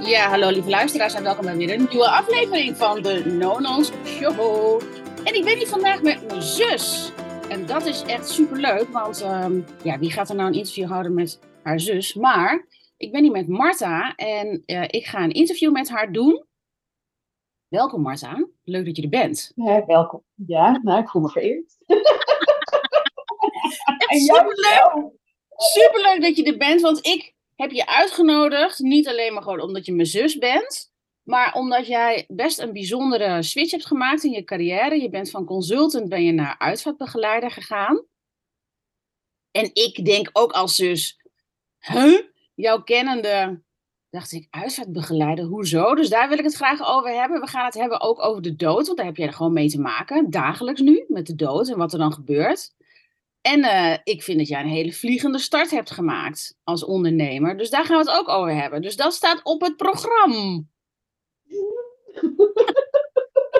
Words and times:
Ja, 0.00 0.28
hallo 0.28 0.50
lieve 0.50 0.68
luisteraars 0.68 1.14
en 1.14 1.22
welkom 1.22 1.44
bij 1.44 1.56
weer 1.56 1.74
een 1.74 1.86
nieuwe 1.88 2.08
aflevering 2.10 2.76
van 2.76 3.02
de 3.02 3.24
Nonons 3.24 3.92
Show. 4.04 4.82
En 5.24 5.34
ik 5.34 5.44
ben 5.44 5.56
hier 5.56 5.66
vandaag 5.66 6.02
met 6.02 6.26
mijn 6.26 6.42
zus. 6.42 7.12
En 7.48 7.66
dat 7.66 7.86
is 7.86 8.02
echt 8.02 8.28
superleuk, 8.28 8.88
want 8.88 9.20
ehm, 9.20 9.60
ja, 9.82 9.98
wie 9.98 10.10
gaat 10.10 10.28
er 10.28 10.34
nou 10.34 10.48
een 10.48 10.54
interview 10.54 10.88
houden 10.88 11.14
met 11.14 11.40
haar 11.62 11.80
zus? 11.80 12.14
Maar 12.14 12.66
ik 12.96 13.12
ben 13.12 13.22
hier 13.22 13.32
met 13.32 13.48
Marta 13.48 14.14
en 14.14 14.62
eh, 14.66 14.82
ik 14.86 15.06
ga 15.06 15.22
een 15.22 15.32
interview 15.32 15.72
met 15.72 15.88
haar 15.88 16.12
doen. 16.12 16.44
Welkom 17.68 18.02
Marta, 18.02 18.46
leuk 18.64 18.84
dat 18.84 18.96
je 18.96 19.02
er 19.02 19.08
bent. 19.08 19.52
Ja, 19.54 19.84
welkom. 19.86 20.22
Ja, 20.34 20.80
nou, 20.82 21.00
ik 21.00 21.08
voel 21.08 21.22
me 21.22 21.28
vereerd. 21.28 21.76
Echt 24.08 24.22
superleuk. 24.22 25.10
Superleuk 25.56 26.22
dat 26.22 26.36
je 26.36 26.44
er 26.44 26.56
bent, 26.56 26.80
want 26.80 27.06
ik 27.06 27.36
heb 27.58 27.70
je 27.70 27.86
uitgenodigd. 27.86 28.78
Niet 28.78 29.08
alleen 29.08 29.32
maar 29.32 29.42
gewoon 29.42 29.60
omdat 29.60 29.86
je 29.86 29.92
mijn 29.92 30.06
zus 30.06 30.38
bent. 30.38 30.92
Maar 31.22 31.54
omdat 31.54 31.86
jij 31.86 32.24
best 32.28 32.58
een 32.58 32.72
bijzondere 32.72 33.42
switch 33.42 33.70
hebt 33.70 33.86
gemaakt 33.86 34.24
in 34.24 34.30
je 34.30 34.44
carrière. 34.44 35.00
Je 35.00 35.08
bent 35.08 35.30
van 35.30 35.44
consultant 35.44 36.08
ben 36.08 36.24
je 36.24 36.32
naar 36.32 36.58
uitvaartbegeleider 36.58 37.50
gegaan. 37.50 38.04
En 39.50 39.70
ik 39.72 40.04
denk 40.04 40.30
ook 40.32 40.52
als 40.52 40.74
zus, 40.74 41.20
huh? 41.78 42.20
Jouw 42.54 42.82
kennende, 42.82 43.62
dacht 44.10 44.32
ik, 44.32 44.46
uitvaartbegeleider, 44.50 45.44
hoezo? 45.44 45.94
Dus 45.94 46.08
daar 46.08 46.28
wil 46.28 46.38
ik 46.38 46.44
het 46.44 46.54
graag 46.54 46.88
over 46.88 47.10
hebben. 47.10 47.40
We 47.40 47.46
gaan 47.46 47.64
het 47.64 47.74
hebben 47.74 48.00
ook 48.00 48.24
over 48.24 48.42
de 48.42 48.56
dood, 48.56 48.86
want 48.86 48.96
daar 48.96 49.06
heb 49.06 49.16
jij 49.16 49.26
er 49.26 49.32
gewoon 49.32 49.52
mee 49.52 49.68
te 49.68 49.80
maken. 49.80 50.30
Dagelijks 50.30 50.80
nu, 50.80 51.04
met 51.08 51.26
de 51.26 51.34
dood 51.34 51.68
en 51.68 51.78
wat 51.78 51.92
er 51.92 51.98
dan 51.98 52.12
gebeurt. 52.12 52.74
En 53.48 53.58
uh, 53.58 53.96
ik 54.04 54.22
vind 54.22 54.38
dat 54.38 54.48
jij 54.48 54.60
een 54.60 54.68
hele 54.68 54.92
vliegende 54.92 55.38
start 55.38 55.70
hebt 55.70 55.90
gemaakt 55.90 56.58
als 56.64 56.84
ondernemer. 56.84 57.56
Dus 57.56 57.70
daar 57.70 57.84
gaan 57.84 58.04
we 58.04 58.10
het 58.10 58.20
ook 58.20 58.28
over 58.28 58.54
hebben. 58.54 58.82
Dus 58.82 58.96
dat 58.96 59.12
staat 59.12 59.40
op 59.42 59.60
het 59.60 59.76
programma. 59.76 60.34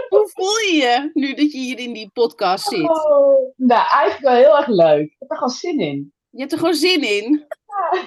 Hoe 0.09 0.31
voel 0.35 0.59
je 0.59 0.75
je 0.75 1.11
nu 1.15 1.35
dat 1.35 1.53
je 1.53 1.59
hier 1.59 1.79
in 1.79 1.93
die 1.93 2.11
podcast 2.13 2.69
zit? 2.69 2.89
Oh, 2.89 3.55
nou, 3.57 3.87
eigenlijk 3.91 4.21
wel 4.21 4.35
heel 4.35 4.57
erg 4.57 4.67
leuk. 4.67 5.05
Ik 5.05 5.17
heb 5.19 5.31
er 5.31 5.37
gewoon 5.37 5.53
zin 5.53 5.81
in. 5.81 6.13
Je 6.31 6.41
hebt 6.41 6.53
er 6.53 6.59
gewoon 6.59 6.75
zin 6.75 7.03
in? 7.03 7.47
Ja. 7.67 8.05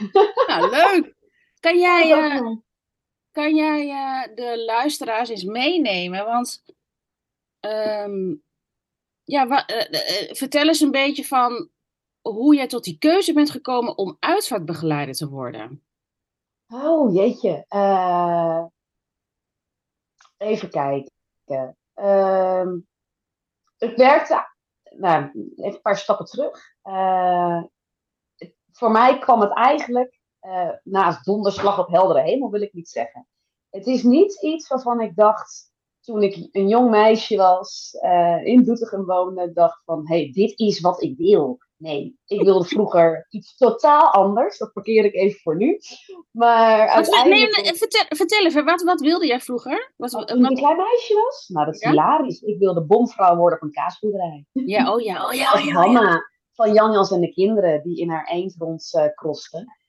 Nou, 0.47 0.69
leuk. 0.69 1.15
Kan 1.59 1.79
jij, 1.87 2.31
uh, 2.31 2.55
kan 3.31 3.55
jij 3.55 3.85
uh, 3.85 4.35
de 4.35 4.63
luisteraars 4.65 5.29
eens 5.29 5.43
meenemen? 5.43 6.25
Want 6.25 6.63
um, 7.59 8.43
ja, 9.31 9.47
wa, 9.47 9.69
uh, 9.69 10.33
vertel 10.33 10.67
eens 10.67 10.79
een 10.79 10.91
beetje 10.91 11.25
van 11.25 11.69
hoe 12.21 12.55
jij 12.55 12.67
tot 12.67 12.83
die 12.83 12.97
keuze 12.97 13.33
bent 13.33 13.49
gekomen 13.49 13.97
om 13.97 14.17
uitvaartbegeleider 14.19 15.15
te 15.15 15.29
worden. 15.29 15.83
Oh, 16.67 17.13
jeetje. 17.13 17.65
Even 20.37 20.69
kijken. 20.69 21.11
Uh, 21.95 22.67
ik 23.77 23.97
werkte, 23.97 24.47
nou, 24.89 25.23
even 25.55 25.73
een 25.73 25.81
paar 25.81 25.97
stappen 25.97 26.25
terug. 26.25 26.59
Voor 28.71 28.91
mij 28.91 29.19
kwam 29.19 29.41
het 29.41 29.53
eigenlijk 29.53 30.19
naast 30.83 31.25
donderslag 31.25 31.79
op 31.79 31.87
heldere 31.87 32.21
hemel, 32.21 32.51
wil 32.51 32.61
ik 32.61 32.73
niet 32.73 32.89
zeggen. 32.89 33.27
Het 33.69 33.85
is 33.87 34.03
niet 34.03 34.41
iets 34.41 34.67
waarvan 34.67 35.01
ik 35.01 35.15
dacht, 35.15 35.70
toen 36.01 36.23
ik 36.23 36.47
een 36.51 36.67
jong 36.67 36.89
meisje 36.89 37.35
was, 37.35 37.97
uh, 38.01 38.45
in 38.45 38.63
Doetinchem 38.63 39.05
woonde, 39.05 39.51
dacht 39.53 39.81
van, 39.85 40.07
hé, 40.07 40.15
hey, 40.15 40.31
dit 40.31 40.59
is 40.59 40.79
wat 40.79 41.01
ik 41.01 41.17
wil. 41.17 41.57
Nee, 41.77 42.17
ik 42.25 42.41
wilde 42.41 42.65
vroeger 42.75 43.27
iets 43.29 43.57
totaal 43.57 44.11
anders. 44.11 44.57
Dat 44.57 44.73
parkeer 44.73 45.05
ik 45.05 45.13
even 45.13 45.39
voor 45.39 45.57
nu. 45.57 45.79
Maar 46.31 46.87
uiteindelijk... 46.87 47.55
Nee, 47.55 47.63
nee, 47.63 47.73
vertel, 47.73 48.05
vertel 48.07 48.45
even, 48.45 48.65
wat, 48.65 48.81
wat 48.81 49.01
wilde 49.01 49.27
jij 49.27 49.39
vroeger? 49.39 49.93
Wat, 49.97 50.11
wat, 50.11 50.27
toen 50.27 50.43
ik 50.43 50.49
een 50.49 50.55
klein 50.55 50.77
meisje 50.77 51.13
was? 51.13 51.45
Nou, 51.47 51.65
dat 51.65 51.75
is 51.75 51.81
ja? 51.81 51.89
hilarisch. 51.89 52.41
Ik 52.41 52.59
wilde 52.59 52.85
bomvrouw 52.85 53.35
worden 53.35 53.59
van 53.59 53.71
kaasboerderij. 53.71 54.45
Ja, 54.51 54.93
oh 54.93 55.01
ja, 55.01 55.25
oh 55.25 55.33
ja. 55.33 55.53
Oh 55.53 55.65
ja, 55.65 55.71
Hanna 55.71 56.29
van 56.61 56.73
Jan 56.73 56.91
Jans 56.91 57.11
en 57.11 57.21
de 57.21 57.33
kinderen, 57.33 57.83
die 57.83 57.97
in 57.97 58.09
haar 58.09 58.27
eend 58.27 58.55
rond 58.57 58.93
uh, 58.97 59.05
krosten. 59.15 59.80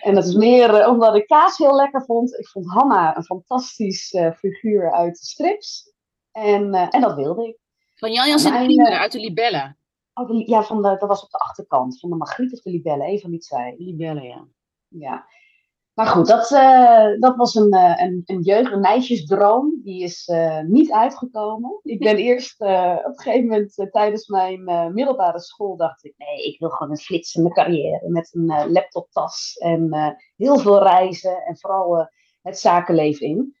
En 0.00 0.14
dat 0.14 0.26
is 0.26 0.34
meer 0.34 0.80
uh, 0.80 0.88
omdat 0.88 1.14
ik 1.14 1.26
kaas 1.26 1.58
heel 1.58 1.76
lekker 1.76 2.04
vond. 2.04 2.38
Ik 2.38 2.48
vond 2.48 2.66
Hanna 2.66 3.16
een 3.16 3.24
fantastisch 3.24 4.12
uh, 4.12 4.32
figuur 4.32 4.92
uit 4.92 5.18
de 5.18 5.26
strips. 5.26 5.92
En, 6.32 6.74
uh, 6.74 6.86
en 6.90 7.00
dat 7.00 7.14
wilde 7.14 7.48
ik. 7.48 7.58
Van 7.94 8.12
Jan 8.12 8.28
Jans 8.28 8.44
en 8.44 8.86
uit 8.86 9.12
de 9.12 9.20
Libellen? 9.20 9.76
Oh, 10.14 10.28
de, 10.28 10.50
ja, 10.50 10.62
van 10.62 10.82
de, 10.82 10.96
dat 10.98 11.08
was 11.08 11.22
op 11.22 11.30
de 11.30 11.38
achterkant. 11.38 12.00
Van 12.00 12.10
de 12.10 12.16
Margriet 12.16 12.52
of 12.52 12.60
de 12.60 12.70
Libellen, 12.70 13.06
een 13.06 13.20
van 13.20 13.30
die 13.30 13.40
twee. 13.40 13.74
Libellen, 13.78 14.22
ja. 14.22 14.46
Ja. 14.88 15.26
Maar 15.98 16.06
goed, 16.06 16.26
dat, 16.26 16.48
dat 17.20 17.36
was 17.36 17.54
een, 17.54 17.74
een, 17.74 18.22
een 18.24 18.40
jeugd, 18.40 18.72
een 18.72 18.80
meisjesdroom. 18.80 19.80
Die 19.82 20.02
is 20.02 20.30
niet 20.66 20.92
uitgekomen. 20.92 21.80
Ik 21.82 21.98
ben 21.98 22.16
eerst 22.28 22.60
op 22.60 22.66
een 22.68 23.18
gegeven 23.18 23.46
moment 23.46 23.88
tijdens 23.90 24.28
mijn 24.28 24.64
middelbare 24.94 25.40
school 25.40 25.76
dacht 25.76 26.04
ik, 26.04 26.14
nee, 26.16 26.42
ik 26.42 26.58
wil 26.58 26.68
gewoon 26.68 26.90
een 26.90 26.98
flitsende 26.98 27.50
carrière 27.50 28.08
met 28.08 28.34
een 28.34 28.72
laptoptas 28.72 29.56
en 29.56 30.16
heel 30.36 30.58
veel 30.58 30.82
reizen 30.82 31.44
en 31.44 31.58
vooral 31.58 32.08
het 32.42 32.58
zakenleven 32.58 33.26
in. 33.26 33.56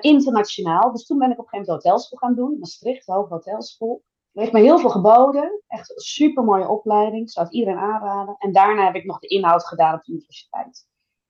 internationaal. 0.00 0.92
Dus 0.92 1.06
toen 1.06 1.18
ben 1.18 1.30
ik 1.30 1.38
op 1.38 1.44
een 1.44 1.50
gegeven 1.50 1.72
moment 1.72 1.84
hotelschool 1.84 2.18
gaan 2.18 2.34
doen. 2.34 2.58
Maastricht, 2.58 3.06
Hoge 3.06 3.34
Hotelschool. 3.34 4.02
Er 4.32 4.40
heeft 4.40 4.52
me 4.52 4.60
heel 4.60 4.78
veel 4.78 4.90
geboden. 4.90 5.62
Echt 5.68 5.90
een 5.90 6.00
super 6.00 6.44
mooie 6.44 6.68
opleiding. 6.68 7.30
Zou 7.30 7.46
het 7.46 7.54
iedereen 7.54 7.78
aanraden. 7.78 8.34
En 8.38 8.52
daarna 8.52 8.84
heb 8.84 8.94
ik 8.94 9.04
nog 9.04 9.18
de 9.18 9.26
inhoud 9.26 9.66
gedaan 9.66 9.94
op 9.94 10.04
de 10.04 10.12
universiteit. 10.12 10.86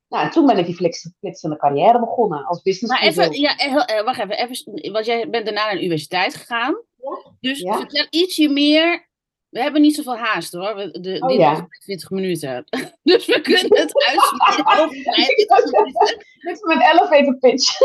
Nou, 0.08 0.24
en 0.24 0.30
toen 0.30 0.46
ben 0.46 0.58
ik 0.58 0.66
die 0.66 0.74
flitsende 1.18 1.56
carrière 1.56 2.00
begonnen 2.00 2.44
als 2.44 2.62
business 2.62 2.92
Maar 2.92 3.08
even, 3.08 3.32
ja, 3.32 3.54
wacht 4.04 4.20
even, 4.20 4.38
even. 4.38 4.92
Want 4.92 5.06
jij 5.06 5.30
bent 5.30 5.44
daarna 5.44 5.64
naar 5.64 5.74
de 5.74 5.78
universiteit 5.78 6.34
gegaan. 6.34 6.82
Ja. 6.96 7.32
Dus 7.40 7.60
ja. 7.60 7.76
vertel 7.76 8.06
ietsje 8.10 8.48
meer. 8.48 9.10
We 9.52 9.60
hebben 9.60 9.80
niet 9.80 9.94
zoveel 9.94 10.16
haast 10.16 10.52
hoor. 10.52 10.74
De, 10.74 11.00
de, 11.00 11.20
oh, 11.20 11.28
dit 11.28 11.38
ja. 11.38 11.52
is 11.52 11.78
20 11.78 12.10
minuten. 12.10 12.64
Dus 13.02 13.26
we 13.26 13.40
kunnen 13.40 13.80
het 13.80 14.04
uitspreken. 14.08 15.46
Dit 16.40 16.56
is 16.56 16.62
mijn 16.62 16.80
elevator 16.80 17.38
pitch. 17.38 17.78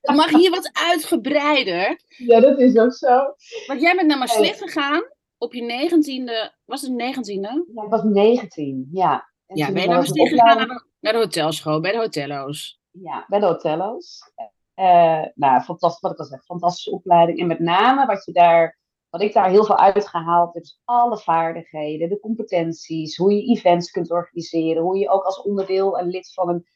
Het 0.00 0.16
mag 0.16 0.30
hier 0.30 0.50
wat 0.50 0.70
uitgebreider. 0.72 2.00
Ja, 2.08 2.40
dat 2.40 2.58
is 2.58 2.76
ook 2.76 2.92
zo. 2.92 3.34
Want 3.66 3.80
jij 3.80 3.94
bent 3.94 4.06
naar 4.06 4.18
Maastricht 4.18 4.62
gegaan 4.62 5.02
op 5.38 5.54
je 5.54 5.62
negentiende. 5.62 6.52
Was 6.64 6.82
het 6.82 6.92
negentiende? 6.92 7.64
Ja, 7.74 7.82
ik 7.82 7.90
was 7.90 8.02
19, 8.02 8.88
ja. 8.92 9.30
En 9.46 9.56
ja, 9.56 9.72
ben 9.72 9.82
je 9.82 9.88
naar 9.88 9.96
Maastricht 9.96 10.30
gegaan 10.30 10.56
naar 10.56 10.66
de, 10.66 10.84
naar 11.00 11.12
de 11.12 11.18
hotelschool, 11.18 11.80
bij 11.80 11.92
de 11.92 11.98
hotello's? 11.98 12.80
Ja, 12.90 13.24
bij 13.28 13.40
de 13.40 13.46
hotello's. 13.46 14.32
Uh, 14.76 15.24
nou, 15.34 15.60
fantastisch, 15.60 16.00
wat 16.00 16.12
ik 16.12 16.18
al 16.18 16.24
zeg, 16.24 16.44
fantastische 16.44 16.90
opleiding. 16.90 17.40
En 17.40 17.46
met 17.46 17.58
name 17.58 18.06
wat 18.06 18.24
je 18.24 18.32
daar, 18.32 18.78
wat 19.16 19.24
ik 19.26 19.34
daar 19.34 19.50
heel 19.50 19.64
veel 19.64 19.78
uitgehaald 19.78 20.54
heb, 20.54 20.62
is 20.62 20.80
alle 20.84 21.18
vaardigheden, 21.18 22.08
de 22.08 22.20
competenties, 22.20 23.16
hoe 23.16 23.34
je 23.34 23.56
events 23.56 23.90
kunt 23.90 24.10
organiseren, 24.10 24.82
hoe 24.82 24.98
je 24.98 25.10
ook 25.10 25.22
als 25.22 25.42
onderdeel 25.42 25.98
en 25.98 26.06
lid 26.06 26.32
van 26.32 26.48
een 26.48 26.66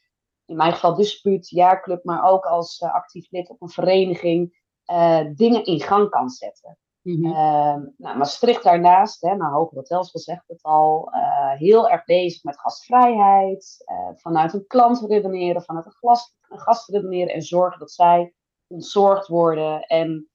in 0.45 0.55
mijn 0.55 0.73
geval 0.73 0.95
dispuut, 0.95 1.49
jaarclub, 1.49 2.03
maar 2.03 2.23
ook 2.23 2.45
als 2.45 2.79
uh, 2.79 2.93
actief 2.93 3.31
lid 3.31 3.49
op 3.49 3.61
een 3.61 3.69
vereniging, 3.69 4.61
uh, 4.91 5.25
dingen 5.35 5.65
in 5.65 5.81
gang 5.81 6.09
kan 6.09 6.29
zetten. 6.29 6.77
Mm 7.01 7.15
-hmm. 7.15 7.25
uh, 7.25 7.91
nou, 7.97 8.17
Maastricht 8.17 8.63
daarnaast, 8.63 9.21
hè, 9.21 9.35
nou, 9.35 9.53
Hoger 9.53 9.77
Hotels 9.77 10.11
gezegd 10.11 10.47
het 10.47 10.63
al, 10.63 11.09
heel 11.57 11.89
erg 11.89 12.05
bezig 12.05 12.43
met 12.43 12.59
gastvrijheid, 12.59 13.85
vanuit 14.15 14.53
een 14.53 14.67
klant 14.67 15.01
redeneren, 15.07 15.63
vanuit 15.63 15.85
een, 15.85 15.91
glas, 15.91 16.35
een 16.49 16.59
gast 16.59 16.89
redeneren 16.89 17.33
en 17.33 17.41
zorgen 17.41 17.79
dat 17.79 17.91
zij 17.91 18.33
ontzorgd 18.67 19.27
worden 19.27 19.81
en 19.81 20.30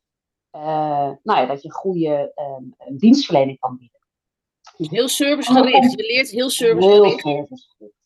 nou 1.22 1.40
ja, 1.40 1.46
dat 1.46 1.62
je 1.62 1.72
goede 1.72 2.32
ehm, 2.34 2.96
dienstverlening 2.98 3.58
kan 3.58 3.76
bieden. 3.76 3.94
Heel 4.76 5.08
servicegericht, 5.08 5.92
je 5.92 6.06
leert 6.06 6.30
heel 6.30 6.50
servicegericht. 6.50 7.22
Heel 7.22 7.48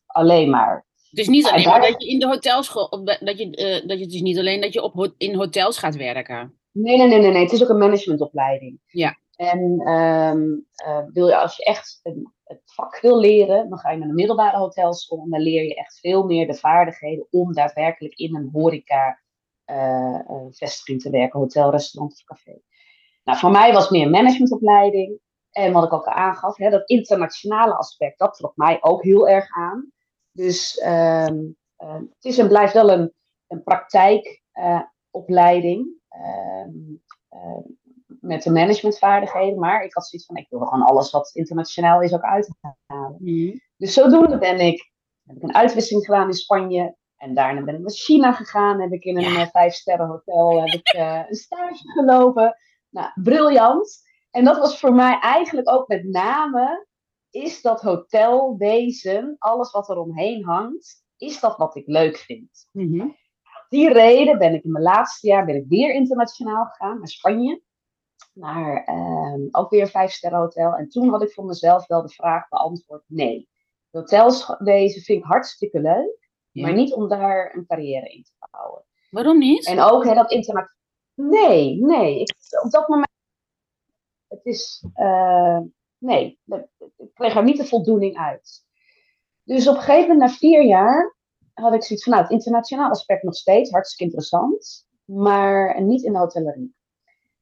alleen 0.07 0.51
maar. 0.51 0.87
Het 1.11 1.19
is 1.19 1.29
niet 1.29 1.47
alleen 1.47 1.69
maar 1.69 1.81
dat 1.81 2.03
je 2.03 2.09
in 2.09 2.19
de 2.19 2.27
hotelschool, 2.27 3.05
dat 3.05 3.39
je, 3.39 3.47
uh, 3.47 3.89
dat 3.89 3.99
je, 3.99 4.05
het 4.05 4.13
is 4.13 4.21
niet 4.21 4.39
alleen 4.39 4.61
dat 4.61 4.73
je 4.73 4.83
op, 4.83 5.13
in 5.17 5.35
hotels 5.35 5.79
gaat 5.79 5.97
werken. 5.97 6.59
Nee, 6.73 6.97
nee, 6.97 7.09
nee, 7.09 7.19
nee, 7.19 7.31
nee. 7.31 7.43
Het 7.43 7.53
is 7.53 7.63
ook 7.63 7.69
een 7.69 7.79
managementopleiding. 7.79 8.81
Ja. 8.87 9.19
En 9.37 9.89
um, 9.89 10.67
uh, 10.87 11.03
wil 11.13 11.27
je, 11.27 11.37
als 11.37 11.57
je 11.57 11.65
echt 11.65 12.01
een, 12.03 12.33
het 12.45 12.61
vak 12.65 13.01
wil 13.01 13.21
leren, 13.21 13.69
dan 13.69 13.79
ga 13.79 13.91
je 13.91 13.99
naar 13.99 14.09
een 14.09 14.15
middelbare 14.15 14.57
hotelschool 14.57 15.23
en 15.23 15.31
dan 15.31 15.41
leer 15.41 15.65
je 15.65 15.75
echt 15.75 15.99
veel 15.99 16.25
meer 16.25 16.47
de 16.47 16.55
vaardigheden 16.55 17.27
om 17.31 17.53
daadwerkelijk 17.53 18.15
in 18.15 18.37
een 18.37 18.49
horeca 18.53 19.20
vestiging 20.51 21.03
te 21.03 21.11
werken, 21.11 21.41
hotel, 21.41 21.71
restaurant 21.71 22.13
of 22.13 22.25
café. 22.25 22.61
Nou, 23.25 23.39
voor 23.39 23.51
mij 23.51 23.73
was 23.73 23.91
meer 23.91 24.11
managementopleiding. 24.11 25.19
En 25.51 25.73
wat 25.73 25.85
ik 25.85 25.93
ook 25.93 26.07
al 26.07 26.13
aangaf, 26.13 26.57
hè, 26.57 26.71
dat 26.71 26.89
internationale 26.89 27.77
aspect, 27.77 28.19
dat 28.19 28.35
trok 28.35 28.57
mij 28.57 28.79
ook 28.81 29.03
heel 29.03 29.29
erg 29.29 29.51
aan. 29.51 29.93
Dus 30.33 30.83
um, 30.87 31.57
uh, 31.79 31.95
het 31.95 32.25
is 32.25 32.39
en 32.39 32.49
blijft 32.49 32.73
wel 32.73 32.91
een, 32.91 33.13
een 33.47 33.63
praktijkopleiding 33.63 35.89
uh, 36.11 36.67
uh, 37.31 37.59
met 38.21 38.43
de 38.43 38.51
managementvaardigheden. 38.51 39.59
Maar 39.59 39.85
ik 39.85 39.95
had 39.95 40.07
zoiets 40.07 40.29
van, 40.29 40.37
ik 40.37 40.47
wil 40.49 40.61
gewoon 40.61 40.87
alles 40.87 41.11
wat 41.11 41.31
internationaal 41.35 42.03
is 42.03 42.15
ook 42.15 42.23
uithalen. 42.23 43.17
Mm. 43.19 43.61
Dus 43.77 43.93
zodoende 43.93 44.39
ben 44.39 44.61
ik 44.61 44.91
heb 45.31 45.37
ik 45.37 45.43
een 45.43 45.55
uitwisseling 45.55 46.05
gedaan 46.05 46.27
in 46.27 46.35
Spanje. 46.35 46.97
En 47.21 47.35
daarna 47.35 47.63
ben 47.63 47.75
ik 47.75 47.81
naar 47.81 47.91
China 47.91 48.33
gegaan. 48.33 48.81
Heb 48.81 48.93
ik 48.93 49.05
in 49.05 49.17
een 49.17 49.33
ja. 49.33 49.51
vijf 49.51 49.75
sterren 49.75 50.07
hotel 50.07 50.61
heb 50.61 50.69
ik, 50.69 50.95
een 51.29 51.35
stage 51.35 51.93
gelopen. 51.93 52.57
Nou, 52.91 53.11
briljant. 53.15 54.09
En 54.31 54.45
dat 54.45 54.59
was 54.59 54.81
voor 54.81 54.95
mij 54.95 55.19
eigenlijk 55.21 55.71
ook 55.71 55.89
met 55.89 56.05
name, 56.05 56.87
is 57.31 57.63
dat 57.63 57.81
hotelwezen, 57.81 59.37
alles 59.39 59.71
wat 59.71 59.89
er 59.89 59.99
omheen 59.99 60.45
hangt, 60.45 61.05
is 61.17 61.41
dat 61.41 61.57
wat 61.57 61.77
ik 61.77 61.87
leuk 61.87 62.17
vind. 62.17 62.69
Mm 62.73 63.17
Die 63.69 63.93
reden 63.93 64.39
ben 64.39 64.55
ik 64.55 64.65
in 64.65 64.73
mijn 64.73 64.85
laatste 64.85 65.27
jaar 65.27 65.45
ben 65.45 65.57
ik 65.57 65.65
weer 65.69 65.95
internationaal 65.95 66.65
gegaan, 66.65 66.99
naar 66.99 67.09
Spanje. 67.09 67.63
Naar 68.33 68.89
uh, 68.89 69.49
ook 69.51 69.71
weer 69.71 69.81
een 69.81 69.89
vijf 69.89 70.21
hotel. 70.21 70.75
En 70.75 70.89
toen 70.89 71.09
had 71.09 71.23
ik 71.23 71.33
voor 71.33 71.45
mezelf 71.45 71.87
wel 71.87 72.03
de 72.03 72.13
vraag 72.13 72.49
beantwoord, 72.49 73.03
nee. 73.07 73.49
Hotelswezen 73.91 75.03
vind 75.03 75.19
ik 75.19 75.25
hartstikke 75.25 75.81
leuk, 75.81 76.20
maar 76.53 76.73
niet 76.73 76.93
om 76.93 77.09
daar 77.09 77.55
een 77.55 77.67
carrière 77.67 78.09
in 78.09 78.23
te 78.23 78.33
bouwen. 78.51 78.85
Waarom 79.11 79.39
niet? 79.39 79.67
En 79.67 79.81
ook 79.81 80.05
hè, 80.05 80.15
dat 80.15 80.31
internationaal. 80.31 80.79
Nee, 81.15 81.83
nee. 81.83 82.21
Ik, 82.21 82.35
op 82.65 82.71
dat 82.71 82.89
moment 82.89 83.11
het 84.29 84.45
is, 84.45 84.85
uh, 84.97 85.59
nee, 85.99 86.41
ik 86.97 87.15
kreeg 87.15 87.37
er 87.37 87.45
niet 87.45 87.57
de 87.57 87.67
voldoening 87.67 88.17
uit. 88.17 88.65
Dus 89.45 89.69
op 89.69 89.75
een 89.75 89.81
gegeven 89.81 90.09
moment, 90.09 90.31
na 90.31 90.37
vier 90.37 90.63
jaar, 90.63 91.17
had 91.55 91.75
ik 91.75 91.85
zoiets 91.85 92.05
van, 92.05 92.13
nou, 92.13 92.25
het 92.25 92.33
internationaal 92.33 92.91
aspect 92.91 93.23
nog 93.23 93.35
steeds, 93.35 93.71
hartstikke 93.71 94.05
interessant, 94.05 94.87
maar 95.05 95.83
niet 95.83 96.03
in 96.03 96.13
de 96.13 96.19
hotellerie. 96.19 96.75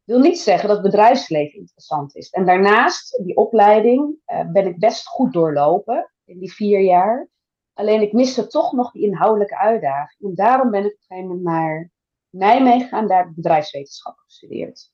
Ik 0.04 0.14
wil 0.14 0.18
niet 0.18 0.40
zeggen 0.40 0.68
dat 0.68 0.76
het 0.76 0.86
bedrijfsleven 0.86 1.58
interessant 1.58 2.16
is. 2.16 2.30
En 2.30 2.46
daarnaast, 2.46 3.22
die 3.24 3.36
opleiding, 3.36 4.16
uh, 4.26 4.50
ben 4.50 4.66
ik 4.66 4.78
best 4.78 5.06
goed 5.06 5.32
doorlopen 5.32 6.12
in 6.24 6.38
die 6.38 6.52
vier 6.52 6.80
jaar. 6.80 7.28
Alleen 7.78 8.02
ik 8.02 8.12
miste 8.12 8.46
toch 8.46 8.72
nog 8.72 8.92
die 8.92 9.02
inhoudelijke 9.02 9.58
uitdaging. 9.58 10.30
En 10.30 10.34
daarom 10.34 10.70
ben 10.70 10.84
ik 10.84 10.92
op 10.92 10.98
een 10.98 11.06
gegeven 11.06 11.28
moment 11.28 11.44
naar 11.46 11.90
Nijmegen 12.30 12.80
gegaan, 12.80 13.08
daar 13.08 13.18
heb 13.18 13.28
ik 13.28 13.34
bedrijfswetenschap 13.34 14.16
gestudeerd. 14.16 14.90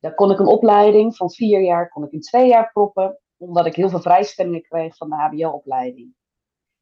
Daar 0.00 0.14
kon 0.14 0.30
ik 0.30 0.38
een 0.38 0.46
opleiding 0.46 1.16
van 1.16 1.30
vier 1.30 1.60
jaar, 1.60 1.88
kon 1.88 2.04
ik 2.04 2.10
in 2.10 2.20
twee 2.20 2.48
jaar 2.48 2.70
proppen, 2.72 3.20
omdat 3.36 3.66
ik 3.66 3.74
heel 3.74 3.88
veel 3.88 4.00
vrijstellingen 4.00 4.62
kreeg 4.62 4.96
van 4.96 5.08
de 5.08 5.16
HBO-opleiding. 5.16 6.14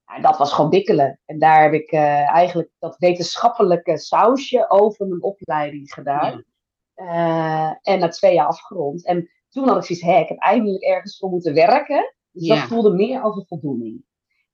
En 0.05 0.23
dat 0.23 0.39
was 0.39 0.53
gewoon 0.53 0.71
dikkelen. 0.71 1.21
En 1.25 1.39
daar 1.39 1.63
heb 1.63 1.73
ik 1.73 1.93
uh, 1.93 2.35
eigenlijk 2.35 2.71
dat 2.79 2.97
wetenschappelijke 2.99 3.99
sausje 3.99 4.71
over 4.71 5.07
mijn 5.07 5.23
opleiding 5.23 5.93
gedaan. 5.93 6.45
Uh, 6.97 7.73
en 7.83 7.99
na 7.99 8.09
twee 8.09 8.35
jaar 8.35 8.47
afgerond. 8.47 9.07
En 9.07 9.31
toen 9.49 9.69
had 9.69 9.77
ik 9.77 9.85
zoiets, 9.85 10.05
hé, 10.05 10.21
ik 10.21 10.29
heb 10.29 10.39
eindelijk 10.39 10.83
ergens 10.83 11.19
voor 11.19 11.31
moeten 11.31 11.55
werken. 11.55 12.15
Dus 12.33 12.47
ja. 12.47 12.55
dat 12.55 12.69
voelde 12.69 12.91
meer 12.91 13.21
als 13.21 13.37
een 13.37 13.47
voldoening. 13.47 14.07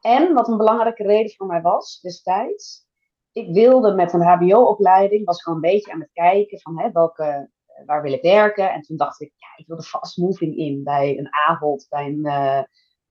En 0.04 0.32
wat 0.32 0.48
een 0.48 0.56
belangrijke 0.56 1.02
reden 1.02 1.34
voor 1.36 1.46
mij 1.46 1.62
was 1.62 2.00
destijds, 2.00 2.86
ik 3.32 3.54
wilde 3.54 3.94
met 3.94 4.12
een 4.12 4.22
HBO-opleiding, 4.22 5.24
was 5.24 5.42
gewoon 5.42 5.64
een 5.64 5.70
beetje 5.70 5.92
aan 5.92 6.00
het 6.00 6.12
kijken 6.12 6.60
van 6.60 6.80
hè, 6.80 6.92
welke 6.92 7.50
eh, 7.66 7.86
waar 7.86 8.02
wil 8.02 8.12
ik 8.12 8.22
werken? 8.22 8.72
En 8.72 8.80
toen 8.80 8.96
dacht 8.96 9.20
ik, 9.20 9.32
ja, 9.36 9.46
ik 9.56 9.66
wil 9.66 9.76
de 9.76 9.82
fast 9.82 10.16
moving 10.16 10.56
in 10.56 10.82
bij 10.82 11.18
een 11.18 11.28
Ahold, 11.30 11.86
bij 11.88 12.06
een, 12.06 12.26
uh, 12.26 12.62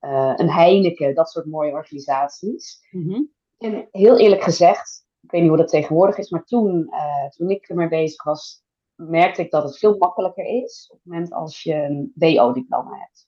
uh, 0.02 0.34
een 0.36 0.50
Heineken, 0.50 1.16
dat 1.16 1.30
soort 1.30 1.46
mooie 1.46 1.72
organisaties. 1.72 2.88
Mm-hmm. 2.92 3.32
En 3.58 3.88
heel 3.92 4.18
eerlijk 4.18 4.44
gezegd, 4.44 5.06
ik 5.22 5.32
weet 5.32 5.42
niet 5.42 5.50
hoe 5.50 5.60
dat 5.60 5.70
tegenwoordig 5.70 6.18
is, 6.18 6.30
maar 6.30 6.44
toen, 6.44 6.88
uh, 6.90 7.30
toen 7.30 7.50
ik 7.50 7.70
ermee 7.70 7.88
bezig 7.88 8.24
was, 8.24 8.64
merkte 8.96 9.42
ik 9.42 9.52
dat 9.52 9.64
het 9.64 9.78
veel 9.78 9.98
makkelijker 9.98 10.46
is 10.46 10.90
op 10.92 10.98
het 10.98 11.06
moment 11.06 11.34
als 11.34 11.64
je 11.64 11.74
een 11.74 12.12
DO-diploma 12.16 12.98
hebt. 12.98 13.28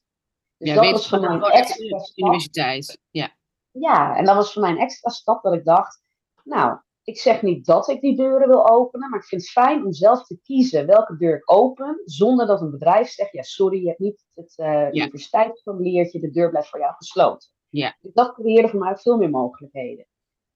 Dus 0.57 0.69
ja, 0.69 0.75
dat 0.75 0.91
was 0.91 1.09
voor 1.09 1.19
mij 1.19 1.29
een 1.29 1.41
extra 1.41 2.00
universiteit. 2.15 3.00
Ja. 3.09 3.31
Ja, 3.80 4.16
en 4.16 4.25
dat 4.25 4.36
was 4.36 4.54
voor 4.54 4.62
mij 4.62 4.72
een 4.72 4.77
extra 4.77 5.10
stap 5.10 5.44
dat 5.44 5.54
ik 5.54 5.66
dacht, 5.66 6.01
nou, 6.44 6.77
ik 7.04 7.19
zeg 7.19 7.42
niet 7.42 7.66
dat 7.66 7.88
ik 7.88 8.01
die 8.01 8.16
deuren 8.16 8.48
wil 8.48 8.69
openen, 8.69 9.10
maar 9.10 9.19
ik 9.19 9.25
vind 9.25 9.42
het 9.42 9.51
fijn 9.51 9.86
om 9.86 9.94
zelf 9.94 10.25
te 10.25 10.39
kiezen 10.44 10.86
welke 10.86 11.18
deur 11.18 11.36
ik 11.36 11.51
open, 11.51 12.01
zonder 12.06 12.48
dat 12.48 12.62
een 12.62 12.72
bedrijf 12.72 13.10
zegt, 13.10 13.31
ja 13.31 13.42
sorry, 13.42 13.81
je 13.81 13.88
hebt 13.88 14.00
niet 14.00 14.25
het 14.33 14.54
uh, 14.57 14.88
universiteitsformuliertje, 14.92 16.19
de 16.19 16.31
deur 16.31 16.50
blijft 16.50 16.69
voor 16.69 16.80
jou 16.80 16.94
gesloten. 16.94 17.50
Ja. 17.69 17.98
Dus 18.01 18.13
dat 18.13 18.33
creëerde 18.33 18.68
voor 18.68 18.80
mij 18.80 18.98
veel 18.98 19.18
meer 19.18 19.30
mogelijkheden. 19.30 20.06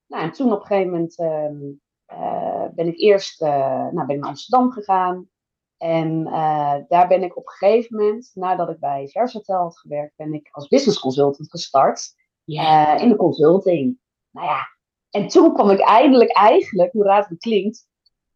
Nou, 0.07 0.24
en 0.24 0.31
toen 0.31 0.54
op 0.54 0.60
een 0.60 0.66
gegeven 0.66 0.92
moment 0.92 1.19
uh, 1.19 2.66
ben 2.75 2.88
ik 2.88 3.00
eerst 3.00 3.42
uh, 3.42 3.50
nou, 3.92 4.06
ben 4.06 4.16
ik 4.16 4.21
naar 4.21 4.30
Amsterdam 4.30 4.71
gegaan. 4.71 5.30
En 5.77 6.24
daar 6.88 7.07
ben 7.07 7.24
ik 7.24 7.38
op 7.38 7.48
een 7.48 7.54
gegeven 7.54 7.98
moment, 7.98 8.31
nadat 8.33 8.69
ik 8.69 8.80
bij 8.80 9.07
Versatel 9.07 9.62
had 9.62 9.80
gewerkt, 9.80 10.16
ben 10.16 10.33
ik 10.33 10.50
als 10.51 10.68
business 10.68 11.00
consultant 11.00 11.50
gestart 11.50 12.13
in 13.01 13.09
de 13.09 13.15
consulting. 13.15 13.99
Nou 14.31 14.47
ja, 14.47 14.67
en 15.09 15.27
toen 15.27 15.53
kwam 15.53 15.69
ik 15.69 15.79
eindelijk 15.79 16.31
eigenlijk, 16.31 16.91
hoe 16.91 17.03
raar 17.03 17.27
het 17.27 17.39
klinkt, 17.39 17.87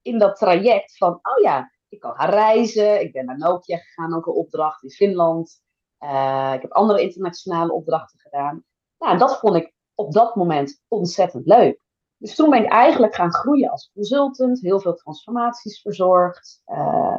in 0.01 0.19
dat 0.19 0.35
traject 0.35 0.97
van, 0.97 1.13
oh 1.13 1.41
ja, 1.43 1.71
ik 1.89 1.99
kan 1.99 2.15
gaan 2.15 2.29
reizen. 2.29 3.01
Ik 3.01 3.11
ben 3.11 3.25
naar 3.25 3.37
Nokia 3.37 3.77
gegaan, 3.77 4.15
ook 4.15 4.25
een 4.25 4.33
opdracht 4.33 4.83
in 4.83 4.89
Finland. 4.89 5.61
Uh, 5.99 6.51
ik 6.55 6.61
heb 6.61 6.71
andere 6.71 7.01
internationale 7.01 7.73
opdrachten 7.73 8.19
gedaan. 8.19 8.63
Nou, 8.97 9.11
en 9.11 9.19
dat 9.19 9.39
vond 9.39 9.55
ik 9.55 9.73
op 9.95 10.13
dat 10.13 10.35
moment 10.35 10.81
ontzettend 10.87 11.45
leuk. 11.45 11.81
Dus 12.17 12.35
toen 12.35 12.49
ben 12.49 12.63
ik 12.63 12.71
eigenlijk 12.71 13.15
gaan 13.15 13.33
groeien 13.33 13.69
als 13.69 13.91
consultant, 13.93 14.61
heel 14.61 14.79
veel 14.79 14.95
transformaties 14.95 15.81
verzorgd. 15.81 16.61
Uh, 16.65 17.15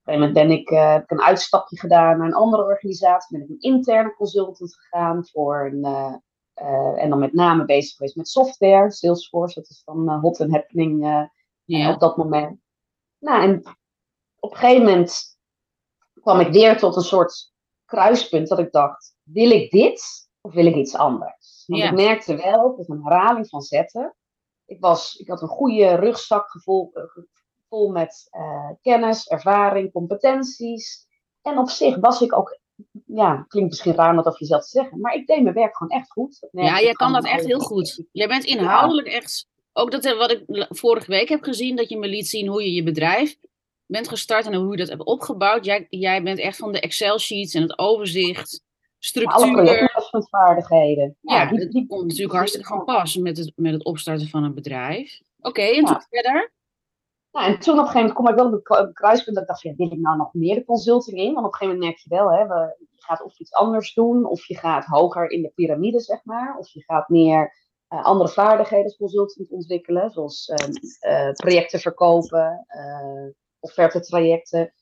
op 0.00 0.12
een 0.12 0.12
moment 0.12 0.32
ben 0.32 0.50
ik, 0.50 0.68
heb 0.68 1.02
ik 1.02 1.10
een 1.10 1.22
uitstapje 1.22 1.78
gedaan 1.78 2.18
naar 2.18 2.26
een 2.26 2.34
andere 2.34 2.64
organisatie. 2.64 3.38
Ben 3.38 3.46
ik 3.46 3.52
een 3.52 3.70
interne 3.72 4.14
consultant 4.14 4.76
gegaan 4.76 5.26
voor 5.26 5.70
een, 5.72 5.84
en 6.54 7.08
dan 7.08 7.18
met 7.18 7.32
name 7.32 7.64
bezig 7.64 7.96
geweest 7.96 8.16
met 8.16 8.28
software, 8.28 8.90
Salesforce, 8.90 9.60
dat 9.60 9.68
is 9.68 9.82
dan 9.84 10.10
uh, 10.10 10.20
hot 10.20 10.40
and 10.40 10.50
happening 10.50 11.02
ja. 11.64 11.92
op 11.92 12.00
dat 12.00 12.16
moment. 12.16 12.60
Nou, 13.18 13.42
en 13.42 13.62
op 14.38 14.50
een 14.50 14.56
gegeven 14.56 14.84
moment 14.84 15.38
kwam 16.20 16.40
ik 16.40 16.52
weer 16.52 16.78
tot 16.78 16.96
een 16.96 17.02
soort 17.02 17.52
kruispunt 17.84 18.48
dat 18.48 18.58
ik 18.58 18.72
dacht, 18.72 19.16
wil 19.22 19.50
ik 19.50 19.70
dit 19.70 20.28
of 20.40 20.52
wil 20.52 20.66
ik 20.66 20.74
iets 20.74 20.94
anders? 20.94 21.64
Want 21.66 21.82
ik 21.82 21.92
merkte 21.92 22.36
wel, 22.36 22.76
dat 22.76 22.88
een 22.88 23.02
herhaling 23.02 23.48
van 23.48 23.60
zetten. 23.60 24.16
Ik, 24.64 24.80
was, 24.80 25.14
ik 25.14 25.28
had 25.28 25.42
een 25.42 25.48
goede 25.48 25.94
rugzak 25.94 26.60
vol, 26.62 26.92
vol 27.68 27.90
met 27.90 28.28
kennis, 28.80 29.28
ervaring, 29.28 29.92
competenties. 29.92 31.06
En 31.42 31.58
op 31.58 31.68
zich 31.68 31.96
was 31.96 32.20
ik 32.20 32.36
ook 32.36 32.58
ja, 33.06 33.44
klinkt 33.48 33.70
misschien 33.70 33.94
raar 33.94 34.10
om 34.10 34.16
dat 34.16 34.26
over 34.26 34.40
jezelf 34.40 34.62
te 34.62 34.68
zeggen, 34.68 35.00
maar 35.00 35.14
ik 35.14 35.26
deed 35.26 35.42
mijn 35.42 35.54
werk 35.54 35.76
gewoon 35.76 35.98
echt 35.98 36.10
goed. 36.10 36.48
Ja, 36.50 36.80
jij 36.80 36.92
kan 36.92 37.12
dat 37.12 37.24
echt 37.24 37.44
heel 37.44 37.60
goed. 37.60 38.04
Jij 38.12 38.28
bent 38.28 38.44
inhoudelijk 38.44 39.08
echt, 39.08 39.46
ook 39.72 39.90
dat 39.90 40.16
wat 40.16 40.30
ik 40.30 40.66
vorige 40.68 41.10
week 41.10 41.28
heb 41.28 41.42
gezien, 41.42 41.76
dat 41.76 41.88
je 41.88 41.98
me 41.98 42.08
liet 42.08 42.28
zien 42.28 42.46
hoe 42.48 42.62
je 42.62 42.72
je 42.72 42.82
bedrijf 42.82 43.36
bent 43.86 44.08
gestart 44.08 44.46
en 44.46 44.54
hoe 44.54 44.70
je 44.70 44.76
dat 44.76 44.88
hebt 44.88 45.04
opgebouwd. 45.04 45.64
Jij, 45.64 45.86
jij 45.88 46.22
bent 46.22 46.38
echt 46.38 46.56
van 46.56 46.72
de 46.72 46.80
Excel-sheets 46.80 47.54
en 47.54 47.62
het 47.62 47.78
overzicht, 47.78 48.62
structuur. 48.98 49.92
Alle 49.94 50.26
vaardigheden. 50.30 51.16
Ja, 51.20 51.42
ja 51.42 51.50
die, 51.50 51.68
die, 51.68 51.86
komt 51.86 52.06
natuurlijk 52.06 52.34
hartstikke 52.34 52.66
van 52.66 52.84
pas 52.84 53.16
met 53.16 53.36
het, 53.36 53.52
met 53.56 53.72
het 53.72 53.84
opstarten 53.84 54.28
van 54.28 54.44
een 54.44 54.54
bedrijf. 54.54 55.20
Oké, 55.38 55.48
okay, 55.48 55.76
en 55.76 55.84
toen 55.84 56.02
verder? 56.10 56.52
Nou, 57.34 57.46
en 57.46 57.58
toen 57.58 57.78
op 57.78 57.80
een 57.80 57.90
gegeven 57.90 58.14
moment 58.14 58.14
kom 58.14 58.28
ik 58.28 58.34
wel 58.34 58.78
op 58.78 58.86
een 58.86 58.92
kruispunt 58.92 59.34
dat 59.34 59.44
ik 59.44 59.48
dacht, 59.48 59.62
ja, 59.62 59.74
wil 59.74 59.92
ik 59.92 59.98
nou 59.98 60.16
nog 60.16 60.34
meer 60.34 60.54
de 60.54 60.64
consulting 60.64 61.18
in? 61.18 61.34
Want 61.34 61.46
op 61.46 61.52
een 61.52 61.58
gegeven 61.58 61.74
moment 61.74 61.84
merk 61.84 61.98
je 61.98 62.08
wel, 62.08 62.32
hè, 62.32 62.46
we, 62.46 62.86
je 62.94 63.02
gaat 63.02 63.22
of 63.22 63.38
iets 63.38 63.52
anders 63.52 63.94
doen, 63.94 64.26
of 64.26 64.46
je 64.46 64.56
gaat 64.56 64.84
hoger 64.84 65.30
in 65.30 65.42
de 65.42 65.52
piramide, 65.54 66.00
zeg 66.00 66.24
maar. 66.24 66.56
Of 66.58 66.68
je 66.68 66.82
gaat 66.82 67.08
meer 67.08 67.54
uh, 67.88 68.04
andere 68.04 68.28
vaardigheden 68.28 68.84
als 68.84 68.96
consultant 68.96 69.50
ontwikkelen, 69.50 70.10
zoals 70.10 70.48
uh, 70.48 70.68
uh, 71.12 71.32
projecten 71.32 71.80
verkopen, 71.80 72.66
offerte 73.60 74.00
trajecten. 74.00 74.74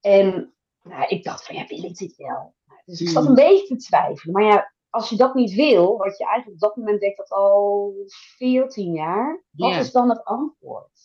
En 0.00 0.54
nou, 0.82 1.06
ik 1.08 1.24
dacht 1.24 1.46
van, 1.46 1.56
ja, 1.56 1.66
wil 1.66 1.84
ik 1.84 1.96
dit 1.96 2.16
wel? 2.16 2.54
Dus 2.84 3.00
ik 3.00 3.08
zat 3.08 3.22
hmm. 3.22 3.30
een 3.30 3.44
beetje 3.44 3.76
te 3.76 3.82
twijfelen. 3.82 4.34
Maar 4.34 4.44
ja, 4.44 4.72
als 4.90 5.08
je 5.08 5.16
dat 5.16 5.34
niet 5.34 5.54
wil, 5.54 5.96
wat 5.96 6.18
je 6.18 6.24
eigenlijk 6.24 6.62
op 6.62 6.68
dat 6.68 6.76
moment 6.76 7.00
denkt 7.00 7.16
dat 7.16 7.30
al 7.30 7.94
14 8.36 8.92
jaar, 8.92 9.44
wat 9.50 9.76
is 9.76 9.92
dan 9.92 10.08
het 10.08 10.24
antwoord? 10.24 10.95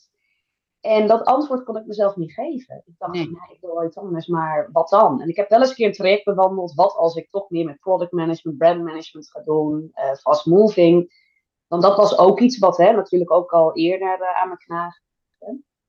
En 0.82 1.08
dat 1.08 1.24
antwoord 1.24 1.64
kon 1.64 1.78
ik 1.78 1.86
mezelf 1.86 2.16
niet 2.16 2.34
geven. 2.34 2.84
Ik 2.86 2.94
dacht, 2.98 3.14
nee. 3.14 3.30
ik 3.30 3.58
wil 3.62 3.84
iets 3.86 3.98
anders, 3.98 4.28
maar 4.28 4.70
wat 4.72 4.90
dan? 4.90 5.22
En 5.22 5.30
ik 5.30 5.36
heb 5.36 5.50
wel 5.50 5.60
eens 5.60 5.70
een 5.70 5.76
keer 5.76 5.88
een 5.88 5.94
traject 5.94 6.24
bewandeld. 6.24 6.74
Wat 6.74 6.96
als 6.96 7.16
ik 7.16 7.30
toch 7.30 7.50
meer 7.50 7.66
met 7.66 7.80
product 7.80 8.12
management, 8.12 8.58
brand 8.58 8.84
management 8.84 9.30
ga 9.30 9.42
doen, 9.42 9.92
uh, 9.96 10.14
fast 10.14 10.46
moving. 10.46 11.20
Want 11.68 11.84
dat 11.84 11.98
was 11.98 12.18
ook 12.18 12.40
iets 12.40 12.58
wat 12.58 12.78
hè, 12.78 12.92
natuurlijk 12.92 13.32
ook 13.32 13.52
al 13.52 13.76
eerder 13.76 14.20
uh, 14.20 14.42
aan 14.42 14.50
me 14.50 14.58
knaagde. 14.58 15.02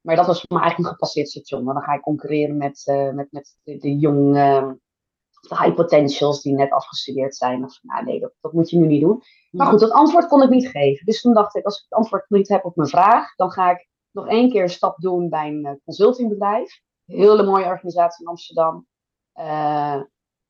Maar 0.01 0.17
dat 0.17 0.27
was 0.27 0.39
voor 0.41 0.57
mij 0.57 0.63
eigenlijk 0.63 0.89
een 0.89 0.99
gepasseerd 0.99 1.29
station. 1.29 1.65
Want 1.65 1.77
dan 1.77 1.87
ga 1.87 1.95
ik 1.95 2.03
concurreren 2.03 2.57
met, 2.57 2.87
uh, 2.87 3.11
met, 3.11 3.29
met 3.31 3.57
de, 3.63 3.77
de 3.79 3.97
jonge, 3.99 4.79
de 5.49 5.57
high 5.57 5.75
potentials 5.75 6.43
die 6.43 6.55
net 6.55 6.71
afgestudeerd 6.71 7.37
zijn. 7.37 7.65
Of 7.65 7.79
nou, 7.83 8.05
nee, 8.05 8.21
dat, 8.21 8.33
dat 8.41 8.53
moet 8.53 8.71
je 8.71 8.79
nu 8.79 8.87
niet 8.87 9.01
doen. 9.01 9.23
Maar 9.51 9.67
goed, 9.67 9.81
dat 9.81 9.91
antwoord 9.91 10.27
kon 10.27 10.43
ik 10.43 10.51
niet 10.51 10.69
geven. 10.69 11.07
Dus 11.07 11.21
toen 11.21 11.35
dacht 11.35 11.55
ik, 11.55 11.65
als 11.65 11.77
ik 11.77 11.85
het 11.89 11.99
antwoord 11.99 12.25
niet 12.29 12.49
heb 12.49 12.65
op 12.65 12.77
mijn 12.77 12.89
vraag, 12.89 13.35
dan 13.35 13.51
ga 13.51 13.71
ik 13.71 13.91
nog 14.13 14.29
één 14.29 14.51
keer 14.51 14.63
een 14.63 14.69
stap 14.69 14.99
doen 14.99 15.29
bij 15.29 15.49
een 15.49 15.67
uh, 15.67 15.73
consultingbedrijf. 15.85 16.81
Hele 17.05 17.43
mooie 17.43 17.65
organisatie 17.65 18.25
in 18.25 18.31
Amsterdam. 18.31 18.87
Uh, 19.35 20.03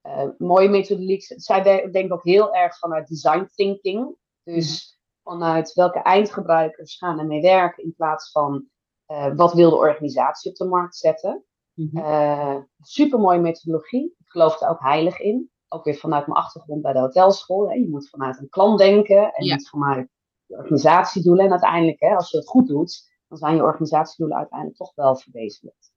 uh, 0.06 0.28
mooie 0.38 0.68
methodiek. 0.68 1.22
Zij 1.36 1.62
denken 1.90 2.12
ook 2.12 2.24
heel 2.24 2.54
erg 2.54 2.78
vanuit 2.78 3.08
design 3.08 3.48
thinking. 3.54 4.16
Dus 4.42 4.98
vanuit 5.22 5.72
welke 5.72 6.02
eindgebruikers 6.02 6.96
gaan 6.96 7.18
er 7.18 7.26
mee 7.26 7.40
werken 7.40 7.84
in 7.84 7.94
plaats 7.96 8.30
van 8.30 8.66
uh, 9.06 9.34
wat 9.34 9.52
wil 9.52 9.70
de 9.70 9.76
organisatie 9.76 10.50
op 10.50 10.56
de 10.56 10.64
markt 10.64 10.96
zetten. 10.96 11.44
Mm 11.74 12.70
Super 12.80 13.18
mooie 13.18 13.40
methodologie. 13.40 14.14
Ik 14.18 14.30
geloof 14.30 14.60
er 14.60 14.68
ook 14.68 14.80
heilig 14.80 15.20
in. 15.20 15.50
Ook 15.68 15.84
weer 15.84 15.94
vanuit 15.94 16.26
mijn 16.26 16.38
achtergrond 16.38 16.82
bij 16.82 16.92
de 16.92 16.98
hotelschool. 16.98 17.68
Hè. 17.68 17.74
Je 17.74 17.88
moet 17.88 18.08
vanuit 18.08 18.38
een 18.38 18.48
klant 18.48 18.78
denken 18.78 19.32
en 19.32 19.44
niet 19.44 19.68
vanuit 19.68 20.08
je 20.46 20.56
organisatiedoelen. 20.56 21.44
En 21.44 21.50
uiteindelijk, 21.50 22.00
hè, 22.00 22.14
als 22.14 22.30
je 22.30 22.36
het 22.36 22.48
goed 22.48 22.68
doet, 22.68 23.11
dan 23.32 23.40
zijn 23.40 23.56
je 23.56 23.62
organisatiedoelen 23.62 24.36
uiteindelijk 24.36 24.78
toch 24.78 24.94
wel 24.94 25.16
verwezenlijkt. 25.16 25.92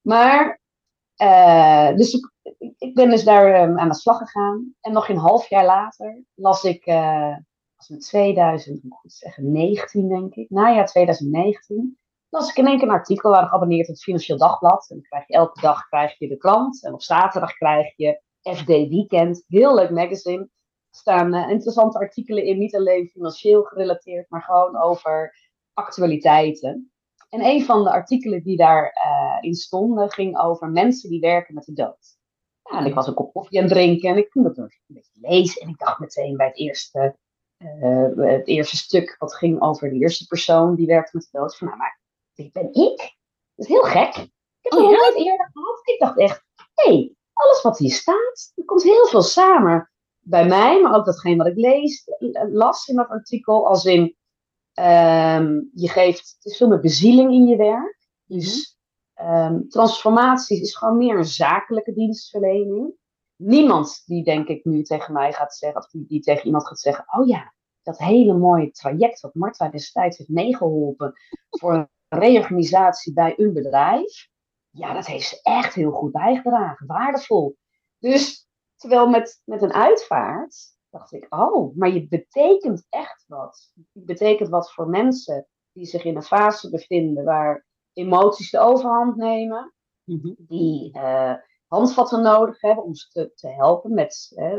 Maar, 0.00 0.60
uh, 1.16 1.96
dus 1.96 2.12
ik, 2.12 2.32
ik, 2.78 2.94
ben 2.94 3.10
dus 3.10 3.24
daar 3.24 3.62
um, 3.62 3.78
aan 3.78 3.88
de 3.88 3.94
slag 3.94 4.18
gegaan. 4.18 4.74
En 4.80 4.92
nog 4.92 5.08
een 5.08 5.16
half 5.16 5.48
jaar 5.48 5.64
later 5.64 6.24
las 6.34 6.64
ik, 6.64 6.86
uh, 6.86 7.36
was 7.76 7.88
het 7.88 8.00
2000, 8.00 8.82
moet 8.82 8.98
goed 8.98 9.12
zeggen, 9.12 9.52
19 9.52 10.08
denk 10.08 10.34
ik, 10.34 10.50
najaar 10.50 10.86
2019, 10.86 11.98
las 12.28 12.50
ik 12.50 12.56
in 12.56 12.66
één 12.66 12.78
keer 12.78 12.88
een 12.88 12.94
artikel 12.94 13.30
waar 13.30 13.46
geabonneerd 13.46 13.88
op 13.88 13.94
het 13.94 14.02
Financieel 14.02 14.38
Dagblad. 14.38 14.90
En 14.90 14.96
dan 14.96 15.04
krijg 15.04 15.26
je 15.26 15.34
elke 15.34 15.60
dag 15.60 15.88
krijg 15.88 16.18
je 16.18 16.28
de 16.28 16.36
krant. 16.36 16.84
En 16.84 16.92
op 16.92 17.02
zaterdag 17.02 17.52
krijg 17.52 17.96
je 17.96 18.20
FD 18.42 18.66
Weekend. 18.66 19.44
Heel 19.46 19.74
leuk 19.74 19.90
magazine. 19.90 20.42
Er 20.42 20.98
staan 20.98 21.34
uh, 21.34 21.50
interessante 21.50 21.98
artikelen 21.98 22.44
in, 22.44 22.58
niet 22.58 22.76
alleen 22.76 23.08
financieel 23.08 23.62
gerelateerd, 23.62 24.30
maar 24.30 24.42
gewoon 24.42 24.82
over 24.82 25.34
actualiteiten. 25.74 26.92
En 27.28 27.44
een 27.44 27.64
van 27.64 27.84
de 27.84 27.92
artikelen 27.92 28.42
die 28.42 28.56
daarin 28.56 28.92
uh, 28.94 29.38
in 29.40 29.54
stonden 29.54 30.10
ging 30.10 30.38
over 30.38 30.68
mensen 30.68 31.10
die 31.10 31.20
werken 31.20 31.54
met 31.54 31.64
de 31.64 31.72
dood. 31.72 32.18
Ja, 32.62 32.78
en 32.78 32.86
ik 32.86 32.94
was 32.94 33.06
een 33.06 33.14
kop 33.14 33.32
koffie 33.32 33.58
aan 33.58 33.64
het 33.64 33.74
drinken 33.74 34.10
en 34.10 34.16
ik 34.16 34.30
kon 34.30 34.44
het 34.44 34.58
een 34.58 34.72
beetje 34.86 35.10
lezen. 35.20 35.62
En 35.62 35.68
ik 35.68 35.78
dacht 35.78 35.98
meteen 35.98 36.36
bij 36.36 36.46
het 36.46 36.56
eerste, 36.56 37.16
uh, 37.58 38.08
het 38.16 38.46
eerste 38.46 38.76
stuk, 38.76 39.16
wat 39.18 39.34
ging 39.34 39.60
over 39.60 39.90
de 39.90 39.96
eerste 39.96 40.26
persoon 40.26 40.74
die 40.74 40.86
werkte 40.86 41.16
met 41.16 41.28
de 41.30 41.38
dood. 41.38 41.56
Van, 41.56 41.66
nou, 41.66 41.78
maar 41.78 42.00
dit 42.34 42.52
ben 42.52 42.74
ik. 42.74 42.96
Dat 43.54 43.66
is 43.66 43.68
heel 43.68 43.82
gek. 43.82 44.16
Ik 44.16 44.28
heb 44.60 44.72
het 44.72 44.80
oh, 44.80 44.90
nog 44.90 45.00
nooit 45.00 45.16
eerder 45.16 45.50
gehad. 45.52 45.80
Ik 45.84 45.98
dacht 45.98 46.18
echt, 46.18 46.44
hé, 46.74 46.92
hey, 46.92 47.14
alles 47.32 47.62
wat 47.62 47.78
hier 47.78 47.92
staat, 47.92 48.52
er 48.54 48.64
komt 48.64 48.82
heel 48.82 49.06
veel 49.06 49.22
samen 49.22 49.90
bij 50.18 50.46
mij, 50.46 50.80
maar 50.80 50.94
ook 50.94 51.04
datgene 51.04 51.36
wat 51.36 51.46
ik 51.46 51.56
lees, 51.56 52.04
las 52.52 52.86
in 52.86 52.96
dat 52.96 53.08
artikel, 53.08 53.68
als 53.68 53.84
in 53.84 54.16
um, 54.74 55.70
je 55.74 55.88
geeft, 55.88 56.34
het 56.36 56.44
is 56.44 56.56
veel 56.56 56.68
meer 56.68 56.80
bezieling 56.80 57.32
in 57.32 57.46
je 57.46 57.56
werk. 57.56 57.98
Dus 58.24 58.78
um, 59.20 59.68
transformaties 59.68 60.60
is 60.60 60.76
gewoon 60.76 60.96
meer 60.96 61.16
een 61.16 61.24
zakelijke 61.24 61.92
dienstverlening. 61.92 62.94
Niemand 63.36 64.02
die 64.06 64.24
denk 64.24 64.48
ik 64.48 64.64
nu 64.64 64.82
tegen 64.82 65.12
mij 65.12 65.32
gaat 65.32 65.54
zeggen, 65.54 65.80
of 65.80 65.90
die, 65.90 66.06
die 66.06 66.20
tegen 66.20 66.46
iemand 66.46 66.66
gaat 66.66 66.80
zeggen, 66.80 67.04
oh 67.18 67.26
ja, 67.26 67.54
dat 67.82 67.98
hele 67.98 68.34
mooie 68.34 68.70
traject 68.70 69.20
wat 69.20 69.34
Marta 69.34 69.68
destijds 69.68 70.18
heeft 70.18 70.30
meegeholpen 70.30 71.12
voor 71.50 71.74
een 71.74 71.88
reorganisatie 72.08 73.12
bij 73.12 73.34
een 73.36 73.52
bedrijf. 73.52 74.28
Ja, 74.70 74.92
dat 74.92 75.06
heeft 75.06 75.28
ze 75.28 75.40
echt 75.42 75.74
heel 75.74 75.90
goed 75.90 76.12
bijgedragen, 76.12 76.86
waardevol. 76.86 77.56
Dus 77.98 78.48
terwijl 78.76 79.08
met, 79.08 79.42
met 79.44 79.62
een 79.62 79.72
uitvaart 79.72 80.72
dacht 80.92 81.12
ik, 81.12 81.26
oh, 81.28 81.76
maar 81.76 81.88
je 81.88 82.08
betekent 82.08 82.86
echt 82.88 83.24
wat. 83.26 83.72
Je 83.92 84.04
betekent 84.04 84.48
wat 84.48 84.72
voor 84.72 84.88
mensen 84.88 85.46
die 85.72 85.86
zich 85.86 86.04
in 86.04 86.16
een 86.16 86.22
fase 86.22 86.70
bevinden 86.70 87.24
waar 87.24 87.66
emoties 87.92 88.50
de 88.50 88.58
overhand 88.58 89.16
nemen, 89.16 89.74
mhm. 90.04 90.34
die 90.36 90.96
uh, 90.96 91.34
handvatten 91.66 92.22
nodig 92.22 92.60
hebben 92.60 92.84
om 92.84 92.94
ze 92.94 93.08
te, 93.08 93.32
te 93.34 93.48
helpen 93.48 93.94
met. 93.94 94.32
Uh, 94.36 94.52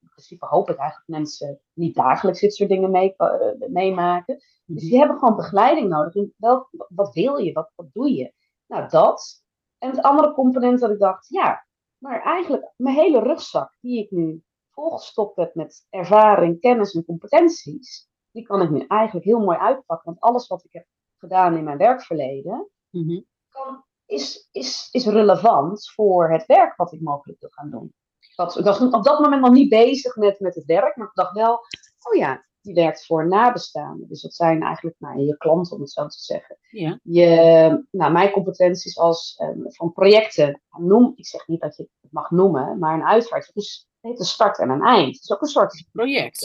in 0.00 0.10
principe 0.10 0.46
hoop 0.46 0.70
ik 0.70 0.76
eigenlijk 0.76 1.08
mensen 1.08 1.60
niet 1.72 1.94
dagelijks 1.94 2.40
dit 2.40 2.54
soort 2.54 2.68
dingen 2.68 2.90
mee, 2.90 3.14
uh, 3.16 3.68
meemaken. 3.68 4.34
Dus 4.36 4.82
mhm. 4.82 4.90
die 4.90 4.98
hebben 4.98 5.18
gewoon 5.18 5.36
begeleiding 5.36 5.88
nodig. 5.88 6.14
In 6.14 6.34
welk, 6.36 6.68
wat 6.88 7.14
wil 7.14 7.36
je? 7.36 7.52
Wat, 7.52 7.72
wat 7.74 7.92
doe 7.92 8.14
je? 8.14 8.32
Nou, 8.66 8.88
dat. 8.88 9.42
En 9.78 9.90
het 9.90 10.02
andere 10.02 10.32
component 10.32 10.80
dat 10.80 10.90
ik 10.90 10.98
dacht, 10.98 11.28
ja, 11.28 11.66
maar 11.98 12.22
eigenlijk 12.22 12.72
mijn 12.76 12.96
hele 12.96 13.18
rugzak 13.18 13.76
die 13.80 14.02
ik 14.02 14.10
nu 14.10 14.42
volgestopt 14.74 15.36
heb 15.36 15.54
met 15.54 15.86
ervaring, 15.90 16.60
kennis 16.60 16.94
en 16.94 17.04
competenties, 17.04 18.08
die 18.30 18.42
kan 18.42 18.62
ik 18.62 18.70
nu 18.70 18.84
eigenlijk 18.88 19.26
heel 19.26 19.40
mooi 19.40 19.58
uitpakken. 19.58 20.04
Want 20.04 20.20
alles 20.20 20.46
wat 20.46 20.64
ik 20.64 20.72
heb 20.72 20.86
gedaan 21.18 21.56
in 21.56 21.64
mijn 21.64 21.78
werkverleden, 21.78 22.70
mhm. 22.90 23.20
kan, 23.48 23.84
is, 24.06 24.48
is, 24.52 24.88
is 24.90 25.06
relevant 25.06 25.90
voor 25.90 26.30
het 26.30 26.46
werk 26.46 26.76
wat 26.76 26.92
ik 26.92 27.00
mogelijk 27.00 27.40
wil 27.40 27.50
gaan 27.50 27.70
doen. 27.70 27.94
Dat, 28.36 28.58
ik 28.58 28.64
was 28.64 28.80
op 28.80 29.04
dat 29.04 29.20
moment 29.20 29.42
nog 29.42 29.52
niet 29.52 29.68
bezig 29.68 30.16
met, 30.16 30.40
met 30.40 30.54
het 30.54 30.64
werk, 30.64 30.96
maar 30.96 31.06
ik 31.06 31.14
dacht 31.14 31.34
wel, 31.34 31.60
oh 32.02 32.14
ja, 32.16 32.44
die 32.60 32.74
werkt 32.74 33.06
voor 33.06 33.28
nabestaanden. 33.28 34.08
Dus 34.08 34.22
dat 34.22 34.34
zijn 34.34 34.62
eigenlijk 34.62 34.96
nou, 34.98 35.18
je 35.18 35.36
klanten, 35.36 35.74
om 35.74 35.80
het 35.80 35.90
zo 35.90 36.06
te 36.06 36.18
zeggen. 36.18 36.58
Ja. 36.70 36.98
Je, 37.02 37.86
nou, 37.90 38.12
mijn 38.12 38.30
competenties 38.30 38.98
als 38.98 39.40
um, 39.42 39.64
van 39.66 39.92
projecten. 39.92 40.62
Noem, 40.78 41.12
ik 41.16 41.26
zeg 41.26 41.46
niet 41.46 41.60
dat 41.60 41.76
je 41.76 41.88
het 42.00 42.12
mag 42.12 42.30
noemen, 42.30 42.78
maar 42.78 42.94
een 42.94 43.04
uitvaart. 43.04 43.50
Dus 43.54 43.88
het 44.04 44.12
heeft 44.12 44.28
een 44.28 44.34
start 44.34 44.58
en 44.58 44.70
een 44.70 44.82
eind. 44.82 45.14
Het 45.14 45.22
is 45.22 45.32
ook 45.32 45.40
een 45.40 45.48
soort 45.48 45.84
project. 45.92 46.44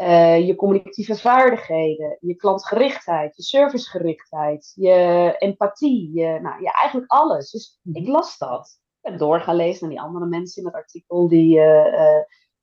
Uh, 0.00 0.46
je 0.46 0.54
communicatieve 0.54 1.16
vaardigheden, 1.16 2.16
je 2.20 2.34
klantgerichtheid, 2.34 3.36
je 3.36 3.42
servicegerichtheid, 3.42 4.72
je 4.74 5.34
empathie, 5.38 6.12
je, 6.12 6.40
nou, 6.40 6.62
ja, 6.62 6.72
eigenlijk 6.72 7.10
alles. 7.10 7.50
Dus 7.50 7.80
mhm. 7.82 7.96
ik 7.96 8.08
las 8.08 8.38
dat. 8.38 8.78
Ik 9.00 9.10
heb 9.10 9.18
doorgelezen 9.18 9.80
naar 9.80 9.96
die 9.96 10.00
andere 10.00 10.26
mensen 10.26 10.62
in 10.62 10.68
het 10.68 10.76
artikel 10.76 11.28
die, 11.28 11.58
uh, 11.58 12.22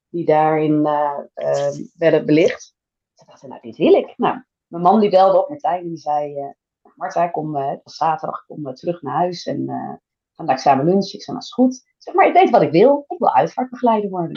die 0.09 0.25
daarin 0.25 0.71
uh, 0.71 1.19
werden 1.97 2.25
belicht. 2.25 2.75
Ze 3.13 3.25
dachten, 3.25 3.49
nou, 3.49 3.61
dit 3.61 3.77
wil 3.77 3.93
ik. 3.93 4.17
Nou, 4.17 4.43
mijn 4.67 4.83
man 4.83 4.99
die 4.99 5.09
belde 5.09 5.41
op, 5.41 5.49
Martijn, 5.49 5.81
en 5.81 5.87
die 5.87 5.97
zei, 5.97 6.33
uh, 6.33 6.49
Martijn, 6.95 7.31
kom, 7.31 7.55
het 7.55 7.83
was 7.83 7.95
zaterdag, 7.95 8.45
kom 8.45 8.73
terug 8.73 9.01
naar 9.01 9.15
huis 9.15 9.45
en 9.45 9.65
gaan 10.37 10.45
daar 10.45 10.59
samen 10.59 10.85
lunchen. 10.85 11.13
Ik 11.13 11.23
zei, 11.23 11.37
nou, 11.37 11.39
is 11.39 11.53
goed. 11.53 11.83
Zeg 11.97 12.13
maar, 12.13 12.27
ik 12.27 12.33
weet 12.33 12.49
wat 12.49 12.61
ik 12.61 12.71
wil. 12.71 13.05
Ik 13.07 13.17
wil 13.17 13.33
uitvaartbegeleider 13.33 14.09
worden. 14.09 14.31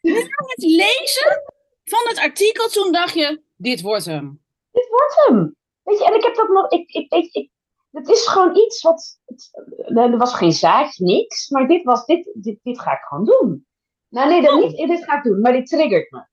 Na 0.00 0.14
het 0.36 0.62
lezen 0.62 1.42
van 1.84 2.08
het 2.08 2.18
artikel, 2.18 2.68
toen 2.68 2.92
dacht 2.92 3.14
je, 3.14 3.42
dit 3.56 3.80
wordt 3.80 4.04
hem. 4.04 4.42
Dit 4.70 4.88
wordt 4.88 5.26
hem. 5.26 5.56
Weet 5.82 5.98
je, 5.98 6.04
en 6.04 6.14
ik 6.14 6.22
heb 6.22 6.34
dat 6.34 6.48
nog, 6.48 6.70
ik, 6.70 6.90
ik, 6.90 7.12
ik, 7.12 7.32
ik 7.32 7.50
het 7.90 8.08
is 8.08 8.26
gewoon 8.26 8.56
iets 8.56 8.82
wat, 8.82 9.20
het, 9.24 9.50
er 9.96 10.18
was 10.18 10.34
geen 10.34 10.52
zaadje, 10.52 11.04
niks, 11.04 11.48
maar 11.48 11.68
dit 11.68 11.84
was, 11.84 12.06
dit, 12.06 12.30
dit, 12.34 12.58
dit 12.62 12.80
ga 12.80 12.92
ik 12.92 13.02
gewoon 13.02 13.24
doen. 13.24 13.66
Nou 14.08 14.28
nee, 14.28 14.42
dat 14.42 14.52
oh. 14.52 14.62
niet, 14.62 14.88
dit 14.88 15.04
ga 15.04 15.16
ik 15.16 15.22
doen, 15.22 15.40
maar 15.40 15.52
dit 15.52 15.66
triggert 15.66 16.10
me. 16.10 16.26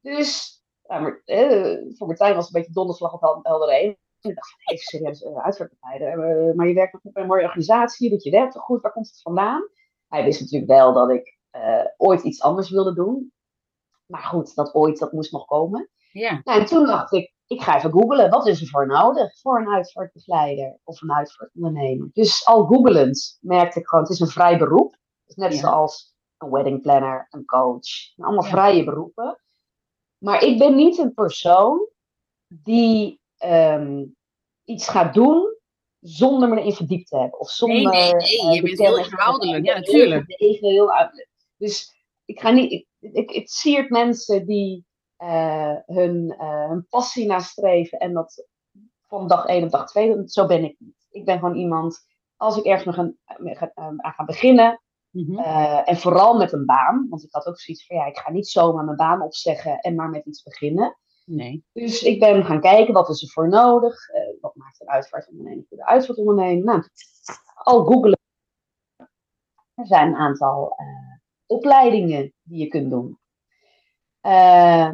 Dus, 0.00 0.60
ja, 0.82 0.98
maar, 0.98 1.22
eh, 1.24 1.78
voor 1.96 2.06
Martijn 2.06 2.34
was 2.34 2.46
het 2.46 2.54
een 2.54 2.60
beetje 2.60 2.74
donderslag 2.74 3.12
op 3.12 3.44
helder 3.44 3.70
heen. 3.70 3.98
Ik 4.22 4.34
dacht, 4.34 4.54
even 4.64 4.84
serieus, 4.84 5.22
uh, 5.22 5.44
uitvaartbegeleider. 5.44 6.54
maar 6.54 6.68
je 6.68 6.74
werkt 6.74 6.92
nog 6.92 7.12
bij 7.12 7.22
een 7.22 7.28
mooie 7.28 7.44
organisatie, 7.44 8.10
dat 8.10 8.22
je 8.22 8.30
werkt 8.30 8.52
toch 8.52 8.62
goed, 8.62 8.80
waar 8.80 8.92
komt 8.92 9.06
het 9.06 9.22
vandaan? 9.22 9.68
Hij 10.08 10.24
wist 10.24 10.40
natuurlijk 10.40 10.70
wel 10.70 10.92
dat 10.92 11.10
ik 11.10 11.38
uh, 11.52 11.84
ooit 11.96 12.22
iets 12.22 12.42
anders 12.42 12.70
wilde 12.70 12.94
doen. 12.94 13.32
Maar 14.06 14.22
goed, 14.22 14.54
dat 14.54 14.74
ooit, 14.74 14.98
dat 14.98 15.12
moest 15.12 15.32
nog 15.32 15.44
komen. 15.44 15.90
Ja. 16.12 16.40
Nou, 16.44 16.60
en 16.60 16.66
toen 16.66 16.86
dacht 16.86 17.12
ik, 17.12 17.34
ik 17.46 17.62
ga 17.62 17.76
even 17.76 17.90
googlen, 17.90 18.30
wat 18.30 18.46
is 18.46 18.60
er 18.60 18.68
voor 18.68 18.86
nodig 18.86 19.40
voor 19.40 19.60
een 19.60 19.68
uitvaartbegeleider 19.68 20.78
of 20.84 21.02
een 21.02 21.12
uitvaartondernemer? 21.12 22.10
Dus 22.12 22.46
al 22.46 22.66
googelend 22.66 23.38
merkte 23.40 23.78
ik 23.78 23.86
gewoon, 23.86 24.04
het 24.04 24.12
is 24.12 24.20
een 24.20 24.26
vrij 24.28 24.58
beroep. 24.58 24.96
Dus 25.24 25.36
net 25.36 25.54
zoals 25.54 26.14
een 26.38 26.50
wedding 26.50 26.82
planner, 26.82 27.26
een 27.30 27.44
coach. 27.44 28.16
Allemaal 28.16 28.42
vrije 28.42 28.84
beroepen. 28.84 29.40
Maar 30.18 30.42
ik 30.42 30.58
ben 30.58 30.74
niet 30.74 30.98
een 30.98 31.14
persoon 31.14 31.88
die 32.46 33.21
um, 33.44 34.16
iets 34.64 34.88
gaat 34.88 35.14
doen 35.14 35.56
zonder 36.00 36.48
me 36.48 36.60
erin 36.60 36.72
verdiept 36.72 37.08
te 37.08 37.18
hebben. 37.18 37.40
Of 37.40 37.50
zonder, 37.50 37.92
nee, 37.92 38.12
nee, 38.12 38.42
nee. 38.42 38.54
je 38.54 38.56
uh, 38.56 38.62
bent 38.62 38.78
heel 38.78 38.98
inhoudelijk. 38.98 39.64
Ja, 39.64 39.74
natuurlijk. 39.74 40.40
Even 40.40 40.68
heel 40.68 40.90
dus 41.56 41.92
ik 42.24 42.40
ga 42.40 42.50
niet... 42.50 42.72
Ik, 42.72 42.86
ik, 43.12 43.30
het 43.30 43.50
siert 43.50 43.90
mensen 43.90 44.46
die 44.46 44.86
uh, 45.18 45.76
hun, 45.86 46.34
uh, 46.40 46.68
hun 46.68 46.86
passie 46.88 47.26
nastreven 47.26 47.98
en 47.98 48.12
dat 48.12 48.46
van 49.06 49.28
dag 49.28 49.46
1 49.46 49.64
op 49.64 49.70
dag 49.70 49.86
2 49.86 50.22
Zo 50.24 50.46
ben 50.46 50.64
ik 50.64 50.76
niet. 50.78 51.06
Ik 51.10 51.24
ben 51.24 51.38
gewoon 51.38 51.56
iemand... 51.56 52.10
Als 52.36 52.56
ik 52.56 52.64
ergens 52.64 52.96
ga, 52.96 53.72
aan 53.74 53.98
ga 54.00 54.24
beginnen, 54.24 54.82
Mhm. 55.12 55.38
Eh, 55.38 55.88
en 55.88 55.96
vooral 55.96 56.36
met 56.36 56.52
een 56.52 56.64
baan, 56.64 57.06
want 57.08 57.22
ik 57.22 57.32
had 57.32 57.46
ook 57.46 57.58
zoiets 57.58 57.86
van 57.86 57.96
ja, 57.96 58.06
ik 58.06 58.18
ga 58.18 58.30
niet 58.30 58.48
zomaar 58.48 58.84
mijn 58.84 58.96
baan 58.96 59.22
opzeggen 59.22 59.78
en 59.78 59.94
maar 59.94 60.10
met 60.10 60.26
iets 60.26 60.42
beginnen. 60.42 60.98
Nee. 61.24 61.64
Dus 61.72 62.02
ik 62.02 62.20
ben 62.20 62.44
gaan 62.44 62.60
kijken 62.60 62.94
wat 62.94 63.08
is 63.08 63.22
er 63.22 63.28
voor 63.28 63.48
nodig, 63.48 64.08
uh, 64.08 64.40
wat 64.40 64.54
maakt 64.54 64.80
een 64.80 64.88
uitvaartonderneming 64.88 65.66
voor 65.68 65.76
de 65.76 65.86
uitvaartonderneming. 65.86 66.64
Nou, 66.64 66.82
al 67.54 67.84
googelen. 67.84 68.18
Er 69.74 69.86
zijn 69.86 70.08
een 70.08 70.16
aantal 70.16 70.76
uh, 70.80 71.16
opleidingen 71.46 72.32
die 72.42 72.58
je 72.58 72.66
kunt 72.66 72.90
doen. 72.90 73.18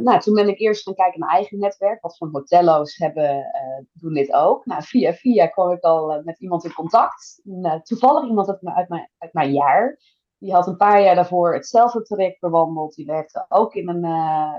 nou, 0.02 0.20
toen 0.20 0.35
ben 0.35 0.49
ik 0.49 0.58
eerst 0.58 0.82
gaan 0.82 0.94
kijken 0.94 1.20
naar 1.20 1.28
mijn 1.28 1.40
eigen 1.40 1.58
netwerk. 1.58 2.02
Wat 2.02 2.16
voor 2.16 2.28
hotello's 2.32 2.97
hebben, 2.97 3.47
doen 3.92 4.14
dit 4.14 4.32
ook. 4.32 4.66
Nou, 4.66 4.82
via 4.82 5.12
via 5.12 5.47
kwam 5.47 5.70
ik 5.70 5.82
al 5.82 6.23
met 6.23 6.40
iemand 6.40 6.64
in 6.64 6.73
contact. 6.73 7.40
Nou, 7.42 7.82
toevallig 7.82 8.28
iemand 8.28 8.49
uit 8.49 8.62
mijn, 8.62 8.76
uit 8.76 8.88
mijn, 8.88 9.11
uit 9.18 9.32
mijn 9.32 9.52
jaar. 9.52 9.99
Die 10.38 10.52
had 10.52 10.66
een 10.66 10.76
paar 10.76 11.02
jaar 11.02 11.14
daarvoor 11.14 11.54
hetzelfde 11.54 12.02
traject 12.02 12.40
bewandeld. 12.40 12.94
Die 12.94 13.06
werkte 13.06 13.47
ook 13.49 13.75
in 13.75 13.88
een, 13.88 14.00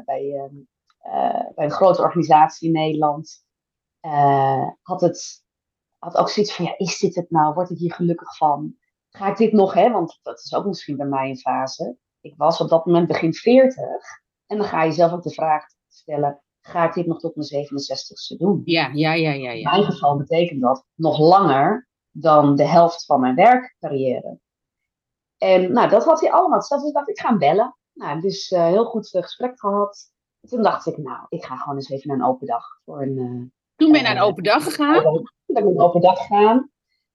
bij, 0.06 0.34
ehm, 0.34 0.56
bij 1.56 1.66
een 1.66 1.72
grote 1.72 2.02
organisatie 2.02 2.68
in 2.68 2.74
Nederland. 2.74 3.44
had, 4.82 5.02
het, 5.02 5.44
had 5.98 6.18
ook 6.18 6.30
zoiets 6.30 6.56
van, 6.56 6.66
ja, 6.66 6.78
is 6.78 7.00
dit 7.00 7.16
het 7.16 7.30
nou? 7.30 7.54
Word 7.54 7.70
ik 7.70 7.78
hier 7.78 7.94
gelukkig 7.94 8.38
van? 8.38 8.76
Ga 9.10 9.28
ik 9.28 9.38
dit 9.38 9.52
nog, 9.52 9.74
hè? 9.74 9.92
Want 9.92 10.20
dat 10.22 10.40
is 10.40 10.54
ook 10.54 10.66
misschien 10.66 10.98
bij 10.98 11.06
mij 11.06 11.30
een 11.30 11.38
fase. 11.38 11.98
Ik 12.22 12.34
was 12.38 12.62
op 12.62 12.70
dat 12.70 12.86
moment 12.86 13.08
begin 13.08 13.34
40. 13.34 13.84
En 14.46 14.58
dan 14.58 14.68
ga 14.68 14.84
je 14.84 14.92
zelf 14.92 15.12
ook 15.12 15.24
de 15.24 15.34
vraag 15.34 15.66
stellen: 15.88 16.42
ga 16.62 16.88
ik 16.88 16.94
dit 16.94 17.06
nog 17.06 17.20
tot 17.20 17.36
mijn 17.36 17.66
67ste 17.66 18.38
doen? 18.38 18.62
Ja, 18.66 18.90
ja, 18.94 19.14
ja, 19.14 19.32
ja. 19.32 19.52
ja. 19.52 19.52
In 19.52 19.80
mijn 19.80 19.92
geval 19.92 20.18
betekent 20.18 20.62
dat 20.62 20.86
nog 20.96 21.20
langer 21.20 21.88
dan 22.12 22.56
de 22.56 22.68
helft 22.68 23.06
van 23.06 23.20
mijn 23.20 23.36
werkcarrière. 23.36 24.40
En 25.38 25.72
nou, 25.72 25.90
dat 25.90 26.06
had 26.06 26.22
hij 26.22 26.32
allemaal. 26.32 26.60
Dus 26.60 26.84
ik 26.84 26.94
dacht, 26.94 27.10
ik 27.10 27.20
ga 27.20 27.30
hem 27.30 27.38
bellen. 27.38 27.78
Nou, 27.94 28.22
dus 28.22 28.52
uh, 28.52 28.66
heel 28.66 28.86
goed 28.86 29.14
uh, 29.14 29.22
gesprek 29.22 29.60
gehad. 29.60 30.12
En 30.42 30.50
toen 30.50 30.62
dacht 30.62 30.86
ik, 30.86 30.98
nou, 30.98 31.26
ik 31.30 31.46
ga 31.46 31.56
gewoon 31.56 31.76
eens 31.76 31.90
even 31.90 32.08
naar 32.08 32.18
een 32.18 32.34
open 32.34 32.48
dag. 32.48 32.66
Voor 32.86 33.02
een, 33.02 33.18
uh, 33.18 33.50
toen 33.76 33.92
ben 33.92 34.02
je 34.02 34.08
naar 34.08 34.16
een 34.16 34.22
open 34.22 34.44
dag 34.44 34.64
gegaan? 34.64 35.04
Toen 35.04 35.24
ben 35.46 35.58
ik 35.58 35.64
naar 35.64 35.74
een 35.74 35.82
open 35.82 36.02
dag 36.02 36.18
gegaan. 36.18 36.72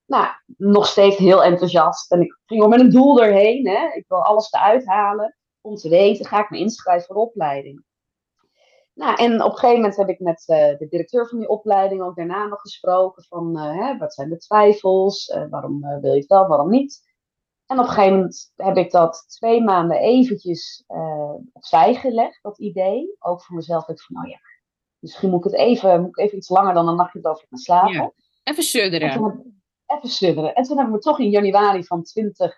Nou, 0.07 0.26
nog 0.57 0.87
steeds 0.87 1.16
heel 1.16 1.45
enthousiast. 1.45 2.12
En 2.12 2.21
ik 2.21 2.38
ging 2.47 2.62
er 2.62 2.69
met 2.69 2.81
een 2.81 2.90
doel 2.90 3.23
erheen. 3.23 3.69
Hè. 3.69 3.93
Ik 3.95 4.04
wil 4.09 4.23
alles 4.23 4.52
eruit 4.52 4.87
halen 4.87 5.37
om 5.61 5.75
te 5.75 5.88
weten, 5.88 6.26
ga 6.26 6.43
ik 6.43 6.50
me 6.50 6.59
inschrijven 6.59 7.07
voor 7.07 7.14
de 7.14 7.21
opleiding. 7.21 7.85
Nou, 8.95 9.14
en 9.14 9.43
op 9.43 9.50
een 9.50 9.59
gegeven 9.59 9.81
moment 9.81 9.97
heb 9.97 10.09
ik 10.09 10.21
met 10.21 10.45
uh, 10.47 10.78
de 10.78 10.87
directeur 10.88 11.28
van 11.28 11.38
die 11.38 11.49
opleiding 11.49 12.02
ook 12.02 12.16
daarna 12.16 12.47
nog 12.47 12.61
gesproken 12.61 13.25
van 13.25 13.59
uh, 13.59 13.81
hè, 13.81 13.97
wat 13.97 14.14
zijn 14.14 14.28
de 14.28 14.37
twijfels, 14.37 15.28
uh, 15.28 15.45
waarom 15.50 15.81
wil 16.00 16.12
je 16.12 16.21
het 16.21 16.26
wel, 16.26 16.47
waarom 16.47 16.71
niet. 16.71 17.13
En 17.66 17.78
op 17.78 17.85
een 17.85 17.90
gegeven 17.90 18.16
moment 18.16 18.52
heb 18.54 18.76
ik 18.76 18.90
dat 18.90 19.25
twee 19.28 19.62
maanden 19.62 19.97
eventjes 19.97 20.85
opzij 21.52 21.94
gelegd, 21.94 22.42
dat 22.42 22.59
idee. 22.59 23.16
Ook 23.18 23.42
voor 23.42 23.56
mezelf, 23.56 23.85
dat 23.85 23.97
ik 23.97 24.02
van, 24.02 24.16
nou 24.16 24.28
ja, 24.28 24.38
misschien 24.99 25.30
moet 25.30 25.44
ik 25.44 25.50
het 25.50 25.61
even, 25.61 26.00
moet 26.00 26.18
ik 26.18 26.25
even 26.25 26.37
iets 26.37 26.49
langer 26.49 26.75
dan 26.75 26.88
een 26.88 26.97
nachtje 26.97 27.25
over 27.25 27.47
gaan 27.49 27.59
slapen. 27.59 27.92
Ja, 27.92 28.12
even 28.42 28.62
sudderen. 28.62 29.54
Even 29.87 30.09
sudderen. 30.09 30.54
En 30.54 30.62
toen 30.62 30.76
heb 30.76 30.87
ik 30.87 30.92
me 30.92 30.99
toch 30.99 31.18
in 31.18 31.30
januari 31.30 31.85
van 31.85 32.02
20, 32.02 32.56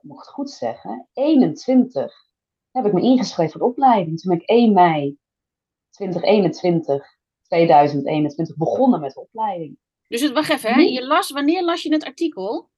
moet 0.00 0.16
ik 0.16 0.22
het 0.22 0.32
goed 0.32 0.50
zeggen, 0.50 1.08
21, 1.12 2.12
heb 2.70 2.86
ik 2.86 2.92
me 2.92 3.00
ingeschreven 3.00 3.52
voor 3.52 3.60
de 3.60 3.66
opleiding. 3.66 4.20
Toen 4.20 4.30
ben 4.30 4.40
ik 4.40 4.48
1 4.48 4.72
mei 4.72 5.18
2021, 5.90 7.06
2021 7.42 8.56
begonnen 8.56 9.00
met 9.00 9.12
de 9.12 9.20
opleiding. 9.20 9.78
Dus 10.08 10.20
het, 10.20 10.32
wacht 10.32 10.50
even, 10.50 10.72
hè? 10.72 10.80
Je 10.80 11.06
las, 11.06 11.30
wanneer 11.30 11.64
las 11.64 11.82
je 11.82 11.92
het 11.92 12.04
artikel? 12.04 12.70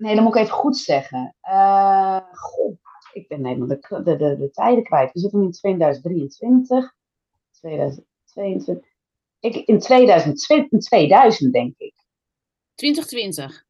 Nee, 0.00 0.14
dat 0.14 0.24
moet 0.24 0.34
ik 0.34 0.40
even 0.40 0.54
goed 0.54 0.76
zeggen. 0.76 1.36
Uh, 1.42 2.20
goh, 2.32 2.76
ik 3.12 3.28
ben 3.28 3.46
helemaal 3.46 3.68
de, 3.68 4.02
de, 4.04 4.16
de, 4.16 4.36
de, 4.36 4.50
tijden 4.50 4.84
kwijt. 4.84 5.12
We 5.12 5.18
zitten 5.18 5.38
nu 5.38 5.44
in 5.44 5.52
2023, 5.52 6.94
2022. 7.50 8.88
Ik, 9.40 9.54
in 9.54 9.78
2020, 9.78 10.78
2000 10.78 11.52
denk 11.52 11.74
ik. 11.76 11.94
2020? 12.74 13.64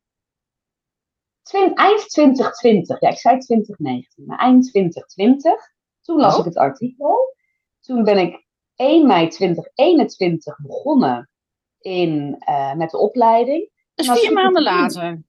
eind 1.74 2.08
2020, 2.08 3.00
ja, 3.00 3.08
ik 3.08 3.18
zei 3.18 3.38
2019, 3.38 4.24
maar 4.26 4.38
eind 4.38 4.70
2020. 4.70 5.52
Toen 6.00 6.20
las 6.20 6.32
oh. 6.32 6.38
ik 6.38 6.44
het 6.44 6.56
artikel. 6.56 7.36
Toen 7.80 8.04
ben 8.04 8.18
ik 8.18 8.46
1 8.74 9.06
mei 9.06 9.28
2021 9.28 10.58
begonnen 10.62 11.30
in, 11.78 12.42
uh, 12.48 12.74
met 12.74 12.90
de 12.90 12.98
opleiding. 12.98 13.70
Dat 13.94 14.06
is 14.06 14.20
vier 14.20 14.32
maanden 14.32 14.62
later. 14.62 15.22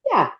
Ja. 0.00 0.35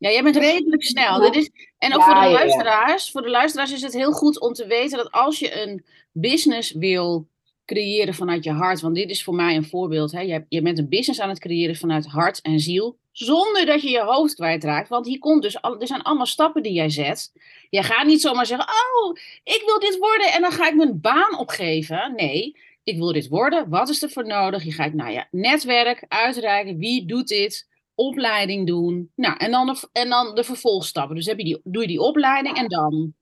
Ja, 0.00 0.10
jij 0.10 0.22
bent 0.22 0.36
redelijk 0.36 0.82
snel. 0.82 1.20
Dit 1.20 1.36
is, 1.36 1.50
en 1.78 1.94
ook 1.94 2.02
voor 2.02 2.14
de 2.14 2.30
luisteraars, 2.30 3.10
voor 3.10 3.22
de 3.22 3.30
luisteraars 3.30 3.72
is 3.72 3.82
het 3.82 3.92
heel 3.92 4.12
goed 4.12 4.40
om 4.40 4.52
te 4.52 4.66
weten 4.66 4.98
dat 4.98 5.10
als 5.10 5.38
je 5.38 5.62
een 5.62 5.84
business 6.12 6.72
wil 6.72 7.26
creëren 7.64 8.14
vanuit 8.14 8.44
je 8.44 8.50
hart. 8.50 8.80
Want 8.80 8.94
dit 8.94 9.10
is 9.10 9.24
voor 9.24 9.34
mij 9.34 9.56
een 9.56 9.64
voorbeeld. 9.64 10.12
Hè? 10.12 10.20
Je, 10.20 10.44
je 10.48 10.62
bent 10.62 10.78
een 10.78 10.88
business 10.88 11.20
aan 11.20 11.28
het 11.28 11.38
creëren 11.38 11.76
vanuit 11.76 12.06
hart 12.06 12.40
en 12.40 12.60
ziel. 12.60 12.98
Zonder 13.12 13.66
dat 13.66 13.82
je 13.82 13.90
je 13.90 14.00
hoofd 14.00 14.34
kwijtraakt. 14.34 14.88
Want 14.88 15.06
hier 15.06 15.18
komt 15.18 15.42
dus, 15.42 15.62
al, 15.62 15.80
er 15.80 15.86
zijn 15.86 16.02
allemaal 16.02 16.26
stappen 16.26 16.62
die 16.62 16.72
jij 16.72 16.90
zet. 16.90 17.32
Je 17.70 17.82
gaat 17.82 18.06
niet 18.06 18.20
zomaar 18.20 18.46
zeggen, 18.46 18.68
oh, 18.68 19.16
ik 19.44 19.62
wil 19.66 19.78
dit 19.78 19.98
worden 19.98 20.32
en 20.32 20.40
dan 20.40 20.52
ga 20.52 20.68
ik 20.68 20.76
mijn 20.76 21.00
baan 21.00 21.38
opgeven. 21.38 22.12
Nee, 22.16 22.56
ik 22.84 22.96
wil 22.96 23.12
dit 23.12 23.28
worden. 23.28 23.68
Wat 23.68 23.88
is 23.88 24.02
er 24.02 24.10
voor 24.10 24.26
nodig? 24.26 24.64
Je 24.64 24.72
gaat 24.72 24.92
naar 24.92 25.12
je 25.12 25.24
netwerk 25.30 26.04
uitreiken. 26.08 26.78
Wie 26.78 27.06
doet 27.06 27.28
dit? 27.28 27.68
Opleiding 28.00 28.66
doen. 28.66 29.12
Nou, 29.14 29.36
en 29.36 29.50
dan 29.50 29.66
de, 29.66 29.88
en 29.92 30.08
dan 30.08 30.34
de 30.34 30.44
vervolgstappen. 30.44 31.16
Dus 31.16 31.26
heb 31.26 31.38
je 31.38 31.44
die, 31.44 31.60
doe 31.64 31.82
je 31.82 31.88
die 31.88 32.00
opleiding 32.00 32.56
en 32.56 32.68
dan 32.68 33.14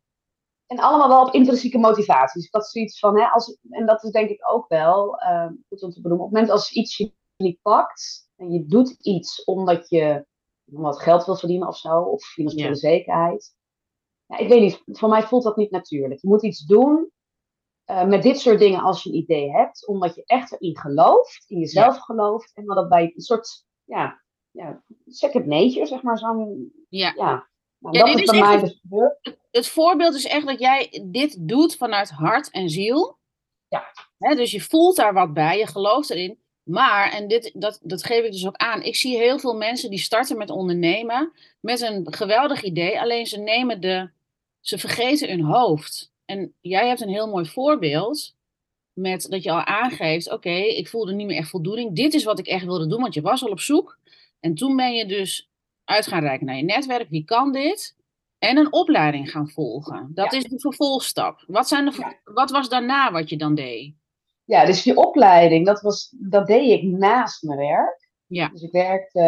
en 0.69 0.79
allemaal 0.79 1.09
wel 1.09 1.27
op 1.27 1.35
intrinsieke 1.35 1.79
motivaties. 1.79 2.45
Ik 2.45 2.55
had 2.55 2.67
zoiets 2.67 2.99
van, 2.99 3.19
hè, 3.19 3.27
als, 3.27 3.59
en 3.71 3.87
dat 3.87 4.05
is 4.05 4.11
denk 4.11 4.31
ik 4.31 4.51
ook 4.51 4.69
wel 4.69 5.23
uh, 5.23 5.51
goed 5.69 5.83
om 5.83 5.91
te 5.91 6.01
benoemen. 6.01 6.27
Op 6.27 6.33
het 6.33 6.41
moment 6.41 6.51
als 6.51 6.73
iets 6.73 6.97
je 6.97 7.12
niet 7.37 7.62
pakt 7.62 8.31
en 8.37 8.53
je 8.53 8.67
doet 8.67 8.91
iets 8.91 9.45
omdat 9.45 9.88
je 9.88 10.27
wat 10.64 11.03
geld 11.03 11.25
wil 11.25 11.37
verdienen 11.37 11.69
of 11.69 11.77
zo, 11.77 12.01
of 12.01 12.25
financiële 12.25 12.75
zekerheid. 12.75 13.55
Ja, 14.27 14.38
ik 14.38 14.49
weet 14.49 14.61
niet, 14.61 14.99
voor 14.99 15.09
mij 15.09 15.23
voelt 15.23 15.43
dat 15.43 15.57
niet 15.57 15.71
natuurlijk. 15.71 16.21
Je 16.21 16.29
moet 16.29 16.43
iets 16.43 16.67
doen 16.67 17.11
uh, 17.91 18.05
met 18.05 18.23
dit 18.23 18.38
soort 18.38 18.59
dingen 18.59 18.81
als 18.81 19.03
je 19.03 19.11
een 19.11 19.17
idee 19.17 19.51
hebt, 19.51 19.87
omdat 19.87 20.14
je 20.14 20.23
echt 20.25 20.53
erin 20.53 20.79
gelooft, 20.79 21.45
in 21.47 21.59
jezelf 21.59 21.99
gelooft, 21.99 22.55
en 22.55 22.64
dat 22.64 22.88
bij 22.88 23.03
een 23.14 23.21
soort, 23.21 23.67
ja, 23.85 24.23
ja 24.59 24.83
second 25.07 25.47
nature, 25.47 25.87
zeg 25.87 26.03
maar, 26.03 26.18
zo'n, 26.18 26.73
ja. 26.88 27.12
ja 27.16 27.49
nou, 27.79 27.99
dat 27.99 28.21
is 28.21 28.31
bij 28.31 28.40
mij 28.40 28.61
dus 28.61 28.79
gebeurd. 28.81 29.37
Het 29.51 29.68
voorbeeld 29.68 30.14
is 30.14 30.27
echt 30.27 30.47
dat 30.47 30.59
jij 30.59 31.05
dit 31.05 31.49
doet 31.49 31.77
vanuit 31.77 32.11
hart 32.11 32.51
en 32.51 32.68
ziel. 32.68 33.18
Ja. 33.68 34.35
dus 34.35 34.51
je 34.51 34.61
voelt 34.61 34.97
daar 34.97 35.12
wat 35.12 35.33
bij, 35.33 35.59
je 35.59 35.66
gelooft 35.66 36.11
erin. 36.11 36.38
Maar, 36.62 37.12
en 37.12 37.29
dit, 37.29 37.51
dat, 37.55 37.81
dat 37.83 38.05
geef 38.05 38.25
ik 38.25 38.33
dus 38.33 38.47
ook 38.47 38.57
aan, 38.57 38.83
ik 38.83 38.97
zie 38.97 39.16
heel 39.16 39.38
veel 39.38 39.55
mensen 39.55 39.90
die 39.90 39.99
starten 39.99 40.38
met 40.38 40.51
ondernemen 40.51 41.33
met 41.61 41.81
een 41.81 42.12
geweldig 42.12 42.62
idee, 42.62 43.01
alleen 43.01 43.27
ze 43.27 43.38
nemen 43.38 43.81
de, 43.81 44.11
ze 44.61 44.79
vergeten 44.79 45.29
hun 45.29 45.44
hoofd. 45.44 46.12
En 46.25 46.55
jij 46.61 46.88
hebt 46.88 47.01
een 47.01 47.09
heel 47.09 47.29
mooi 47.29 47.47
voorbeeld 47.47 48.37
met 48.92 49.27
dat 49.31 49.42
je 49.42 49.51
al 49.51 49.64
aangeeft, 49.64 50.33
oké, 50.33 50.51
ik 50.51 50.88
voelde 50.88 51.12
niet 51.12 51.27
meer 51.27 51.37
echt 51.37 51.51
voldoening. 51.51 51.97
Dit 51.97 52.14
is 52.14 52.25
wat 52.25 52.38
ik 52.38 52.47
echt 52.47 52.64
wilde 52.64 52.87
doen, 52.87 53.01
want 53.01 53.14
je 53.14 53.21
was 53.21 53.42
al 53.42 53.51
op 53.51 53.61
zoek. 53.61 53.99
En 54.40 54.55
toen 54.55 54.77
ben 54.77 54.94
je 54.94 55.07
dus 55.07 55.51
uit 55.85 56.07
gaan 56.07 56.22
reiken 56.22 56.46
naar 56.46 56.57
je 56.57 56.62
netwerk. 56.62 57.09
Wie 57.09 57.24
kan 57.24 57.53
dit? 57.53 57.96
En 58.38 58.57
een 58.57 58.72
opleiding 58.72 59.31
gaan 59.31 59.48
volgen. 59.48 60.11
Dat 60.14 60.33
is 60.33 60.44
de 60.44 60.61
vervolgstap. 60.61 61.44
Wat, 61.46 61.68
zijn 61.68 61.85
de, 61.85 62.16
wat 62.24 62.51
was 62.51 62.68
daarna 62.68 63.12
wat 63.12 63.29
je 63.29 63.37
dan 63.37 63.55
deed? 63.55 63.94
Ja, 64.44 64.64
dus 64.64 64.83
die 64.83 64.96
opleiding, 64.96 65.66
dat, 65.66 65.81
was, 65.81 66.14
dat 66.18 66.46
deed 66.46 66.70
ik 66.70 66.83
naast 66.83 67.42
mijn 67.42 67.59
werk. 67.59 68.09
Ja. 68.27 68.48
Dus 68.48 68.62
ik 68.62 68.72
werkte, 68.72 69.20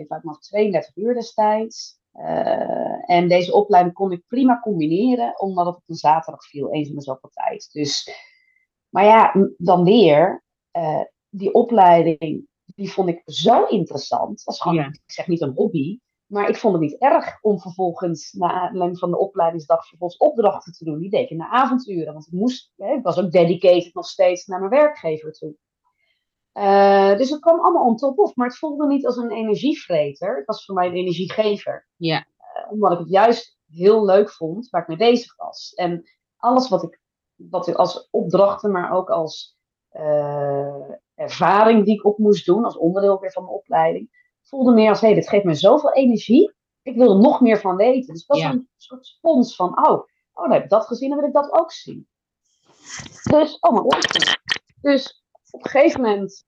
ik 0.00 0.08
had 0.08 0.22
nog 0.22 0.40
32 0.40 0.96
uur 0.96 1.14
destijds. 1.14 1.98
Uh, 2.14 3.10
en 3.10 3.28
deze 3.28 3.52
opleiding 3.52 3.94
kon 3.94 4.12
ik 4.12 4.26
prima 4.26 4.60
combineren, 4.60 5.40
omdat 5.40 5.66
het 5.66 5.76
op 5.76 5.82
een 5.86 5.94
zaterdag 5.94 6.46
viel, 6.46 6.72
eens 6.72 6.88
in 6.88 6.94
de 6.94 7.02
zoveel 7.02 7.30
tijd. 7.32 7.68
Dus, 7.72 8.10
maar 8.88 9.04
ja, 9.04 9.34
dan 9.56 9.84
weer, 9.84 10.44
uh, 10.72 11.00
die 11.28 11.52
opleiding 11.52 12.48
die 12.74 12.92
vond 12.92 13.08
ik 13.08 13.22
zo 13.24 13.64
interessant. 13.64 14.42
Was 14.42 14.60
gewoon, 14.60 14.78
ik 14.78 15.12
zeg 15.12 15.26
niet 15.26 15.40
een 15.40 15.54
hobby, 15.54 15.98
maar 16.26 16.48
ik 16.48 16.56
vond 16.56 16.72
het 16.72 16.82
niet 16.82 17.00
erg 17.00 17.38
om 17.40 17.60
vervolgens, 17.60 18.32
na 18.32 18.52
aanleiding 18.52 18.98
van 18.98 19.10
de 19.10 19.18
opleidingsdag, 19.18 19.88
vervolgens 19.88 20.20
opdrachten 20.20 20.72
te 20.72 20.84
doen. 20.84 20.98
Die 20.98 21.10
deed 21.10 21.30
ik 21.30 21.36
naar 21.36 21.50
avonturen, 21.50 22.12
want 22.12 22.26
ik 22.26 22.32
moest, 22.32 22.72
hè, 22.76 22.92
ik 22.92 23.02
was 23.02 23.18
ook 23.18 23.30
dedicated 23.30 23.94
nog 23.94 24.06
steeds 24.06 24.46
naar 24.46 24.58
mijn 24.58 24.70
werkgever 24.70 25.32
toe. 25.32 25.56
Uh, 26.54 27.16
dus 27.16 27.30
het 27.30 27.40
kwam 27.40 27.60
allemaal 27.60 27.86
on 27.86 27.96
top 27.96 28.18
of, 28.18 28.34
maar 28.34 28.46
het 28.46 28.58
voelde 28.58 28.86
niet 28.86 29.06
als 29.06 29.16
een 29.16 29.30
energievreter. 29.30 30.36
Het 30.36 30.46
was 30.46 30.64
voor 30.64 30.74
mij 30.74 30.86
een 30.86 30.94
energiegever. 30.94 31.88
Ja. 31.96 32.26
Uh, 32.56 32.72
omdat 32.72 32.92
ik 32.92 32.98
het 32.98 33.10
juist 33.10 33.58
heel 33.66 34.04
leuk 34.04 34.30
vond 34.30 34.70
waar 34.70 34.82
ik 34.82 34.88
mee 34.88 34.96
bezig 34.96 35.36
was. 35.36 35.72
En 35.74 36.10
alles 36.36 36.68
wat 36.68 36.82
ik, 36.82 37.00
wat 37.34 37.68
ik 37.68 37.74
als 37.74 38.08
opdrachten, 38.10 38.70
maar 38.70 38.92
ook 38.92 39.10
als 39.10 39.56
uh, 39.92 40.90
ervaring 41.24 41.84
die 41.84 41.94
ik 41.94 42.04
op 42.04 42.18
moest 42.18 42.46
doen, 42.46 42.64
als 42.64 42.76
onderdeel 42.76 43.20
weer 43.20 43.32
van 43.32 43.42
mijn 43.42 43.54
opleiding, 43.54 44.10
voelde 44.42 44.72
meer 44.72 44.88
als, 44.88 45.00
hé, 45.00 45.06
hey, 45.06 45.16
dit 45.16 45.28
geeft 45.28 45.44
me 45.44 45.54
zoveel 45.54 45.92
energie. 45.92 46.54
Ik 46.82 46.96
wil 46.96 47.10
er 47.10 47.20
nog 47.20 47.40
meer 47.40 47.60
van 47.60 47.76
weten. 47.76 48.12
Dus 48.12 48.24
het 48.26 48.26
was 48.26 48.40
een 48.40 48.68
soort 48.76 49.06
spons 49.06 49.56
van, 49.56 49.86
oh, 49.86 49.92
oh, 50.32 50.42
dan 50.42 50.52
heb 50.52 50.62
ik 50.62 50.70
dat 50.70 50.86
gezien, 50.86 51.08
dan 51.08 51.18
wil 51.18 51.28
ik 51.28 51.34
dat 51.34 51.52
ook 51.52 51.72
zien. 51.72 52.08
Dus, 53.22 53.58
oh 53.58 53.72
mijn 53.72 53.82
god. 53.82 54.38
Dus 54.80 55.24
op 55.50 55.64
een 55.64 55.70
gegeven 55.70 56.00
moment 56.00 56.46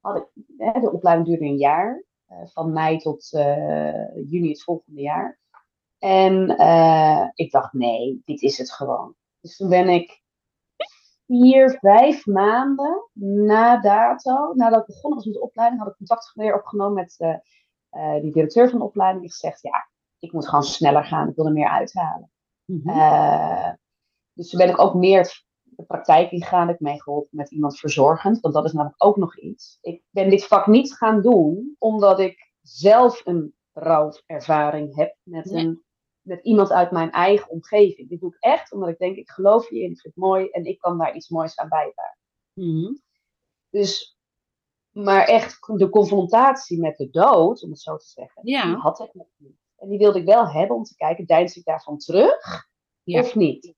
had 0.00 0.16
ik, 0.16 0.44
hè, 0.56 0.80
de 0.80 0.92
opleiding 0.92 1.28
duurde 1.28 1.44
een 1.44 1.56
jaar, 1.56 2.04
uh, 2.28 2.38
van 2.44 2.72
mei 2.72 2.98
tot 2.98 3.32
uh, 3.32 4.30
juni 4.30 4.48
het 4.48 4.62
volgende 4.62 5.00
jaar. 5.00 5.40
En 5.98 6.50
uh, 6.50 7.28
ik 7.34 7.50
dacht, 7.50 7.72
nee, 7.72 8.22
dit 8.24 8.42
is 8.42 8.58
het 8.58 8.72
gewoon. 8.72 9.14
Dus 9.40 9.56
toen 9.56 9.68
ben 9.68 9.88
ik 9.88 10.22
vier, 11.26 11.78
vijf 11.80 12.26
maanden 12.26 13.08
na 13.46 13.80
dato, 13.80 14.52
nadat 14.54 14.80
ik 14.80 14.86
begonnen 14.86 15.18
was 15.18 15.24
met 15.24 15.34
de 15.34 15.42
opleiding, 15.42 15.82
had 15.82 15.90
ik 15.90 15.96
contact 15.96 16.32
weer 16.34 16.54
opgenomen 16.54 16.94
met 16.94 17.14
uh, 17.18 17.36
uh, 17.90 18.22
die 18.22 18.32
directeur 18.32 18.70
van 18.70 18.78
de 18.78 18.84
opleiding. 18.84 19.22
Die 19.22 19.32
gezegd, 19.32 19.62
ja, 19.62 19.88
ik 20.18 20.32
moet 20.32 20.48
gewoon 20.48 20.64
sneller 20.64 21.04
gaan, 21.04 21.28
ik 21.28 21.36
wil 21.36 21.46
er 21.46 21.52
meer 21.52 21.68
uithalen. 21.68 22.30
Eh, 22.84 23.72
dus 24.32 24.50
toen 24.50 24.58
ben 24.58 24.68
ik 24.68 24.78
ook 24.78 24.94
meer 24.94 25.44
de 25.62 25.82
praktijk 25.82 26.30
ingegaan, 26.30 26.68
ik 26.68 26.80
meegeholpen 26.80 27.36
met 27.36 27.50
iemand 27.50 27.78
verzorgend, 27.78 28.40
want 28.40 28.54
dat 28.54 28.64
is 28.64 28.72
namelijk 28.72 29.04
ook 29.04 29.16
nog 29.16 29.38
iets. 29.38 29.78
Ik 29.80 30.02
ben 30.10 30.30
dit 30.30 30.46
vak 30.46 30.66
niet 30.66 30.94
gaan 30.94 31.22
doen 31.22 31.76
omdat 31.78 32.20
ik 32.20 32.52
zelf 32.62 33.20
een 33.24 33.54
rouwervaring 33.72 34.94
heb 34.94 35.16
met, 35.22 35.50
een, 35.50 35.84
met 36.26 36.44
iemand 36.44 36.72
uit 36.72 36.90
mijn 36.90 37.10
eigen 37.10 37.50
omgeving. 37.50 38.08
Dit 38.08 38.20
doe 38.20 38.30
ik 38.34 38.36
echt 38.40 38.72
omdat 38.72 38.88
ik 38.88 38.98
denk, 38.98 39.16
ik 39.16 39.30
geloof 39.30 39.68
hierin, 39.68 39.90
ik 39.90 40.00
vind 40.00 40.14
het 40.14 40.24
mooi 40.24 40.48
en 40.50 40.64
ik 40.64 40.78
kan 40.78 40.98
daar 40.98 41.14
iets 41.14 41.28
moois 41.28 41.56
aan 41.58 41.68
bijdragen. 41.68 42.18
Mhm. 42.52 42.94
Dus, 43.70 44.18
maar 44.90 45.24
echt 45.26 45.66
de 45.78 45.88
confrontatie 45.88 46.80
met 46.80 46.96
de 46.96 47.10
dood, 47.10 47.62
om 47.62 47.70
het 47.70 47.80
zo 47.80 47.96
te 47.96 48.06
zeggen, 48.06 48.42
Ja. 48.44 48.64
die 48.66 48.74
had 48.76 49.00
ik 49.00 49.14
nog 49.14 49.26
niet. 49.36 49.56
En 49.76 49.88
die 49.88 49.98
wilde 49.98 50.18
ik 50.18 50.24
wel 50.26 50.48
hebben 50.48 50.76
om 50.76 50.82
te 50.82 50.94
kijken, 50.96 51.26
deins 51.26 51.56
ik 51.56 51.64
daarvan 51.64 51.98
terug 51.98 52.68
Ja. 53.02 53.20
of 53.20 53.34
niet? 53.34 53.74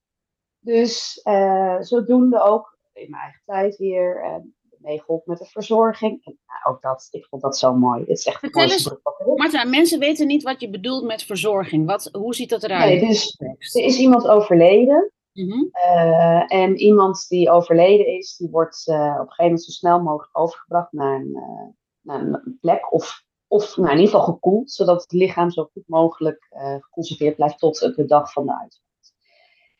Dus 0.58 1.20
eh, 1.22 1.80
zodoende 1.80 2.40
ook 2.40 2.78
in 2.92 3.10
mijn 3.10 3.22
eigen 3.22 3.42
tijd 3.44 3.76
weer 3.76 4.22
eh 4.24 4.36
meegeholpen 4.80 5.30
met 5.32 5.38
de 5.38 5.44
verzorging. 5.44 6.24
En 6.24 6.38
nou, 6.46 6.74
ook 6.74 6.82
dat, 6.82 7.08
ik 7.10 7.26
vond 7.26 7.42
dat 7.42 7.58
zo 7.58 7.74
mooi. 7.74 8.00
Het 8.00 8.08
is 8.08 8.26
echt 8.26 8.38
Vertel 8.38 8.62
eens- 8.62 8.86
er. 8.86 9.00
Marta, 9.36 9.64
mensen 9.64 9.98
weten 9.98 10.26
niet 10.26 10.42
wat 10.42 10.60
je 10.60 10.70
bedoelt 10.70 11.04
met 11.04 11.22
verzorging. 11.22 11.86
Wat, 11.86 12.08
hoe 12.12 12.34
ziet 12.34 12.50
dat 12.50 12.62
eruit? 12.62 13.00
Nee, 13.00 13.08
dus 13.08 13.36
er 13.74 13.82
is 13.84 13.98
iemand 13.98 14.28
overleden. 14.28 15.12
Mhm. 15.32 15.64
eh, 15.70 16.52
en 16.52 16.76
iemand 16.76 17.28
die 17.28 17.50
overleden 17.50 18.06
is, 18.06 18.36
die 18.36 18.50
wordt 18.50 18.88
eh, 18.88 18.96
op 18.96 19.02
een 19.04 19.14
gegeven 19.14 19.44
moment 19.44 19.62
zo 19.62 19.70
snel 19.70 20.00
mogelijk 20.02 20.38
overgebracht 20.38 20.92
naar 20.92 21.14
een, 21.20 21.34
eh, 21.34 21.66
naar 22.00 22.20
een 22.20 22.58
plek. 22.60 22.92
Of, 22.92 23.22
of 23.46 23.76
nou, 23.76 23.88
in 23.90 23.98
ieder 23.98 24.10
geval 24.10 24.32
gekoeld, 24.32 24.70
zodat 24.70 25.02
het 25.02 25.12
lichaam 25.12 25.50
zo 25.50 25.68
goed 25.72 25.88
mogelijk 25.88 26.46
geconserveerd 26.80 27.36
blijft 27.36 27.58
tot 27.58 27.78
de 27.96 28.04
dag 28.04 28.32
van 28.32 28.46
de 28.46 28.52
uitvaart. 28.52 29.12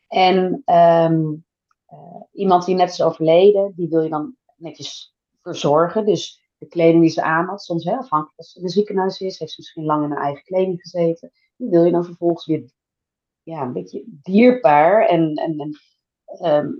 En 0.07 0.61
ehm, 0.65 1.23
eh, 1.85 2.21
iemand 2.31 2.65
die 2.65 2.75
net 2.75 2.89
is 2.89 3.01
overleden, 3.01 3.73
die 3.75 3.89
wil 3.89 4.01
je 4.01 4.09
dan 4.09 4.35
netjes 4.59 5.15
verzorgen. 5.41 6.05
Dus 6.05 6.47
de 6.57 6.67
kleding 6.67 7.01
die 7.01 7.11
ze 7.11 7.23
aan 7.23 7.45
had, 7.45 7.61
soms 7.61 7.83
hè, 7.83 7.95
afhankelijk 7.97 8.37
als 8.37 8.51
ze 8.51 8.57
in 8.57 8.63
een 8.63 8.69
ziekenhuis 8.69 9.19
is, 9.19 9.39
heeft 9.39 9.51
ze 9.51 9.57
misschien 9.59 9.85
lang 9.85 10.03
in 10.03 10.11
haar 10.11 10.23
eigen 10.23 10.43
kleding 10.43 10.81
gezeten. 10.81 11.31
Die 11.55 11.69
wil 11.69 11.83
je 11.83 11.91
dan 11.91 12.05
vervolgens 12.05 12.45
weer 12.45 12.71
ja, 13.43 13.61
een 13.61 13.73
beetje 13.73 14.03
dierbaar 14.05 15.05
en, 15.05 15.33
en, 15.33 15.59
en 15.59 15.79
ehm, 16.25 16.71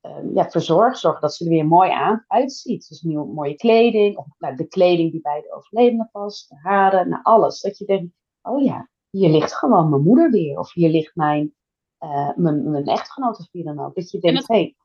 ehm, 0.00 0.34
ja, 0.34 0.50
verzorgen. 0.50 0.98
Zorgen 0.98 1.20
dat 1.20 1.34
ze 1.34 1.44
er 1.44 1.50
weer 1.50 1.66
mooi 1.66 1.90
aan 1.90 2.24
uitziet. 2.26 2.88
Dus 2.88 3.02
nieuwe 3.02 3.32
mooie 3.32 3.54
kleding, 3.54 4.16
of 4.16 4.26
nou, 4.38 4.56
de 4.56 4.66
kleding 4.66 5.12
die 5.12 5.20
bij 5.20 5.40
de 5.40 5.52
overledene 5.54 6.08
past, 6.12 6.48
de 6.48 6.56
haren, 6.62 7.08
nou, 7.08 7.22
alles. 7.22 7.60
Dat 7.60 7.78
je 7.78 7.84
denkt, 7.84 8.14
oh 8.42 8.64
ja, 8.64 8.88
hier 9.10 9.30
ligt 9.30 9.54
gewoon 9.54 9.90
mijn 9.90 10.02
moeder 10.02 10.30
weer. 10.30 10.58
Of 10.58 10.72
hier 10.72 10.90
ligt 10.90 11.16
mijn, 11.16 11.54
eh, 11.98 12.36
mijn, 12.36 12.70
mijn 12.70 12.86
echtgenoot 12.86 13.38
of 13.38 13.48
wie 13.52 13.64
dan 13.64 13.80
ook. 13.80 13.94
Dat 13.94 14.10
je 14.10 14.18
denkt, 14.18 14.48
hé. 14.48 14.54
Hey, 14.54 14.76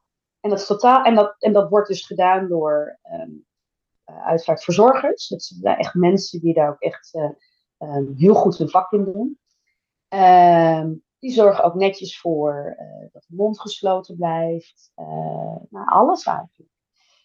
en 0.43 0.49
dat 0.49 0.65
totaal, 0.65 1.03
en 1.03 1.15
dat, 1.15 1.35
en 1.39 1.53
dat 1.53 1.69
wordt 1.69 1.87
dus 1.87 2.05
gedaan 2.05 2.47
door 2.47 2.99
eh, 3.01 4.25
uitvaartverzorgers. 4.25 5.27
Dat 5.27 5.43
zijn 5.43 5.77
echt 5.77 5.93
mensen 5.93 6.39
die 6.39 6.53
daar 6.53 6.69
ook 6.69 6.79
echt 6.79 7.13
eh, 7.13 7.29
ehm, 7.77 8.13
heel 8.15 8.33
goed 8.33 8.57
hun 8.57 8.69
vak 8.69 8.91
in 8.91 9.03
doen. 9.03 9.39
Ehm, 10.07 10.93
die 11.19 11.31
zorgen 11.31 11.63
ook 11.63 11.73
netjes 11.73 12.19
voor 12.19 12.75
eh, 12.77 13.07
dat 13.11 13.25
de 13.27 13.35
mond 13.35 13.59
gesloten 13.59 14.15
blijft. 14.15 14.91
Nou, 15.69 15.85
alles 15.85 16.25
eigenlijk. 16.25 16.71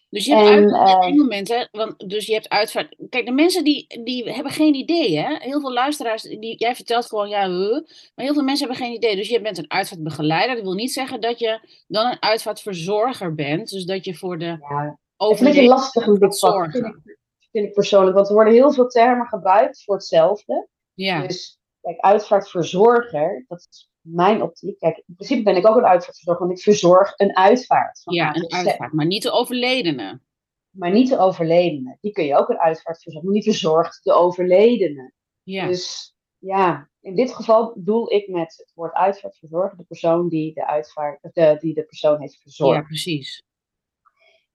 Dus 0.09 0.25
je 0.25 0.35
hebt 0.35 0.49
En, 0.49 0.75
uit, 0.75 1.49
eh, 1.49 1.65
want, 1.71 2.09
dus 2.09 2.25
je 2.25 2.33
hebt 2.33 2.49
uitvaart. 2.49 2.95
Kijk, 3.09 3.25
de 3.25 3.31
mensen 3.31 3.63
die, 3.63 4.01
die 4.03 4.31
hebben 4.31 4.51
geen 4.51 4.73
idee, 4.73 5.17
hè? 5.17 5.35
Heel 5.39 5.59
veel 5.59 5.73
luisteraars, 5.73 6.21
die, 6.21 6.57
jij 6.57 6.75
vertelt 6.75 7.05
gewoon, 7.05 7.29
ja, 7.29 7.49
huh, 7.49 7.71
maar 8.15 8.25
heel 8.25 8.33
veel 8.33 8.43
mensen 8.43 8.67
hebben 8.67 8.85
geen 8.85 8.95
idee. 8.95 9.15
Dus 9.15 9.29
je 9.29 9.41
bent 9.41 9.57
een 9.57 9.71
uitvaartbegeleider. 9.71 10.55
Dat 10.55 10.63
wil 10.63 10.73
niet 10.73 10.93
zeggen 10.93 11.21
dat 11.21 11.39
je 11.39 11.83
dan 11.87 12.05
een 12.05 12.21
uitvaartverzorger 12.21 13.35
bent. 13.35 13.69
Dus 13.69 13.85
dat 13.85 14.05
je 14.05 14.15
voor 14.15 14.37
de 14.37 14.45
Ja, 14.45 14.97
het 15.17 15.31
is 15.31 15.39
een 15.39 15.45
beetje 15.45 15.63
lastig 15.63 16.19
dit 16.19 16.37
zorgen. 16.37 16.71
vind 16.71 16.85
ik, 16.85 17.17
vind 17.51 17.65
ik 17.65 17.73
persoonlijk. 17.73 18.15
Want 18.15 18.27
er 18.27 18.33
worden 18.33 18.53
heel 18.53 18.71
veel 18.71 18.87
termen 18.87 19.27
gebruikt 19.27 19.83
voor 19.83 19.95
hetzelfde. 19.95 20.67
Ja, 20.93 21.21
Dus 21.27 21.59
kijk, 21.81 21.99
uitvaartverzorger, 21.99 23.45
dat 23.47 23.67
is 23.69 23.88
mijn 24.01 24.41
optiek. 24.41 24.79
Kijk, 24.79 24.97
in 24.97 25.15
principe 25.15 25.43
ben 25.43 25.55
ik 25.55 25.67
ook 25.67 25.75
een 25.75 25.85
uitvaartverzorger, 25.85 26.45
want 26.45 26.57
ik 26.57 26.63
verzorg 26.63 27.13
een 27.15 27.35
uitvaart. 27.35 28.01
Van 28.01 28.13
ja, 28.13 28.35
een 28.35 28.51
uitvaart, 28.51 28.93
maar 28.93 29.05
niet 29.05 29.23
de 29.23 29.31
overledene. 29.31 30.21
Maar 30.69 30.91
niet 30.91 31.09
de 31.09 31.17
overledene. 31.17 31.97
Die 32.01 32.11
kun 32.11 32.25
je 32.25 32.35
ook 32.35 32.49
een 32.49 32.59
uitvaart 32.59 33.01
verzorgen, 33.01 33.31
maar 33.31 33.41
die 33.41 33.51
verzorgt 33.51 34.03
de 34.03 34.13
overledene. 34.13 35.13
Ja, 35.43 35.67
Dus 35.67 36.15
ja, 36.37 36.89
in 37.01 37.15
dit 37.15 37.35
geval 37.35 37.73
bedoel 37.73 38.11
ik 38.11 38.27
met 38.27 38.55
het 38.57 38.71
woord 38.75 38.93
uitvaartverzorger 38.93 39.77
de 39.77 39.83
persoon 39.83 40.29
die 40.29 40.53
de, 40.53 40.67
uitvaart, 40.67 41.19
de, 41.33 41.57
die 41.59 41.73
de 41.73 41.83
persoon 41.83 42.21
heeft 42.21 42.41
verzorgd. 42.41 42.75
ja 42.75 42.85
precies. 42.85 43.43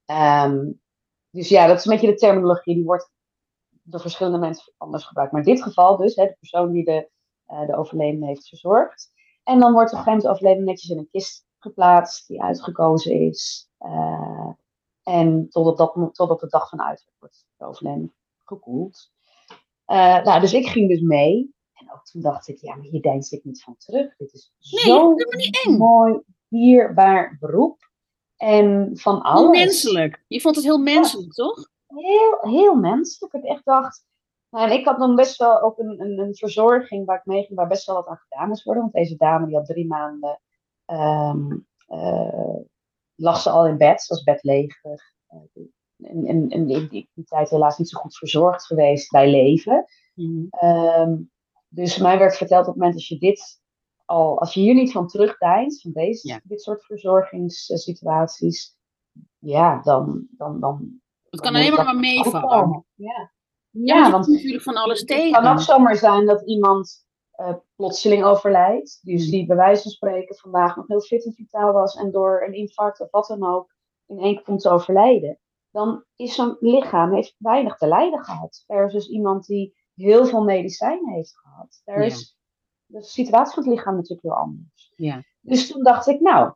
Ehm, 0.04 0.72
dus 1.30 1.48
ja, 1.48 1.66
dat 1.66 1.78
is 1.78 1.84
een 1.84 1.92
beetje 1.92 2.06
de 2.06 2.14
terminologie, 2.14 2.74
die 2.74 2.84
wordt 2.84 3.10
door 3.82 4.00
verschillende 4.00 4.38
mensen 4.38 4.72
anders 4.76 5.04
gebruikt. 5.04 5.32
Maar 5.32 5.46
in 5.46 5.54
dit 5.54 5.62
geval 5.62 5.96
dus, 5.96 6.14
hè, 6.14 6.26
de 6.26 6.36
persoon 6.38 6.72
die 6.72 6.84
de, 6.84 7.10
eh, 7.44 7.66
de 7.66 7.76
overledene 7.76 8.26
heeft 8.26 8.48
verzorgd. 8.48 9.12
En 9.44 9.58
dan 9.58 9.72
wordt 9.72 9.92
op 9.92 10.04
de 10.04 10.28
overledene 10.28 10.64
netjes 10.64 10.90
in 10.90 10.98
een 10.98 11.08
kist 11.10 11.46
geplaatst, 11.58 12.26
die 12.28 12.42
uitgekozen 12.42 13.12
is. 13.20 13.68
Eh, 13.78 14.48
en 15.02 15.48
totdat, 15.48 15.76
dat, 15.94 16.14
totdat 16.14 16.40
de 16.40 16.46
dag 16.48 16.68
van 16.68 16.80
uitvaart 16.82 17.16
wordt 17.18 17.46
de 17.56 17.64
overledene 17.64 18.12
gekoeld. 18.44 19.10
Eh, 19.84 20.22
nou, 20.24 20.40
dus 20.40 20.52
ik 20.52 20.66
ging 20.66 20.88
dus 20.88 21.00
mee. 21.00 21.54
En 21.72 21.92
ook 21.92 22.04
toen 22.04 22.22
dacht 22.22 22.48
ik, 22.48 22.58
ja, 22.60 22.74
maar 22.74 22.84
hier 22.84 23.02
deins 23.02 23.30
ik 23.30 23.44
niet 23.44 23.62
van 23.62 23.76
terug. 23.76 24.16
Dit 24.16 24.32
is 24.32 24.52
Nee, 24.70 24.84
zo 24.84 25.14
dat 25.14 25.18
is 25.18 25.24
helemaal 25.24 25.38
niet 25.46 25.64
eng. 25.66 25.76
mooi, 25.76 26.20
dierbaar 26.48 27.36
beroep. 27.40 27.90
En 28.36 28.90
van 28.98 29.14
Heel 29.14 29.22
alles. 29.24 29.58
menselijk. 29.58 30.24
Je 30.26 30.40
vond 30.40 30.56
het 30.56 30.64
heel 30.64 30.78
menselijk, 30.78 31.32
toch? 31.32 31.68
Heel, 31.86 32.38
heel 32.40 32.74
menselijk. 32.74 33.32
Ik 33.34 33.44
echt 33.44 33.64
dacht. 33.64 34.04
Nou, 34.54 34.70
en 34.70 34.78
ik 34.78 34.84
had 34.84 34.98
dan 34.98 35.14
best 35.14 35.36
wel 35.38 35.60
ook 35.62 35.78
een, 35.78 36.00
een, 36.00 36.18
een 36.18 36.34
verzorging 36.34 37.06
waar 37.06 37.18
ik 37.18 37.24
mee 37.24 37.42
ging, 37.44 37.58
waar 37.58 37.68
best 37.68 37.86
wel 37.86 37.96
wat 37.96 38.06
aan 38.06 38.16
gedaan 38.28 38.48
moest 38.48 38.64
worden. 38.64 38.82
Want 38.82 38.94
deze 38.94 39.16
dame 39.16 39.46
die 39.46 39.56
had 39.56 39.66
drie 39.66 39.86
maanden. 39.86 40.40
ehm, 40.84 41.56
eh, 41.86 42.56
lag 43.14 43.40
ze 43.40 43.50
al 43.50 43.66
in 43.66 43.76
bed, 43.76 44.02
ze 44.02 44.14
was 44.14 44.22
bedlegerig. 44.22 45.02
Eh, 45.26 45.38
en, 45.96 46.26
en, 46.26 46.48
en 46.48 46.50
in 46.50 46.66
die, 46.66 46.88
die 47.14 47.24
tijd 47.24 47.50
helaas 47.50 47.78
niet 47.78 47.88
zo 47.88 48.00
goed 48.00 48.16
verzorgd 48.16 48.66
geweest 48.66 49.10
bij 49.10 49.30
leven. 49.30 49.84
Mhm. 50.14 50.46
Ehm, 50.50 51.16
dus 51.68 51.98
mij 51.98 52.18
werd 52.18 52.36
verteld 52.36 52.60
op 52.60 52.66
het 52.66 52.76
moment 52.76 52.94
als 52.94 53.08
je 53.08 53.18
dit 53.18 53.60
al, 54.04 54.40
als 54.40 54.54
je 54.54 54.60
hier 54.60 54.74
niet 54.74 54.92
van 54.92 55.06
terugdeinst, 55.08 55.82
van 55.82 55.92
deze, 55.92 56.28
Ja. 56.28 56.40
dit 56.44 56.62
soort 56.62 56.84
verzorgingssituaties, 56.84 58.76
ja, 59.38 59.80
dan, 59.82 60.26
dan, 60.30 60.60
dan 60.60 61.00
Het 61.30 61.40
kan 61.40 61.52
dan 61.52 61.62
alleen 61.62 61.84
maar 61.84 61.96
meevallen. 61.96 62.86
Ja, 62.94 63.32
Ja, 63.82 63.96
ja 63.96 64.10
want 64.10 64.26
natuurlijk 64.28 64.62
van 64.62 64.74
alles 64.76 64.98
het 64.98 65.08
tegen. 65.08 65.42
kan 65.42 65.52
ook 65.52 65.60
zomaar 65.60 65.96
zijn 65.96 66.26
dat 66.26 66.42
iemand 66.46 67.02
eh, 67.30 67.54
plotseling 67.76 68.24
overlijdt. 68.24 68.98
Dus 69.02 69.22
Hmm. 69.22 69.30
die 69.30 69.46
bij 69.46 69.56
wijze 69.56 69.82
van 69.82 69.90
spreken 69.90 70.36
vandaag 70.36 70.76
nog 70.76 70.86
heel 70.86 71.00
fit 71.00 71.24
en 71.24 71.32
vitaal 71.32 71.72
was 71.72 71.94
en 71.96 72.10
door 72.10 72.42
een 72.46 72.52
infarct 72.54 73.00
of 73.00 73.10
wat 73.10 73.26
dan 73.26 73.46
ook 73.46 73.74
in 74.06 74.18
één 74.18 74.34
keer 74.34 74.44
komt 74.44 74.60
te 74.60 74.68
overlijden. 74.70 75.38
Dan 75.70 76.04
is 76.16 76.34
zo'n 76.34 76.56
lichaam 76.60 77.14
heeft 77.14 77.34
weinig 77.38 77.76
te 77.76 77.86
lijden 77.86 78.24
gehad. 78.24 78.64
Versus 78.66 79.08
iemand 79.08 79.46
die 79.46 79.74
heel 79.94 80.26
veel 80.26 80.42
medicijnen 80.44 81.12
heeft 81.14 81.38
gehad. 81.38 81.80
Daar 81.84 81.98
Ja. 81.98 82.04
is 82.04 82.36
de 82.86 83.02
situatie 83.02 83.54
van 83.54 83.62
het 83.62 83.72
lichaam 83.72 83.94
natuurlijk 83.94 84.22
heel 84.22 84.36
anders. 84.36 84.92
Ja. 84.96 85.22
Dus 85.40 85.68
toen 85.68 85.82
dacht 85.82 86.06
ik, 86.06 86.20
nou, 86.20 86.52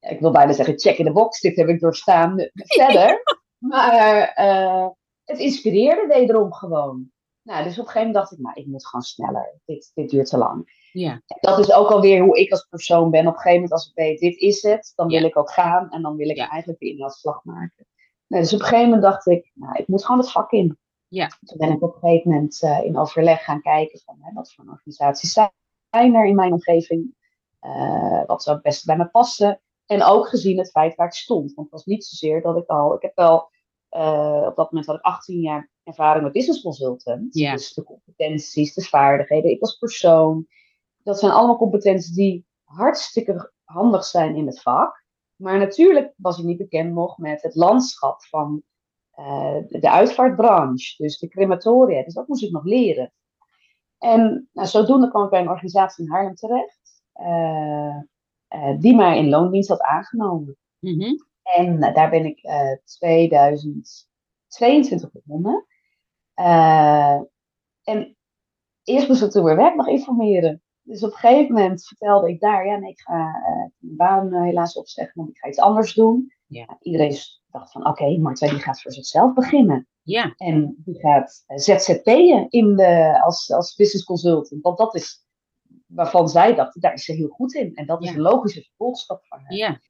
ik 0.00 0.20
wil 0.20 0.30
bijna 0.32 0.52
zeggen, 0.52 0.78
check 0.78 0.98
in 0.98 1.04
de 1.04 1.12
box, 1.12 1.40
dit 1.40 1.56
heb 1.56 1.68
ik 1.68 1.80
doorstaan. 1.80 2.34
Verder. 2.54 3.22
Maar 3.58 4.20
eh, 4.34 4.88
het 5.24 5.38
inspireerde 5.38 6.06
wederom 6.06 6.52
gewoon. 6.52 7.10
Nou, 7.42 7.64
dus 7.64 7.72
op 7.78 7.84
een 7.84 7.90
gegeven 7.90 8.06
moment 8.06 8.14
dacht 8.14 8.32
ik, 8.32 8.38
nou, 8.38 8.60
ik 8.60 8.66
moet 8.66 8.86
gewoon 8.86 9.02
sneller. 9.02 9.60
Dit, 9.64 9.90
dit 9.94 10.10
duurt 10.10 10.28
te 10.28 10.38
lang. 10.38 10.80
Ja. 10.92 11.22
Dat 11.40 11.58
is 11.58 11.72
ook 11.72 11.90
alweer 11.90 12.22
hoe 12.22 12.38
ik 12.38 12.50
als 12.50 12.66
persoon 12.70 13.10
ben. 13.10 13.20
Op 13.20 13.26
een 13.26 13.32
gegeven 13.40 13.54
moment, 13.54 13.72
als 13.72 13.88
ik 13.88 13.94
weet, 13.94 14.20
dit 14.20 14.36
is 14.36 14.62
het, 14.62 14.92
dan 14.94 15.08
wil 15.08 15.20
Ja. 15.20 15.26
ik 15.26 15.36
ook 15.36 15.50
gaan. 15.50 15.90
En 15.90 16.02
dan 16.02 16.16
wil 16.16 16.28
ik 16.28 16.36
Ja. 16.36 16.48
eigenlijk 16.48 16.80
de 16.80 16.88
inhaalslag 16.88 17.44
maken. 17.44 17.86
Nou, 18.26 18.42
dus 18.42 18.52
op 18.52 18.58
een 18.60 18.64
gegeven 18.66 18.84
moment 18.90 19.02
dacht 19.02 19.26
ik, 19.26 19.50
nou, 19.54 19.78
ik 19.78 19.88
moet 19.88 20.04
gewoon 20.04 20.20
het 20.20 20.30
vak 20.30 20.50
in. 20.52 20.78
Ja. 21.08 21.28
Toen 21.44 21.58
ben 21.58 21.70
ik 21.72 21.82
op 21.82 21.94
een 21.94 22.00
gegeven 22.00 22.30
moment 22.30 22.62
eh, 22.62 22.84
in 22.84 22.98
overleg 22.98 23.44
gaan 23.44 23.60
kijken 23.60 24.00
van 24.04 24.16
hè, 24.20 24.32
wat 24.32 24.52
voor 24.52 24.64
organisaties 24.68 25.32
zijn 25.32 26.14
er 26.14 26.26
in 26.26 26.34
mijn 26.34 26.52
omgeving. 26.52 27.14
Eh, 27.60 28.22
wat 28.26 28.42
zou 28.42 28.56
het 28.56 28.64
beste 28.64 28.86
bij 28.86 28.96
me 28.96 29.08
passen. 29.08 29.60
En 29.86 30.02
ook 30.02 30.28
gezien 30.28 30.58
het 30.58 30.70
feit 30.70 30.94
waar 30.94 31.06
ik 31.06 31.12
stond. 31.12 31.54
Want 31.54 31.70
het 31.70 31.70
was 31.70 31.84
niet 31.84 32.04
zozeer 32.04 32.42
dat 32.42 32.56
ik 32.56 32.66
al. 32.66 32.94
Ik 32.94 33.02
heb 33.02 33.12
wel. 33.16 33.50
Eh, 33.92 34.44
op 34.46 34.56
dat 34.56 34.70
moment 34.70 34.86
had 34.86 34.96
ik 34.96 35.02
18 35.02 35.40
jaar 35.40 35.70
ervaring 35.82 36.24
met 36.24 36.32
business 36.32 36.62
consultant. 36.62 37.32
Dus 37.32 37.74
de 37.74 37.84
competenties, 37.84 38.74
de 38.74 38.82
vaardigheden, 38.82 39.50
ik 39.50 39.60
als 39.60 39.78
persoon. 39.78 40.46
Dat 41.02 41.18
zijn 41.18 41.32
allemaal 41.32 41.56
competenties 41.56 42.14
die 42.14 42.46
hartstikke 42.62 43.52
handig 43.64 44.04
zijn 44.04 44.36
in 44.36 44.46
het 44.46 44.62
vak. 44.62 45.04
Maar 45.36 45.58
natuurlijk 45.58 46.12
was 46.16 46.38
ik 46.38 46.44
niet 46.44 46.56
bekend 46.56 46.94
nog 46.94 47.18
met 47.18 47.42
het 47.42 47.54
landschap 47.54 48.24
van 48.24 48.62
eh, 49.10 49.56
de 49.68 49.90
uitvaartbranche. 49.90 51.02
Dus 51.02 51.18
de 51.18 51.28
crematoria. 51.28 52.04
Dus 52.04 52.14
dat 52.14 52.28
moest 52.28 52.42
ik 52.42 52.50
nog 52.50 52.64
leren. 52.64 53.12
En 53.98 54.48
nou, 54.52 54.68
zodoende 54.68 55.08
kwam 55.08 55.24
ik 55.24 55.30
bij 55.30 55.40
een 55.40 55.48
organisatie 55.48 56.04
in 56.04 56.10
Haarlem 56.10 56.34
terecht, 56.34 56.80
die 58.80 58.94
mij 58.94 59.18
in 59.18 59.28
loondienst 59.28 59.68
had 59.68 59.80
aangenomen. 59.80 60.56
Mhm. 60.78 61.14
En 61.42 61.80
daar 61.80 62.10
ben 62.10 62.24
ik 62.24 62.40
2022 62.84 65.10
begonnen. 65.12 65.66
en 67.82 68.16
eerst 68.84 69.08
moest 69.08 69.22
ik 69.22 69.30
toen 69.30 69.44
weer 69.44 69.56
werk 69.56 69.74
nog 69.74 69.88
informeren. 69.88 70.62
Dus 70.82 71.02
op 71.02 71.10
een 71.10 71.16
gegeven 71.16 71.54
moment 71.54 71.86
vertelde 71.86 72.28
ik 72.28 72.40
daar, 72.40 72.66
ja 72.66 72.76
nee, 72.76 72.90
ik 72.90 73.00
ga 73.00 73.18
uh, 73.18 73.44
mijn 73.78 73.96
baan 73.96 74.34
helaas 74.34 74.76
opzeggen, 74.76 75.12
want 75.16 75.28
ik 75.30 75.36
ga 75.38 75.48
iets 75.48 75.58
anders 75.58 75.94
doen. 75.94 76.32
Ja. 76.46 76.76
Iedereen 76.80 77.16
dacht 77.50 77.72
van, 77.72 77.80
oké, 77.80 77.90
okay, 77.90 78.16
Marta 78.16 78.48
die 78.48 78.58
gaat 78.58 78.82
voor 78.82 78.92
zichzelf 78.92 79.34
beginnen. 79.34 79.88
Ja. 80.02 80.34
En 80.36 80.74
die 80.84 80.98
gaat 80.98 81.44
ZZP'en 81.46 82.46
in 82.48 82.76
de, 82.76 83.20
als, 83.22 83.52
als 83.52 83.74
business 83.74 84.04
consultant. 84.04 84.62
Want 84.62 84.78
dat 84.78 84.94
is 84.94 85.24
waarvan 85.86 86.28
zij 86.28 86.54
dacht, 86.54 86.80
daar 86.80 86.92
is 86.92 87.04
ze 87.04 87.12
heel 87.12 87.28
goed 87.28 87.54
in. 87.54 87.74
En 87.74 87.86
dat 87.86 88.02
is 88.02 88.08
Ja. 88.08 88.14
een 88.14 88.20
logische 88.20 88.62
vervolgstap 88.62 89.26
van 89.26 89.38
haar. 89.40 89.52
Ja. 89.54 89.80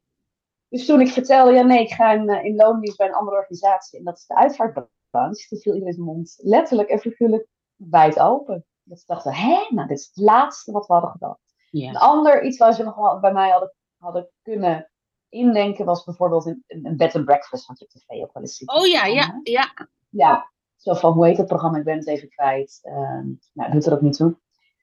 Dus 0.73 0.87
toen 0.87 1.01
ik 1.01 1.09
vertelde, 1.09 1.53
ja 1.53 1.63
nee, 1.63 1.81
ik 1.81 1.93
ga 1.93 2.13
in, 2.13 2.29
in 2.29 2.57
loondienst 2.57 2.99
bij 2.99 3.07
een 3.07 3.15
andere 3.15 3.37
organisatie. 3.37 3.99
En 3.99 4.05
dat 4.05 4.19
is 4.19 4.27
de 4.27 4.35
uitvaartbranche. 4.35 5.49
Toen 5.49 5.59
viel 5.59 5.73
iedereen 5.73 5.95
zijn 5.95 6.07
mond 6.07 6.35
letterlijk 6.39 6.89
en 6.89 6.99
figuurlijk 6.99 7.47
wijd 7.77 8.19
open. 8.19 8.65
Dat 8.83 8.99
ze 8.99 9.05
dachten, 9.07 9.35
hè, 9.35 9.67
nou 9.69 9.89
dit 9.89 9.99
is 9.99 10.11
het 10.15 10.25
laatste 10.25 10.73
wat 10.73 10.87
we 10.87 10.93
hadden 10.93 11.11
gedacht. 11.11 11.41
Een 11.71 11.97
ander 11.97 12.43
iets 12.43 12.59
waar 12.59 12.73
ze 12.73 12.83
nog 12.83 12.95
wel 12.95 13.21
bij 13.21 13.33
mij 13.33 13.51
hadden, 13.51 13.75
hadden 13.99 14.31
kunnen 14.43 14.91
indenken 15.29 15.85
was 15.85 16.05
bijvoorbeeld 16.05 16.47
een, 16.47 16.65
een 16.67 16.97
bed 16.97 17.15
and 17.15 17.25
breakfast. 17.25 17.67
Want 17.67 17.79
je 17.79 17.87
hebt 17.89 18.07
tv 18.07 18.23
ook 18.23 18.33
wel 18.33 18.43
eens 18.43 18.57
zien. 18.57 18.71
Oh 18.71 18.87
ja, 18.87 19.07
ja, 19.07 19.41
ja. 19.43 19.89
Ja, 20.09 20.51
zo 20.77 20.95
van 20.95 21.13
hoe 21.13 21.27
heet 21.27 21.37
dat 21.37 21.47
programma? 21.47 21.79
Ik 21.79 21.85
ben 21.85 21.99
het 21.99 22.09
even 22.09 22.29
kwijt. 22.29 22.79
Ehm 22.83 23.27
nou, 23.53 23.73
doet 23.73 23.87
er 23.87 23.93
ook 23.93 24.01
niet 24.01 24.17
toe. 24.17 24.37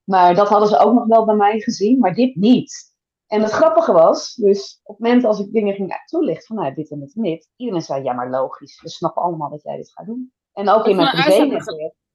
Maar 0.03 0.35
dat 0.35 0.49
hadden 0.49 0.69
ze 0.69 0.79
ook 0.79 0.93
nog 0.93 1.05
wel 1.05 1.25
bij 1.25 1.35
mij 1.35 1.59
gezien, 1.59 1.99
maar 1.99 2.13
dit 2.13 2.35
niet. 2.35 2.97
En 3.29 3.41
het 3.41 3.51
grappige 3.51 3.91
was, 3.91 4.33
dus 4.33 4.79
op 4.83 4.97
het 4.97 5.07
moment 5.07 5.25
als 5.25 5.39
ik 5.39 5.51
dingen 5.51 5.73
ging 5.73 6.03
toelichten 6.05 6.45
van 6.45 6.55
nou, 6.55 6.73
dit 6.73 6.91
en 6.91 6.99
dit 6.99 7.15
en 7.15 7.21
dit, 7.21 7.49
iedereen 7.55 7.81
zei 7.81 8.03
ja, 8.03 8.13
maar 8.13 8.29
logisch, 8.29 8.81
we 8.81 8.89
snappen 8.89 9.21
allemaal 9.21 9.49
dat 9.49 9.63
jij 9.63 9.77
dit 9.77 9.91
gaat 9.91 10.05
doen. 10.05 10.31
En 10.53 10.69
ook 10.69 10.85
in 10.85 10.95
mijn 10.95 11.09
privé. 11.09 11.61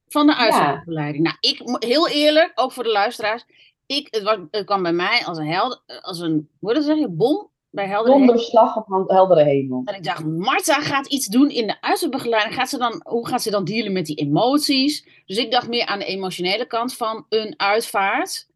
Van 0.07 0.27
de 0.27 0.37
uitvaartbegeleiding. 0.37 1.25
Nou, 1.25 1.37
ik, 1.41 1.63
heel 1.87 2.09
eerlijk, 2.09 2.53
ook 2.55 2.73
voor 2.73 2.85
de 2.85 2.93
luisteraars. 2.93 3.45
Ik, 3.87 4.09
het, 4.11 4.23
was, 4.23 4.39
het 4.51 4.65
kwam 4.65 4.83
bij 4.83 4.93
mij 4.93 5.25
als 5.25 5.39
een 5.39 5.47
held, 5.47 5.83
als 6.01 6.21
een, 6.21 6.51
hoe 6.61 6.69
je 6.69 6.75
dat 6.75 6.85
zeggen, 6.85 7.17
bom 7.17 7.51
bij 7.71 7.87
heldere 7.87 8.13
hemel. 8.13 8.27
donderslag 8.27 8.77
op 8.77 9.09
heldere 9.09 9.43
hemel. 9.43 9.83
En 9.85 9.95
ik 9.95 10.05
dacht, 10.05 10.25
Marta 10.25 10.81
gaat 10.81 11.07
iets 11.07 11.27
doen 11.27 11.51
in 11.51 11.67
de 11.67 11.81
uitvaartbegeleiding. 11.81 12.55
Gaat 12.55 12.69
ze 12.69 12.79
dan, 12.79 13.01
hoe 13.05 13.29
gaat 13.29 13.43
ze 13.43 13.51
dan 13.51 13.65
dealen 13.65 13.93
met 13.93 14.07
die 14.07 14.17
emoties? 14.17 15.23
Dus 15.27 15.37
ik 15.37 15.51
dacht 15.51 15.69
meer 15.69 15.87
aan 15.87 15.99
de 15.99 16.05
emotionele 16.05 16.67
kant 16.67 16.97
van 16.97 17.27
een 17.29 17.55
uitvaart. 17.57 18.49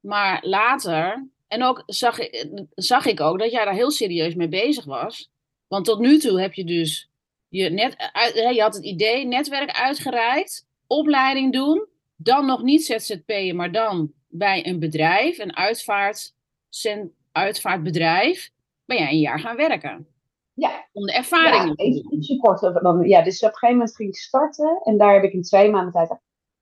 Maar 0.00 0.38
later, 0.46 1.28
en 1.50 1.62
ook 1.62 1.82
zag, 1.86 2.18
ik- 2.18 2.66
zag 2.74 3.06
ik 3.06 3.20
ook 3.20 3.38
dat 3.38 3.50
jij 3.50 3.64
daar 3.64 3.74
heel 3.74 3.90
serieus 3.90 4.34
mee 4.34 4.48
bezig 4.48 4.84
was. 4.84 5.30
Want 5.68 5.84
tot 5.84 5.98
nu 5.98 6.18
toe 6.18 6.40
heb 6.40 6.54
je 6.54 6.64
dus 6.64 7.10
je, 7.48 7.70
net, 7.70 7.94
je 8.54 8.60
had 8.62 8.74
het 8.74 8.84
idee, 8.84 9.26
netwerk 9.26 9.70
uitgereikt, 9.70 10.66
opleiding 10.86 11.52
doen, 11.52 11.86
dan 12.16 12.46
nog 12.46 12.62
niet 12.62 12.84
ZZP'en, 12.84 13.56
maar 13.56 13.72
dan 13.72 14.12
bij 14.28 14.66
een 14.66 14.78
bedrijf, 14.78 15.38
een 15.38 15.56
uitvaart, 15.56 16.34
uitvaartbedrijf, 17.32 18.50
ben 18.84 18.96
jij 18.96 19.10
een 19.10 19.18
jaar 19.18 19.40
gaan 19.40 19.56
werken. 19.56 20.06
Ja, 20.54 20.88
Om 20.92 21.06
de 21.06 21.12
ervaringen 21.12 21.74
ja, 21.76 22.02
ietsje 22.10 22.36
korter. 22.36 22.82
Dan, 22.82 23.08
ja, 23.08 23.22
dus 23.22 23.42
op 23.42 23.48
een 23.48 23.54
gegeven 23.54 23.76
moment 23.76 23.96
ging 23.96 24.08
ik 24.08 24.16
starten 24.16 24.80
en 24.84 24.98
daar 24.98 25.14
heb 25.14 25.22
ik 25.24 25.32
in 25.32 25.42
twee 25.42 25.70
maanden 25.70 25.92
tijd 25.92 26.20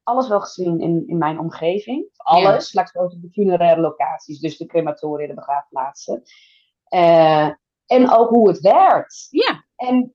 alles 0.08 0.28
wel 0.28 0.40
gezien 0.40 0.80
in, 0.80 1.06
in 1.06 1.18
mijn 1.18 1.38
omgeving. 1.38 2.08
Alles, 2.16 2.72
laat 2.72 2.88
ik 2.88 3.00
over 3.02 3.20
de 3.20 3.30
funeraire 3.30 3.80
locaties, 3.80 4.40
dus 4.40 4.56
de 4.56 4.66
crematoria, 4.66 5.26
de 5.26 5.34
begraafplaatsen. 5.34 6.22
Eh, 6.84 7.48
en 7.86 8.10
ook 8.10 8.28
hoe 8.28 8.48
het 8.48 8.60
werkt. 8.60 9.26
Ja, 9.30 9.64
En 9.76 10.14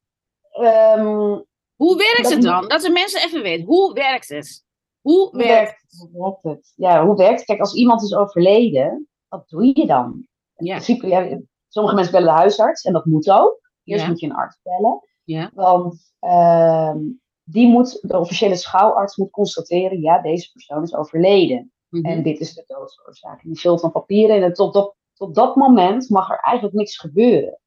ehm, 0.51 1.39
hoe 1.75 1.97
werkt 1.97 2.29
het 2.29 2.41
dan? 2.41 2.67
Dat 2.67 2.81
de 2.81 2.89
mensen 2.89 3.21
even 3.21 3.41
weten, 3.41 3.65
hoe 3.65 3.93
werkt 3.93 4.29
het? 4.29 4.65
Hoe 5.01 5.29
hoe 5.29 5.37
werkt 5.37 5.51
werkt, 5.51 6.09
hoe 6.11 6.21
werkt 6.21 6.43
het? 6.43 6.73
Ja, 6.75 7.05
hoe 7.05 7.15
werkt 7.15 7.37
het? 7.37 7.45
Kijk, 7.45 7.59
als 7.59 7.73
iemand 7.73 8.01
is 8.03 8.15
overleden, 8.15 9.07
wat 9.27 9.49
doe 9.49 9.65
je 9.79 9.85
dan? 9.85 10.27
In 10.55 10.65
Ja. 10.65 10.73
principe, 10.73 11.07
ja, 11.07 11.39
sommige 11.67 11.95
mensen 11.95 12.13
bellen 12.13 12.27
de 12.27 12.33
huisarts 12.39 12.83
en 12.83 12.93
dat 12.93 13.05
moet 13.05 13.29
ook. 13.29 13.71
Eerst 13.83 14.03
Ja. 14.03 14.09
moet 14.09 14.19
je 14.19 14.25
een 14.25 14.35
arts 14.35 14.59
bellen. 14.63 15.07
Ja. 15.23 15.51
Want 15.53 16.13
ehm, 16.19 16.99
die 17.43 17.67
moet, 17.67 17.99
de 18.01 18.17
officiële 18.17 18.55
schouwarts 18.55 19.17
moet 19.17 19.31
constateren, 19.31 20.01
ja, 20.01 20.21
deze 20.21 20.51
persoon 20.51 20.83
is 20.83 20.95
overleden. 20.95 21.71
Mhm. 21.89 22.05
En 22.05 22.23
dit 22.23 22.39
is 22.39 22.53
de 22.53 22.63
doodsoorzaak. 22.67 23.41
En 23.41 23.49
die 23.49 23.59
vult 23.59 23.81
dan 23.81 23.91
papieren 23.91 24.35
in 24.35 24.43
en 24.43 24.53
tot, 24.53 24.73
tot, 24.73 24.95
tot 25.13 25.35
dat 25.35 25.55
moment 25.55 26.09
mag 26.09 26.29
er 26.29 26.39
eigenlijk 26.39 26.75
niks 26.75 26.97
gebeuren. 26.97 27.59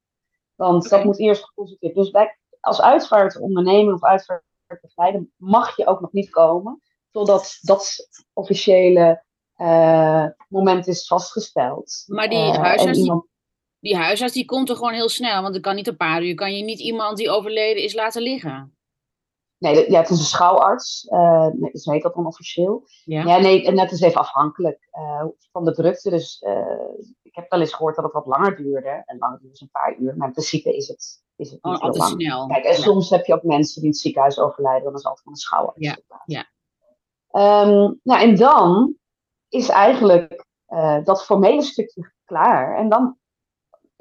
Want 0.55 0.89
dat 0.89 1.03
moet 1.03 1.19
eerst 1.19 1.43
geconstateerd. 1.43 1.95
Dus 1.95 2.09
bij, 2.09 2.37
als 2.59 2.81
uitvaartonderneming 2.81 3.93
of 3.93 4.03
uitvaartbegeleider 4.03 5.27
mag 5.35 5.75
je 5.77 5.87
ook 5.87 6.01
nog 6.01 6.11
niet 6.11 6.29
komen 6.29 6.81
totdat 7.11 7.57
dat 7.61 8.07
officiële 8.33 9.23
eh, 9.53 10.25
moment 10.47 10.87
is 10.87 11.07
vastgesteld. 11.07 12.03
Maar 12.05 12.29
die 12.29 12.37
Eh, 12.37 12.57
huisarts, 12.57 12.99
die, 12.99 13.23
die 13.79 13.95
huisarts 13.95 14.33
die 14.33 14.45
komt 14.45 14.69
er 14.69 14.75
gewoon 14.75 14.93
heel 14.93 15.09
snel, 15.09 15.41
want 15.41 15.55
er 15.55 15.61
kan 15.61 15.75
niet 15.75 15.87
een 15.87 15.97
paar 15.97 16.23
uur, 16.23 16.35
kan 16.35 16.55
je 16.55 16.63
niet 16.63 16.79
iemand 16.79 17.17
die 17.17 17.29
overleden 17.29 17.83
is 17.83 17.93
laten 17.93 18.21
liggen. 18.21 18.76
Nee, 19.57 19.91
ja, 19.91 19.99
het 19.99 20.09
is 20.09 20.19
een 20.19 20.25
schouwarts. 20.25 21.07
eh 21.07 21.47
nee, 21.47 21.71
heet 21.83 22.01
dat 22.03 22.13
dan 22.15 22.25
officieel. 22.25 22.83
Ja. 23.05 23.23
Ja, 23.23 23.37
nee, 23.37 23.65
en 23.65 23.79
het 23.79 23.91
is 23.91 24.01
even 24.01 24.19
afhankelijk 24.19 24.87
eh, 24.91 25.23
van 25.51 25.65
de 25.65 25.73
drukte. 25.73 26.09
Dus 26.09 26.39
eh, 26.39 26.65
ik 27.21 27.35
heb 27.35 27.49
wel 27.49 27.59
eens 27.59 27.73
gehoord 27.73 27.95
dat 27.95 28.03
het 28.03 28.13
wat 28.13 28.25
langer 28.25 28.55
duurde. 28.55 29.03
En 29.05 29.17
langer 29.17 29.37
duurde 29.39 29.53
is 29.53 29.61
een 29.61 29.69
paar 29.71 29.95
uur. 29.99 30.17
Maar 30.17 30.27
in 30.27 30.33
principe 30.33 30.75
is 30.75 30.87
het, 30.87 31.23
is 31.35 31.51
het 31.51 31.63
niet 31.63 31.73
Oh, 31.73 31.79
heel 31.81 31.89
altijd 31.89 32.09
lang. 32.09 32.21
snel. 32.21 32.47
Kijk, 32.47 32.63
en 32.63 32.71
Ja. 32.71 32.77
soms 32.77 33.09
heb 33.09 33.25
je 33.25 33.33
ook 33.33 33.43
mensen 33.43 33.73
die 33.75 33.83
in 33.83 33.89
het 33.89 33.99
ziekenhuis 33.99 34.39
overlijden. 34.39 34.83
Dan 34.83 34.93
is 34.95 35.03
altijd 35.05 35.23
van 35.23 35.31
een 35.31 35.37
schouwarts. 35.37 35.79
Ja, 35.79 35.97
ja. 36.25 36.45
Ehm, 37.31 37.93
nou, 38.03 38.21
en 38.21 38.35
dan 38.35 38.95
is 39.49 39.69
eigenlijk 39.69 40.45
dat 41.03 41.25
formele 41.25 41.61
stukje 41.61 42.11
klaar. 42.25 42.77
En 42.77 42.89
dan 42.89 43.17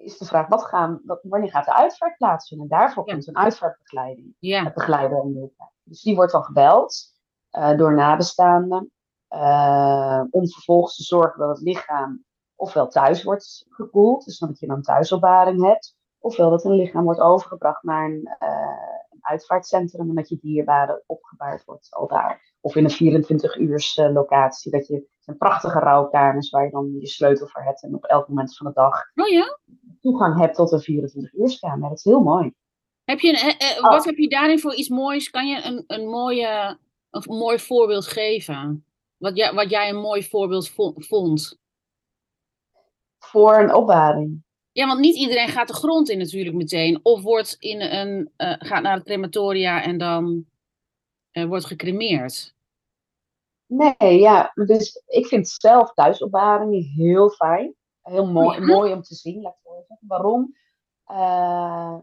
is 0.06 0.18
de 0.18 0.24
vraag, 0.24 0.48
wat 0.48 0.64
gaan, 0.64 1.00
wat, 1.04 1.20
wanneer 1.22 1.50
gaat 1.50 1.64
de 1.64 1.74
uitvaart 1.74 2.16
plaatsvinden? 2.16 2.68
Daarvoor 2.68 3.06
Ja. 3.06 3.12
komt 3.12 3.26
een 3.26 3.36
uitvaartbegeleiding 3.36 4.34
Ja. 4.38 4.72
begeleider. 4.72 5.24
Dus 5.82 6.02
die 6.02 6.14
wordt 6.16 6.32
dan 6.32 6.44
gebeld 6.44 7.14
eh, 7.50 7.76
door 7.76 7.94
nabestaanden. 7.94 8.90
eh, 9.28 10.22
om 10.30 10.48
vervolgens 10.48 10.96
te 10.96 11.02
zorgen 11.02 11.38
dat 11.38 11.48
het 11.48 11.60
lichaam 11.66 12.24
ofwel 12.54 12.88
thuis 12.88 13.22
wordt 13.22 13.66
gekoeld, 13.68 14.24
dus 14.24 14.38
dat 14.38 14.58
je 14.58 14.66
dan 14.66 14.82
thuisopbaring 14.82 15.62
hebt, 15.64 15.96
ofwel 16.18 16.50
dat 16.50 16.64
een 16.64 16.72
lichaam 16.72 17.04
wordt 17.04 17.20
overgebracht 17.20 17.82
naar 17.82 18.04
een, 18.04 18.36
eh, 18.38 18.48
een 19.10 19.18
uitvaartcentrum 19.20 20.08
en 20.08 20.14
dat 20.14 20.28
je 20.28 20.38
dierbare 20.40 21.02
opgebaard 21.06 21.64
wordt 21.64 21.86
al 21.90 22.06
daar. 22.06 22.54
Of 22.66 22.76
in 22.76 22.84
een 22.84 22.90
24 22.90 23.56
uurs 23.56 23.96
eh, 23.96 24.12
locatie, 24.12 24.70
dat 24.70 24.86
je 24.86 25.06
zijn 25.18 25.36
prachtige 25.36 25.78
rouwkamers 25.78 26.50
waar 26.50 26.64
je 26.64 26.70
dan 26.70 26.96
je 27.00 27.06
sleutel 27.06 27.46
voor 27.46 27.62
hebt 27.62 27.82
en 27.82 27.94
op 27.94 28.04
elk 28.04 28.28
moment 28.28 28.56
van 28.56 28.66
de 28.66 28.72
dag 28.72 29.00
Oh 29.14 29.28
ja? 29.28 29.58
toegang 30.00 30.38
hebt 30.38 30.54
tot 30.54 30.72
een 30.72 30.80
24 30.80 31.32
uurskamer. 31.34 31.88
Dat 31.88 31.98
is 31.98 32.04
heel 32.04 32.20
mooi. 32.20 32.52
Heb 33.04 33.18
je, 33.18 33.28
een- 33.28 33.34
eh, 33.58 33.70
eh, 33.76 33.84
Oh. 33.84 33.90
Wat 33.90 34.04
heb 34.04 34.16
je 34.16 34.28
daarin 34.28 34.58
voor 34.60 34.74
iets 34.74 34.88
moois? 34.88 35.30
Kan 35.30 35.46
je 35.46 35.62
een, 35.64 35.84
een, 35.86 36.08
mooie, 36.08 36.78
een 37.10 37.36
mooi 37.36 37.58
voorbeeld 37.58 38.06
geven? 38.06 38.84
Wat 39.16 39.36
jij, 39.36 39.52
wat 39.54 39.70
jij 39.70 39.88
een 39.88 40.00
mooi 40.00 40.22
voorbeeld 40.22 40.68
vo- 40.68 40.94
vond? 40.96 41.58
Voor 43.18 43.58
een 43.58 43.74
opbaring. 43.74 44.42
Ja, 44.72 44.86
want 44.86 45.00
niet 45.00 45.16
iedereen 45.16 45.48
gaat 45.48 45.68
de 45.68 45.74
grond 45.74 46.08
in 46.08 46.18
natuurlijk 46.18 46.56
meteen. 46.56 47.00
Of 47.02 47.22
wordt 47.22 47.56
in 47.58 47.80
een, 47.80 48.30
gaat 48.36 48.82
naar 48.82 48.94
het 48.96 49.04
crematoria 49.04 49.82
en 49.82 49.98
dan 49.98 50.46
wordt 51.32 51.64
gecremeerd. 51.64 52.54
Nee, 53.66 54.18
ja, 54.18 54.50
dus 54.54 55.02
ik 55.06 55.26
vind 55.26 55.48
zelf 55.48 55.92
thuisopbaringen 55.92 56.82
heel 56.82 57.30
fijn. 57.30 57.74
Heel 58.02 58.26
mooi, 58.26 58.60
Ja. 58.60 58.66
mooi 58.66 58.92
om 58.92 59.02
te 59.02 59.14
zien, 59.14 59.42
laat 59.42 59.52
ik 59.52 59.60
zo 59.62 59.74
zeggen. 59.88 60.06
Waarom? 60.08 60.54
Eh, 61.04 61.96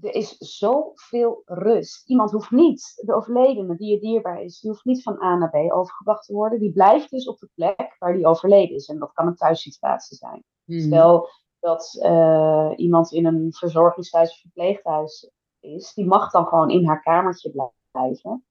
er 0.00 0.14
is 0.14 0.36
zoveel 0.38 1.42
rust. 1.44 2.08
Iemand 2.08 2.30
hoeft 2.30 2.50
niet, 2.50 3.02
de 3.06 3.14
overledene 3.14 3.76
die 3.76 3.90
je 3.90 4.00
dierbaar 4.00 4.42
is, 4.42 4.60
die 4.60 4.70
hoeft 4.70 4.84
niet 4.84 5.02
van 5.02 5.22
A 5.22 5.36
naar 5.36 5.50
B 5.50 5.72
overgebracht 5.72 6.26
te 6.26 6.32
worden. 6.32 6.58
Die 6.60 6.72
blijft 6.72 7.10
dus 7.10 7.28
op 7.28 7.38
de 7.38 7.48
plek 7.54 7.96
waar 7.98 8.12
die 8.12 8.26
overleden 8.26 8.76
is. 8.76 8.88
En 8.88 8.98
dat 8.98 9.12
kan 9.12 9.26
een 9.26 9.36
thuissituatie 9.36 10.16
zijn. 10.16 10.44
Hmm. 10.64 10.80
Stel 10.80 11.28
dat 11.60 11.98
eh, 12.02 12.72
iemand 12.76 13.12
in 13.12 13.26
een 13.26 13.52
verzorgingshuis 13.52 14.30
of 14.30 14.40
verpleeghuis 14.40 15.30
is, 15.60 15.94
die 15.94 16.06
mag 16.06 16.30
dan 16.30 16.46
gewoon 16.46 16.70
in 16.70 16.86
haar 16.86 17.02
kamertje 17.02 17.70
blijven. 17.90 18.44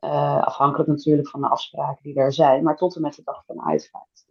Eh, 0.00 0.42
afhankelijk 0.42 0.88
natuurlijk 0.88 1.28
van 1.28 1.40
de 1.40 1.48
afspraken 1.48 2.02
die 2.02 2.14
er 2.14 2.32
zijn, 2.32 2.62
maar 2.62 2.76
tot 2.76 2.96
en 2.96 3.02
met 3.02 3.14
de 3.14 3.22
dag 3.24 3.44
van 3.44 3.62
uitvaart. 3.62 4.24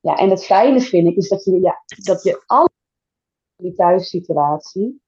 Ja, 0.00 0.16
en 0.16 0.30
het 0.30 0.44
fijne 0.44 0.80
vind 0.80 1.08
ik 1.08 1.16
is 1.16 1.28
dat 1.28 1.44
je, 1.44 1.60
ja, 1.60 1.82
dat 2.02 2.22
je 2.22 2.42
alle 2.46 2.70
die 3.56 3.72
thuissituatie 3.72 5.02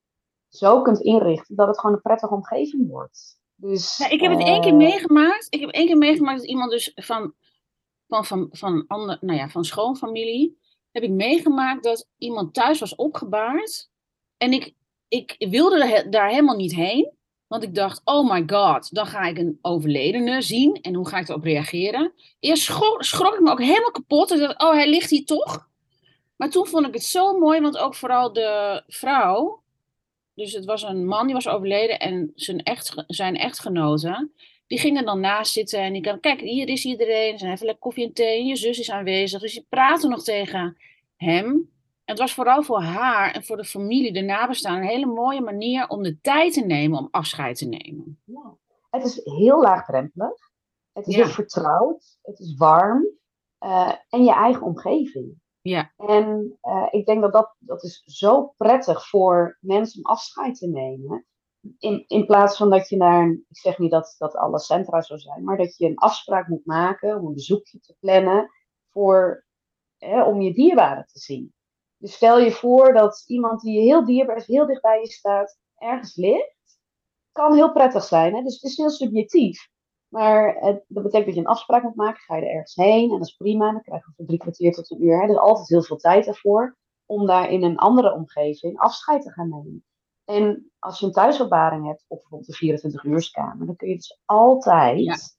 zo 0.49 0.83
kunt 0.83 1.01
inrichten 1.01 1.57
dat 1.57 1.67
het 1.67 1.79
gewoon 1.81 1.97
een 1.97 2.03
prettige 2.03 2.35
omgeving 2.35 2.89
wordt. 2.89 3.41
Dus, 3.55 3.97
Ja, 3.97 4.09
ik 4.09 4.21
heb 4.21 4.33
het 4.33 4.41
één 4.41 4.61
keer 4.61 4.71
eh, 4.71 4.77
meegemaakt. 4.77 5.47
Ik 5.51 5.61
heb 5.61 5.71
één 5.71 5.87
keer 5.87 5.99
meegemaakt 5.99 6.39
dat 6.39 6.49
iemand 6.49 6.71
dus 6.71 6.93
van 6.95 7.35
van, 8.07 8.25
van, 8.25 8.49
van, 8.51 8.85
ander, 8.87 9.19
nou 9.21 9.39
ja, 9.39 9.49
van 9.49 9.65
schoonfamilie, 9.65 10.59
heb 10.91 11.03
ik 11.03 11.11
meegemaakt 11.11 11.83
dat 11.83 12.09
iemand 12.19 12.55
thuis 12.55 12.81
was 12.81 12.95
opgebaard. 12.95 13.91
En 14.37 14.53
ik, 14.53 14.75
ik 15.09 15.37
wilde 15.51 16.07
daar 16.11 16.29
helemaal 16.29 16.57
niet 16.57 16.75
heen. 16.75 17.13
Want 17.53 17.65
ik 17.65 17.75
dacht, 17.75 18.01
oh 18.05 18.31
my 18.31 18.43
god, 18.47 18.95
dan 18.95 19.07
ga 19.07 19.23
ik 19.23 19.39
een 19.39 19.59
overledene 19.63 20.43
zien. 20.43 20.75
En 20.83 20.95
hoe 20.95 21.09
ga 21.09 21.19
ik 21.19 21.29
erop 21.29 21.43
reageren? 21.43 22.13
Eerst 22.41 22.63
schrok, 22.99 23.35
ik 23.35 23.41
me 23.41 23.51
ook 23.51 23.61
helemaal 23.61 23.91
kapot. 23.91 24.31
En 24.31 24.39
dacht, 24.39 24.63
oh, 24.63 24.73
hij 24.73 24.89
ligt 24.89 25.11
hier 25.11 25.25
toch? 25.25 25.69
Maar 26.37 26.51
toen 26.51 26.67
vond 26.67 26.87
ik 26.87 26.95
het 26.95 27.05
zo 27.05 27.39
mooi, 27.39 27.61
want 27.61 27.79
ook 27.79 27.95
vooral 27.95 28.33
de 28.33 28.83
vrouw. 28.87 29.63
Dus 30.35 30.53
het 30.53 30.65
was 30.65 30.83
een 30.83 31.07
man 31.07 31.27
die 31.27 31.35
was 31.35 31.49
overleden 31.49 31.99
en 31.99 32.33
zijn, 32.35 32.63
echt, 32.63 33.05
zijn 33.07 33.37
echtgenote. 33.37 34.31
Die 34.67 34.79
gingen 34.79 35.05
dan 35.05 35.21
naast 35.21 35.53
zitten 35.53 35.81
en 35.81 35.93
die 35.93 36.03
kan, 36.03 36.21
kijk, 36.21 36.41
hier 36.41 36.69
is 36.69 36.85
iedereen. 36.85 37.39
Ze 37.39 37.47
even 37.47 37.67
lekker 37.67 37.83
koffie 37.83 38.07
en 38.07 38.13
thee 38.13 38.45
je 38.45 38.57
zus 38.57 38.79
is 38.79 38.91
aanwezig. 38.91 39.41
Dus 39.41 39.53
die 39.53 39.67
praten 39.69 40.11
nog 40.11 40.23
tegen 40.23 40.77
hem. 41.17 41.71
Het 42.13 42.21
was 42.21 42.35
vooral 42.35 42.63
voor 42.63 42.83
haar 42.83 43.35
en 43.35 43.45
voor 43.45 43.57
de 43.57 43.65
familie, 43.65 44.13
de 44.13 44.21
nabestaanden, 44.21 44.83
een 44.83 44.89
hele 44.89 45.07
mooie 45.07 45.41
manier 45.41 45.89
om 45.89 46.03
de 46.03 46.21
tijd 46.21 46.53
te 46.53 46.65
nemen 46.65 46.99
om 46.99 47.09
afscheid 47.11 47.57
te 47.57 47.67
nemen. 47.69 48.21
Ja. 48.25 48.57
Het 48.91 49.05
is 49.05 49.21
heel 49.25 49.61
laagdrempelig. 49.61 50.51
Het 50.93 51.07
is 51.07 51.15
heel 51.15 51.27
vertrouwd. 51.27 52.19
Het 52.23 52.39
is 52.39 52.57
warm. 52.57 53.07
Uh, 53.61 53.93
en 54.09 54.25
je 54.25 54.33
eigen 54.33 54.63
omgeving. 54.63 55.41
Ja. 55.61 55.93
En 55.97 56.59
uh, 56.63 56.87
ik 56.91 57.07
denk 57.07 57.23
dat, 57.23 57.33
dat 57.33 57.55
dat 57.59 57.83
is 57.83 58.03
zo 58.05 58.55
prettig 58.57 59.09
voor 59.09 59.59
mensen 59.61 60.05
om 60.05 60.11
afscheid 60.11 60.59
te 60.59 60.69
nemen. 60.69 61.27
In, 61.79 62.05
in 62.07 62.27
plaats 62.27 62.57
van 62.57 62.71
dat 62.71 62.89
je 62.89 62.97
naar, 62.97 63.23
een, 63.23 63.45
ik 63.49 63.59
zeg 63.59 63.79
niet 63.79 63.91
dat, 63.91 64.15
dat 64.19 64.37
alle 64.37 64.59
centra 64.59 65.01
zo 65.01 65.17
zijn, 65.17 65.45
maar 65.45 65.57
dat 65.57 65.77
je 65.77 65.87
een 65.87 65.99
afspraak 65.99 66.49
moet 66.49 66.67
maken 66.67 67.19
om 67.19 67.27
een 67.27 67.35
bezoekje 67.35 67.81
te 67.81 67.97
plannen 68.01 68.51
voor, 68.91 69.47
hè, 69.99 70.23
om 70.25 70.41
je 70.41 70.53
dierbaren 70.53 71.07
te 71.07 71.19
zien. 71.19 71.53
Dus 72.03 72.15
stel 72.15 72.39
je 72.39 72.51
voor 72.51 72.93
dat 72.93 73.25
iemand 73.27 73.61
die 73.61 73.75
je 73.75 73.81
heel 73.81 74.05
dierbaar 74.05 74.37
is, 74.37 74.47
heel 74.47 74.67
dicht 74.67 74.83
bij 74.83 75.01
je 75.01 75.07
staat, 75.07 75.59
ergens 75.77 76.17
ligt. 76.17 76.81
Kan 77.33 77.55
heel 77.55 77.73
prettig 77.73 78.05
zijn, 78.05 78.35
hè? 78.35 78.43
dus 78.43 78.55
het 78.55 78.63
is 78.63 78.77
heel 78.77 78.91
subjectief. 78.91 79.69
Maar 80.09 80.55
het, 80.55 80.85
dat 80.89 81.03
betekent 81.03 81.27
dat 81.27 81.35
je 81.35 81.41
een 81.41 81.47
afspraak 81.47 81.83
moet 81.83 81.95
maken. 81.95 82.21
Ga 82.21 82.37
je 82.37 82.43
er 82.43 82.53
ergens 82.53 82.75
heen 82.75 83.11
en 83.11 83.19
dat 83.19 83.27
is 83.27 83.37
prima. 83.37 83.73
Dan 83.73 83.83
krijg 83.83 84.07
je 84.07 84.13
van 84.17 84.27
drie 84.27 84.39
kwartier 84.39 84.73
tot 84.73 84.91
een 84.91 85.05
uur. 85.05 85.17
Hè. 85.17 85.23
Er 85.23 85.31
is 85.31 85.37
altijd 85.37 85.69
heel 85.69 85.83
veel 85.83 85.97
tijd 85.97 86.27
ervoor 86.27 86.77
om 87.07 87.27
daar 87.27 87.51
in 87.51 87.63
een 87.63 87.77
andere 87.77 88.13
omgeving 88.13 88.79
afscheid 88.79 89.23
te 89.23 89.31
gaan 89.31 89.49
nemen. 89.49 89.85
En 90.25 90.71
als 90.79 90.99
je 90.99 91.07
een 91.07 91.13
thuisopbaring 91.13 91.87
hebt 91.87 92.05
op 92.09 92.19
bijvoorbeeld 92.19 92.51
de 92.51 92.57
24 92.57 93.05
uurskamer, 93.05 93.67
dan 93.67 93.77
kun 93.77 93.89
je 93.89 93.95
dus 93.95 94.21
altijd 94.25 95.37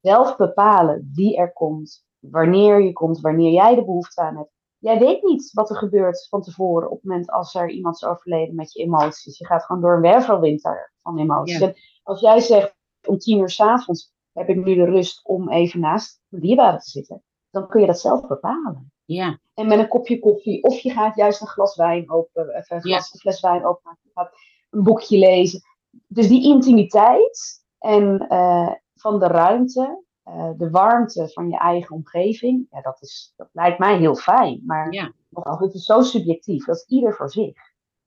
zelf 0.00 0.36
bepalen 0.36 1.10
wie 1.14 1.36
er 1.36 1.52
komt, 1.52 2.06
wanneer 2.18 2.82
je 2.82 2.92
komt, 2.92 3.20
wanneer 3.20 3.52
jij 3.52 3.74
de 3.74 3.84
behoefte 3.84 4.20
aan 4.20 4.36
hebt. 4.36 4.61
Jij 4.82 4.98
weet 4.98 5.22
niet 5.22 5.50
wat 5.52 5.70
er 5.70 5.76
gebeurt 5.76 6.28
van 6.28 6.42
tevoren 6.42 6.90
op 6.90 6.96
het 6.96 7.04
moment 7.04 7.30
als 7.30 7.54
er 7.54 7.70
iemand 7.70 7.94
is 7.94 8.04
overleden 8.04 8.54
met 8.54 8.72
je 8.72 8.82
emoties. 8.82 9.38
Je 9.38 9.46
gaat 9.46 9.64
gewoon 9.64 9.82
door 9.82 9.94
een 9.94 10.00
wervelwind 10.00 10.60
van 11.02 11.18
emoties. 11.18 11.60
En 11.60 11.74
als 12.02 12.20
jij 12.20 12.40
zegt 12.40 12.74
om 13.06 13.18
tien 13.18 13.38
uur 13.38 13.50
s 13.50 13.60
avonds 13.60 14.12
heb 14.32 14.48
ik 14.48 14.64
nu 14.64 14.74
de 14.74 14.84
rust 14.84 15.24
om 15.24 15.50
even 15.50 15.80
naast 15.80 16.20
de 16.28 16.40
dierbare 16.40 16.78
te 16.78 16.90
zitten. 16.90 17.22
Dan 17.50 17.68
kun 17.68 17.80
je 17.80 17.86
dat 17.86 18.00
zelf 18.00 18.26
bepalen. 18.26 18.92
Ja. 19.04 19.38
En 19.54 19.66
met 19.66 19.78
een 19.78 19.88
kopje 19.88 20.18
koffie, 20.18 20.62
of 20.62 20.78
je 20.78 20.90
gaat 20.90 21.16
juist 21.16 21.40
een 21.40 21.46
glas 21.46 21.76
wijn 21.76 22.10
open, 22.10 22.48
even 22.48 22.76
een, 22.76 22.82
glas, 22.82 23.16
fles 23.18 23.40
wijn 23.40 23.64
openmaken, 23.64 24.02
je 24.02 24.10
gaat 24.14 24.32
een 24.70 24.82
boekje 24.82 25.18
lezen. 25.18 25.60
Dus 26.06 26.28
die 26.28 26.44
intimiteit 26.44 27.64
en 27.78 28.26
uh, 28.28 28.72
van 28.94 29.18
de 29.18 29.26
ruimte, 29.26 30.04
uh, 30.28 30.50
de 30.56 30.70
warmte 30.70 31.28
van 31.28 31.48
je 31.48 31.58
eigen 31.58 31.96
omgeving, 31.96 32.66
ja, 32.70 32.80
dat, 32.80 33.02
is, 33.02 33.32
dat 33.36 33.48
lijkt 33.52 33.78
mij 33.78 33.98
heel 33.98 34.14
fijn. 34.14 34.62
Maar 34.66 34.92
ja. 34.92 35.12
nogmaals, 35.28 35.60
het 35.60 35.74
is 35.74 35.84
zo 35.84 36.02
subjectief, 36.02 36.64
dat 36.64 36.76
is 36.76 36.84
ieder 36.86 37.14
voor 37.14 37.30
zich. 37.30 37.56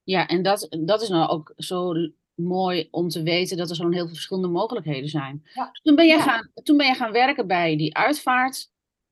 Ja, 0.02 0.26
en 0.26 0.42
dat, 0.42 0.76
dat 0.80 1.02
is 1.02 1.08
nou 1.08 1.28
ook 1.28 1.52
zo 1.56 1.92
mooi 2.34 2.88
om 2.90 3.08
te 3.08 3.22
weten 3.22 3.56
dat 3.56 3.70
er 3.70 3.76
zo'n 3.76 3.92
heel 3.92 4.04
veel 4.04 4.14
verschillende 4.14 4.48
mogelijkheden 4.48 5.08
zijn. 5.08 5.42
Ja. 5.54 5.68
Dus 5.70 5.80
toen, 5.80 5.94
ben 5.94 6.06
jij 6.06 6.16
Ja. 6.16 6.22
gaan, 6.22 6.50
toen 6.62 6.76
ben 6.76 6.86
jij 6.86 6.94
gaan 6.94 7.12
werken 7.12 7.46
bij 7.46 7.76
die 7.76 7.96
uitvaart, 7.96 8.70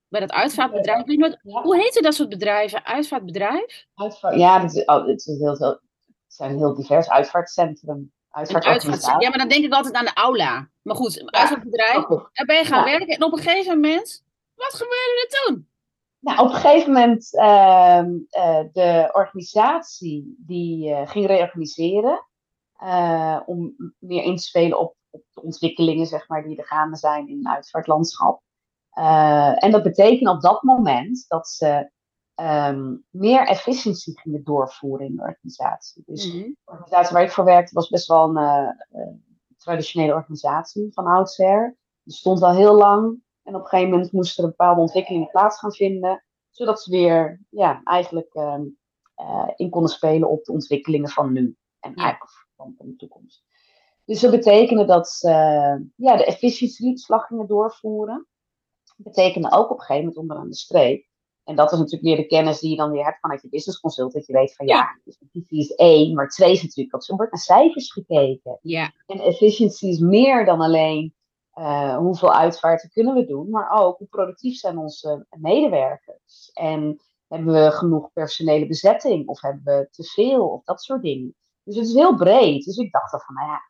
bij 0.09 0.21
dat 0.21 0.33
uitvaartbedrijf. 0.33 1.07
Ja. 1.07 1.63
Hoe 1.63 1.77
heette 1.77 2.03
dat 2.03 2.15
soort 2.15 2.29
bedrijven? 2.29 2.85
Uitvaartbedrijf? 2.85 3.87
Uitvaart, 3.95 4.35
ja, 4.35 4.63
het, 4.63 4.75
is, 4.75 4.85
oh, 4.85 5.07
het, 5.07 5.27
is 5.27 5.39
heel, 5.39 5.57
het 5.59 5.81
zijn 6.27 6.57
heel 6.57 6.75
divers. 6.75 7.09
Uitvaartcentrum, 7.09 8.13
uitvaartorganisatie. 8.35 8.93
uitvaart. 8.93 9.23
Ja, 9.23 9.29
maar 9.29 9.39
dan 9.39 9.49
denk 9.49 9.65
ik 9.65 9.73
altijd 9.73 9.95
aan 9.95 10.05
de 10.05 10.15
aula. 10.15 10.69
Maar 10.83 10.97
goed, 10.97 11.21
een 11.21 11.33
uitvaartbedrijf. 11.35 11.91
Grappig. 11.91 12.31
Daar 12.33 12.47
ben 12.47 12.57
je 12.57 12.65
gaan 12.65 12.79
Ja. 12.79 12.85
werken 12.99 13.17
en 13.17 13.25
op 13.25 13.33
een 13.33 13.39
gegeven 13.43 13.81
moment, 13.81 14.25
wat 14.55 14.73
gebeurde 14.73 15.29
er 15.29 15.45
toen? 15.45 15.69
Nou, 16.19 16.39
op 16.39 16.49
een 16.49 16.55
gegeven 16.61 16.93
moment 16.93 17.35
ehm 17.37 18.11
eh, 18.31 18.61
de 18.73 19.11
organisatie 19.13 20.35
die 20.39 20.95
eh, 20.95 21.09
ging 21.11 21.27
reorganiseren 21.27 22.27
eh, 22.77 23.41
om 23.47 23.75
meer 23.99 24.23
in 24.23 24.37
te 24.37 24.43
spelen 24.43 24.79
op, 24.79 24.97
op 25.11 25.23
de 25.33 25.43
ontwikkelingen 25.43 26.07
zeg 26.07 26.29
maar, 26.29 26.43
die 26.45 26.57
er 26.57 26.65
gaande 26.67 26.97
zijn 26.97 27.29
in 27.29 27.39
het 27.39 27.55
uitvaartlandschap. 27.55 28.43
Eh, 28.91 29.65
en 29.65 29.71
dat 29.71 29.83
betekende 29.83 30.31
op 30.31 30.41
dat 30.41 30.63
moment 30.63 31.25
dat 31.29 31.49
ze 31.49 31.91
ehm, 32.35 32.97
meer 33.11 33.47
efficiëntie 33.47 34.21
gingen 34.21 34.45
doorvoeren 34.45 35.07
in 35.07 35.17
de 35.17 35.23
organisatie. 35.23 36.03
Dus 36.07 36.27
Mhm. 36.33 36.39
de 36.43 36.57
organisatie 36.65 37.15
waar 37.15 37.23
ik 37.23 37.31
voor 37.31 37.45
werkte 37.45 37.75
was 37.75 37.89
best 37.89 38.09
wel 38.09 38.29
een 38.29 38.37
eh, 38.37 38.69
eh, 39.01 39.09
traditionele 39.57 40.15
organisatie 40.15 40.93
van 40.93 41.07
oudsher. 41.07 41.77
Die 42.03 42.15
stond 42.15 42.43
al 42.43 42.53
heel 42.55 42.75
lang. 42.75 43.23
En 43.43 43.55
op 43.55 43.61
een 43.61 43.67
gegeven 43.69 43.91
moment 43.93 44.13
moesten 44.13 44.45
er 44.45 44.51
bepaalde 44.51 44.81
ontwikkelingen 44.81 45.31
plaats 45.31 45.59
gaan 45.59 45.73
vinden. 45.73 46.25
Zodat 46.51 46.83
ze 46.83 46.91
weer 46.91 47.41
ja, 47.51 47.81
eigenlijk 47.85 48.35
ehm, 48.35 48.63
eh, 49.15 49.49
in 49.57 49.71
konden 49.71 49.91
spelen 49.91 50.29
op 50.29 50.45
de 50.45 50.53
ontwikkelingen 50.53 51.09
van 51.09 51.33
nu. 51.33 51.57
En 51.81 51.91
Ja. 51.95 52.03
eigenlijk 52.03 52.33
van, 52.57 52.75
van 52.77 52.87
de 52.87 52.97
toekomst. 52.97 53.45
Dus 54.05 54.21
dat 54.21 54.31
betekende 54.31 54.85
dat 54.85 55.09
ze 55.09 55.29
ja, 55.97 56.17
de 56.17 56.25
efficiëntieslag 56.25 57.27
gingen 57.27 57.47
doorvoeren. 57.47 58.27
Dat 58.97 59.07
betekende 59.07 59.51
ook 59.53 59.65
op 59.71 59.79
een 59.79 59.85
gegeven 59.85 60.01
moment 60.01 60.17
onderaan 60.17 60.49
de 60.49 60.55
streep. 60.55 61.07
En 61.45 61.57
dat 61.57 61.73
is 61.73 61.79
natuurlijk 61.79 62.05
weer 62.05 62.17
de 62.17 62.27
kennis 62.27 62.61
die 62.61 62.71
je 62.71 62.77
dan 62.77 62.91
weer 62.91 63.05
hebt 63.05 63.21
vanuit 63.21 63.43
je 63.43 63.49
business 63.49 63.81
consult. 63.81 64.13
Dat 64.13 64.27
je 64.27 64.33
weet 64.33 64.55
van 64.55 64.67
ja, 64.67 64.99
efficiëntie 65.05 65.59
is 65.59 65.75
één, 65.75 66.15
maar 66.15 66.29
twee 66.29 66.53
is 66.53 66.63
natuurlijk 66.63 66.91
dat 66.91 67.09
er 67.09 67.17
wordt 67.17 67.33
naar 67.33 67.41
cijfers 67.41 67.93
gekeken. 67.93 68.59
Ja, 68.63 68.93
En 69.07 69.21
efficiëntie 69.21 69.91
is 69.91 69.99
meer 69.99 70.45
dan 70.45 70.61
alleen 70.61 71.15
eh, 71.51 71.97
hoeveel 71.97 72.33
uitvaarten 72.33 72.91
kunnen 72.91 73.15
we 73.15 73.25
doen, 73.25 73.51
maar 73.51 73.71
ook 73.71 73.99
hoe 73.99 74.07
productief 74.07 74.57
zijn 74.57 74.79
onze 74.79 75.27
medewerkers. 75.31 76.51
En 76.53 77.01
hebben 77.29 77.55
we 77.55 77.71
genoeg 77.71 78.13
personele 78.13 78.67
bezetting 78.67 79.29
of 79.29 79.41
hebben 79.41 79.63
we 79.65 79.89
te 79.91 80.05
veel 80.05 80.49
of 80.49 80.65
dat 80.65 80.83
soort 80.83 81.03
dingen. 81.03 81.35
Dus 81.63 81.77
het 81.77 81.87
is 81.87 81.95
heel 81.95 82.17
breed. 82.17 82.65
Dus 82.65 82.77
ik 82.77 82.93
dacht 82.93 83.11
dan 83.11 83.21
van, 83.21 83.35
nou 83.35 83.49
ja, 83.49 83.61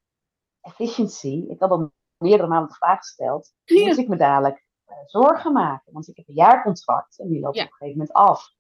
efficiëntie. 0.61 1.49
Ik 1.49 1.61
had 1.61 1.71
al 1.71 1.93
meerdere 2.17 2.49
malen 2.49 2.69
de 2.69 2.75
vraag 2.75 2.99
gesteld. 2.99 3.53
Ja. 3.65 3.87
Moet 3.87 3.99
ik 3.99 4.09
me 4.09 4.17
dadelijk 4.17 4.64
zorgen 5.07 5.53
maken? 5.53 5.93
Want 5.93 6.09
ik 6.09 6.17
heb 6.17 6.29
een 6.29 6.35
jaarcontract 6.35 7.19
en 7.19 7.29
die 7.29 7.41
loopt 7.41 7.57
Ja. 7.57 7.63
op 7.65 7.71
een 7.71 7.77
gegeven 7.77 7.99
moment 7.99 8.17
af. 8.17 8.51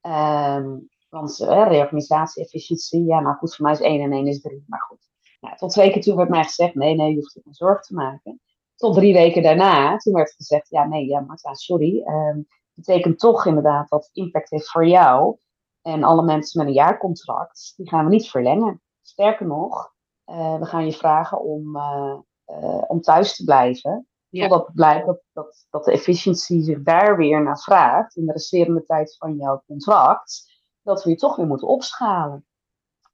Ehm, 0.00 0.76
want 1.08 1.40
eh, 1.40 1.66
reorganisatie, 1.68 2.42
efficiëntie, 2.44 3.04
ja, 3.04 3.20
nou 3.20 3.36
goed, 3.36 3.54
voor 3.56 3.64
mij 3.64 3.74
is 3.74 3.80
1 3.80 4.00
en 4.00 4.12
1 4.12 4.26
is 4.26 4.40
3. 4.40 4.64
Maar 4.66 4.80
goed. 4.80 5.08
Nou, 5.40 5.56
tot 5.56 5.70
twee 5.70 5.90
keer 5.92 6.02
toen 6.02 6.16
werd 6.16 6.28
mij 6.28 6.44
gezegd, 6.44 6.74
nee, 6.74 6.94
nee, 6.94 7.08
je 7.10 7.14
hoeft 7.16 7.32
je 7.34 7.40
geen 7.44 7.54
zorgen 7.54 7.82
te 7.82 7.94
maken. 7.94 8.40
Tot 8.76 8.94
drie 8.94 9.12
weken 9.12 9.42
daarna, 9.42 9.96
toen 9.96 10.14
werd 10.14 10.32
gezegd, 10.32 10.68
ja, 10.68 10.84
nee, 10.84 11.06
ja, 11.06 11.20
Marta, 11.20 11.54
sorry. 11.54 12.02
ehm 12.04 12.40
betekent 12.74 13.18
toch 13.18 13.46
inderdaad 13.46 13.88
dat 13.88 14.04
het 14.04 14.16
impact 14.16 14.50
heeft 14.50 14.70
voor 14.70 14.86
jou. 14.86 15.36
En 15.82 16.04
alle 16.04 16.22
mensen 16.22 16.58
met 16.58 16.66
een 16.68 16.74
jaarcontract, 16.74 17.72
die 17.76 17.88
gaan 17.88 18.04
we 18.04 18.10
niet 18.10 18.30
verlengen. 18.30 18.82
Sterker 19.02 19.46
nog, 19.46 19.94
eh, 20.24 20.58
we 20.58 20.64
gaan 20.66 20.84
je 20.84 20.92
vragen 20.92 21.40
om, 21.40 21.76
eh, 21.76 22.18
eh, 22.44 22.82
om 22.86 23.00
thuis 23.00 23.36
te 23.36 23.44
blijven. 23.44 24.08
Ja. 24.30 24.48
Totdat 24.48 24.74
blijkt 24.74 25.06
dat, 25.06 25.20
dat, 25.32 25.66
dat 25.70 25.84
de 25.84 25.92
efficiëntie 25.92 26.62
zich 26.62 26.82
daar 26.82 27.16
weer 27.16 27.42
naar 27.42 27.58
vraagt. 27.58 28.16
In 28.16 28.26
de 28.26 28.32
resterende 28.32 28.84
tijd 28.84 29.16
van 29.16 29.36
jouw 29.36 29.62
contract. 29.66 30.48
Dat 30.82 31.04
we 31.04 31.10
je 31.10 31.16
toch 31.16 31.36
weer 31.36 31.46
moeten 31.46 31.68
opschalen. 31.68 32.46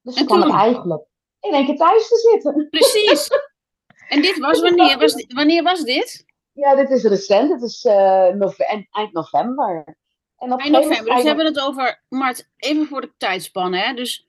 Dus 0.02 0.20
ik 0.20 0.28
toen? 0.28 0.54
eigenlijk 0.54 1.04
in 1.40 1.52
één 1.52 1.66
keer 1.66 1.76
thuis 1.76 2.08
te 2.08 2.16
zitten. 2.16 2.68
precies. 2.70 3.28
en 4.08 4.22
dit 4.22 4.38
was 4.38 4.60
wanneer? 4.60 4.98
Was, 4.98 5.26
wanneer 5.28 5.62
was 5.62 5.82
dit? 5.84 6.24
Ja, 6.52 6.74
dit 6.74 6.90
is 6.90 7.04
recent. 7.04 7.50
Het 7.50 7.62
is 7.62 7.84
eh, 7.84 8.28
nove- 8.28 8.66
en- 8.66 8.88
eind 8.90 9.12
november. 9.12 9.96
En 10.36 10.50
Eind 10.50 10.72
november. 10.72 10.88
Dus 10.88 10.98
moment 10.98 11.22
we 11.22 11.28
hebben 11.28 11.46
het 11.46 11.60
over, 11.60 12.02
Mart, 12.08 12.48
even 12.56 12.86
voor 12.86 13.00
de 13.00 13.12
tijdspanne. 13.16 13.78
Hè? 13.78 13.94
Dus 13.94 14.28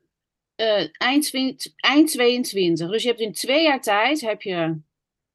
eh, 0.56 0.88
eind, 0.92 1.24
20 1.24 1.74
eind 1.76 2.12
22. 2.12 2.90
Dus 2.90 3.02
je 3.04 3.08
hebt 3.10 3.22
in 3.22 3.34
twee 3.34 3.64
jaar 3.64 3.82
tijd 3.82 4.22
heb 4.22 4.42
je 4.42 4.86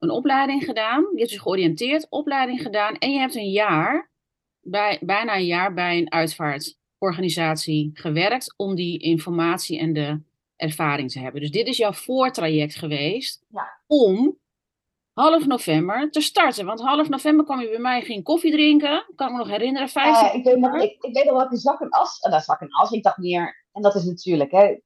een 0.03 0.11
opleiding 0.11 0.65
gedaan. 0.65 1.01
Je 1.13 1.19
hebt 1.19 1.31
je 1.31 1.41
georiënteerd, 1.41 2.07
opleiding 2.09 2.63
gedaan. 2.63 2.95
En 2.95 3.13
je 3.13 3.19
hebt 3.19 3.35
een 3.35 3.51
jaar, 3.51 4.11
bij, 4.61 4.99
bijna 5.01 5.37
een 5.37 5.47
jaar 5.47 5.75
bij 5.75 5.99
een 5.99 6.13
uitvaartorganisatie 6.13 7.91
gewerkt. 7.95 8.55
Om 8.57 8.75
die 8.75 8.99
informatie 8.99 9.79
en 9.79 9.93
de 9.93 10.21
ervaring 10.57 11.11
te 11.11 11.19
hebben. 11.19 11.41
Dus 11.41 11.51
dit 11.51 11.67
is 11.67 11.77
jouw 11.77 11.93
voortraject 11.93 12.77
geweest. 12.77 13.45
Ja. 13.49 13.81
Om 13.87 14.39
half 15.13 15.47
november 15.47 16.11
te 16.11 16.21
starten. 16.21 16.67
Want 16.67 16.81
half 16.81 17.09
november 17.09 17.45
kwam 17.45 17.61
je 17.61 17.69
bij 17.69 17.79
mij 17.79 18.03
geen 18.03 18.23
koffie 18.23 18.53
drinken. 18.53 19.05
Kan 19.15 19.27
ik 19.27 19.33
me 19.33 19.39
nog 19.39 19.49
herinneren, 19.49 19.89
15 19.89 20.27
Uh, 20.27 20.35
ik, 20.35 20.45
weet 20.45 20.57
nog, 20.57 20.75
ik, 20.75 21.03
ik 21.03 21.15
weet 21.15 21.25
nog 21.25 21.35
wel 21.35 21.53
ik 21.53 21.59
zak 21.59 21.81
en 21.81 21.91
as. 21.91 22.19
En 22.21 22.31
daar 22.31 22.43
zak 22.43 22.61
en 22.61 22.71
as. 22.71 22.91
Ik 22.91 23.03
dacht 23.03 23.19
meer, 23.19 23.65
en 23.73 23.83
dat 23.83 23.95
is 23.95 24.05
natuurlijk, 24.05 24.51
hè, 24.51 24.77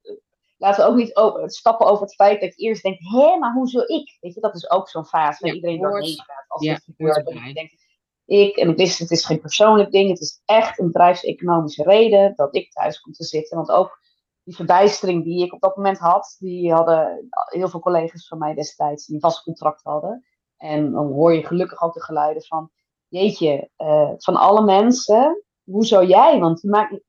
laten 0.57 0.85
we 0.85 0.89
ook 0.91 0.97
niet 0.97 1.15
over, 1.15 1.51
stappen 1.51 1.87
over 1.87 2.03
het 2.03 2.15
feit 2.15 2.41
dat 2.41 2.55
je 2.55 2.65
eerst 2.67 2.83
denkt, 2.83 3.03
hé, 3.11 3.37
maar 3.37 3.53
hoezo 3.53 3.79
ik? 3.79 4.17
Weet 4.19 4.33
je, 4.33 4.41
dat 4.41 4.55
is 4.55 4.69
ook 4.69 4.89
zo'n 4.89 5.05
fase 5.05 5.37
waar 5.39 5.49
Ja, 5.49 5.55
iedereen 5.55 5.81
doorheen 5.81 6.15
gaat. 6.15 6.45
Als 6.47 6.63
Ja, 6.63 6.73
het 6.73 6.83
gebeurt, 6.83 7.25
dat 7.25 7.33
je 7.33 7.53
denkt, 7.53 7.85
ik, 8.25 8.55
en 8.55 8.69
ik 8.69 8.77
wist, 8.77 8.99
het 8.99 9.11
is 9.11 9.25
geen 9.25 9.39
persoonlijk 9.39 9.91
ding, 9.91 10.09
het 10.09 10.19
is 10.19 10.41
echt 10.45 10.79
een 10.79 10.85
bedrijfseconomische 10.85 11.83
reden 11.83 12.35
dat 12.35 12.55
ik 12.55 12.71
thuis 12.71 12.99
kom 12.99 13.13
te 13.13 13.23
zitten. 13.23 13.57
Want 13.57 13.71
ook 13.71 13.99
die 14.43 14.55
verbijstering 14.55 15.23
die 15.23 15.45
ik 15.45 15.53
op 15.53 15.61
dat 15.61 15.75
moment 15.75 15.97
had, 15.97 16.35
die 16.39 16.73
hadden 16.73 17.27
heel 17.29 17.69
veel 17.69 17.79
collega's 17.79 18.27
van 18.27 18.37
mij 18.37 18.53
destijds 18.53 19.05
die 19.05 19.15
een 19.15 19.21
vast 19.21 19.43
contract 19.43 19.83
hadden. 19.83 20.25
En 20.57 20.91
dan 20.91 21.11
hoor 21.11 21.33
je 21.33 21.45
gelukkig 21.45 21.81
ook 21.81 21.93
de 21.93 22.03
geluiden 22.03 22.43
van, 22.43 22.71
jeetje, 23.07 23.69
eh, 23.75 24.11
van 24.17 24.35
alle 24.35 24.63
mensen, 24.63 25.43
hoezo 25.63 26.03
jij? 26.03 26.39
Want 26.39 26.61
je 26.61 26.69
maakt, 26.69 26.99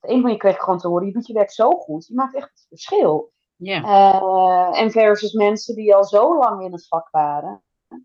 de 0.00 0.08
een 0.12 0.20
van 0.20 0.30
je 0.30 0.36
kreeg 0.36 0.56
gewoon 0.58 0.78
te 0.78 0.88
horen, 0.88 1.06
je 1.06 1.12
doet 1.12 1.26
je 1.26 1.32
werk 1.32 1.50
zo 1.50 1.70
goed, 1.70 2.06
je 2.06 2.14
maakt 2.14 2.34
echt 2.34 2.50
het 2.50 2.66
verschil. 2.68 3.32
Ja, 3.56 3.82
Eh, 3.82 4.80
en 4.80 4.90
versus 4.90 5.32
mensen 5.32 5.74
die 5.74 5.94
al 5.94 6.04
zo 6.04 6.38
lang 6.38 6.64
in 6.64 6.72
het 6.72 6.86
vak 6.88 7.10
waren, 7.10 7.62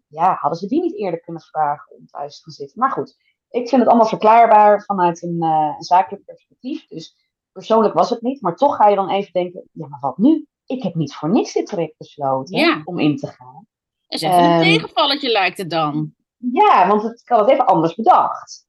ja, 0.08 0.34
hadden 0.40 0.60
ze 0.60 0.68
die 0.68 0.82
niet 0.82 0.96
eerder 0.98 1.20
kunnen 1.20 1.42
vragen 1.42 1.96
om 1.98 2.06
thuis 2.06 2.36
te 2.38 2.44
gaan 2.44 2.54
zitten. 2.54 2.80
Maar 2.80 2.92
goed, 2.92 3.18
ik 3.50 3.70
vind 3.70 3.82
het 3.82 3.90
allemaal 3.90 4.08
verklaarbaar 4.08 4.84
vanuit 4.84 5.22
een, 5.24 5.38
eh, 5.42 5.74
een 5.78 5.84
zakelijk 5.84 6.26
perspectief. 6.26 6.88
Dus 6.88 7.16
persoonlijk 7.52 7.94
was 7.94 8.10
het 8.10 8.22
niet, 8.22 8.42
maar 8.42 8.56
toch 8.56 8.76
ga 8.76 8.88
je 8.88 8.96
dan 8.96 9.10
even 9.10 9.32
denken, 9.32 9.70
ja, 9.72 9.88
maar 9.88 10.00
wat 10.00 10.18
nu? 10.18 10.48
Ik 10.66 10.84
heb 10.84 10.96
niet 10.96 11.16
voor 11.16 11.30
niks 11.30 11.54
dit 11.54 11.66
traject 11.66 11.98
besloten 11.98 12.58
om 12.86 13.00
in 13.00 13.18
te 13.18 13.28
gaan. 13.28 13.68
is 14.08 14.22
even 14.22 14.44
een 14.44 14.50
Ehm, 14.52 14.62
tegenvalletje 14.62 15.32
lijkt 15.32 15.58
het 15.58 15.70
dan. 15.70 16.14
Ja, 16.38 16.88
want 16.88 17.04
het, 17.04 17.20
ik 17.22 17.28
had 17.30 17.40
het 17.40 17.50
even 17.50 17.66
anders 17.66 17.96
bedacht. 17.96 18.68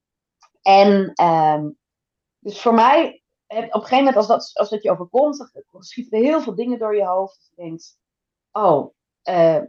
En 0.62 1.10
ehm, 1.14 1.68
dus 2.44 2.62
voor 2.62 2.74
mij, 2.74 3.22
eh, 3.46 3.58
op 3.58 3.64
een 3.64 3.70
gegeven 3.72 3.96
moment 3.98 4.16
als 4.16 4.26
dat, 4.26 4.50
als 4.54 4.70
dat 4.70 4.82
je 4.82 4.90
overkomt, 4.90 5.50
dan 5.70 5.82
schieten 5.82 6.18
er 6.18 6.24
heel 6.24 6.40
veel 6.40 6.54
dingen 6.54 6.78
door 6.78 6.96
je 6.96 7.06
hoofd. 7.06 7.52
Je 7.54 7.62
denkt, 7.62 7.98
oh, 8.52 8.94
eh 9.22 9.60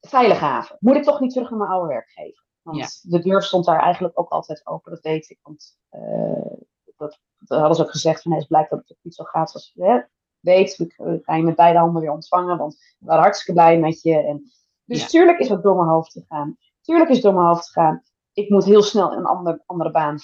veilige 0.00 0.44
haven. 0.44 0.76
Moet 0.80 0.96
ik 0.96 1.02
toch 1.02 1.20
niet 1.20 1.32
terug 1.32 1.50
naar 1.50 1.58
mijn 1.58 1.70
oude 1.70 1.88
werkgever? 1.88 2.44
Want 2.62 3.10
de 3.10 3.20
deur 3.20 3.42
stond 3.42 3.64
daar 3.64 3.80
eigenlijk 3.80 4.18
ook 4.18 4.28
altijd 4.30 4.66
open, 4.66 4.90
dat 4.92 5.00
weet 5.00 5.30
ik. 5.30 5.38
Want 5.42 5.76
eh, 5.88 6.52
dat, 6.96 7.20
dat 7.38 7.58
hadden 7.58 7.76
ze 7.76 7.82
ook 7.82 7.90
gezegd, 7.90 8.22
van, 8.22 8.30
nee, 8.30 8.40
het 8.40 8.48
blijkt 8.48 8.70
dat 8.70 8.82
het 8.86 8.98
niet 9.02 9.14
zo 9.14 9.24
gaat 9.24 9.50
zoals 9.50 9.70
je 9.74 9.84
hè, 9.84 10.00
weet. 10.40 10.76
We 10.76 11.20
gaan 11.22 11.36
je 11.38 11.44
met 11.44 11.56
beide 11.56 11.78
handen 11.78 12.02
weer 12.02 12.12
ontvangen, 12.12 12.58
want 12.58 12.74
we 12.98 13.06
waren 13.06 13.22
hartstikke 13.22 13.52
blij 13.52 13.78
met 13.78 14.02
je. 14.02 14.16
En, 14.18 14.52
dus 14.84 15.00
Ja. 15.00 15.06
tuurlijk 15.06 15.38
is 15.38 15.48
het 15.48 15.62
door 15.62 15.76
mijn 15.76 15.88
hoofd 15.88 16.12
gegaan. 16.12 16.56
Tuurlijk 16.80 17.08
is 17.08 17.16
het 17.16 17.24
door 17.24 17.34
mijn 17.34 17.46
hoofd 17.46 17.66
gegaan. 17.66 18.02
Ik 18.32 18.50
moet 18.50 18.64
heel 18.64 18.82
snel 18.82 19.12
een 19.12 19.26
ander, 19.26 19.62
andere 19.66 19.90
baan 19.90 20.16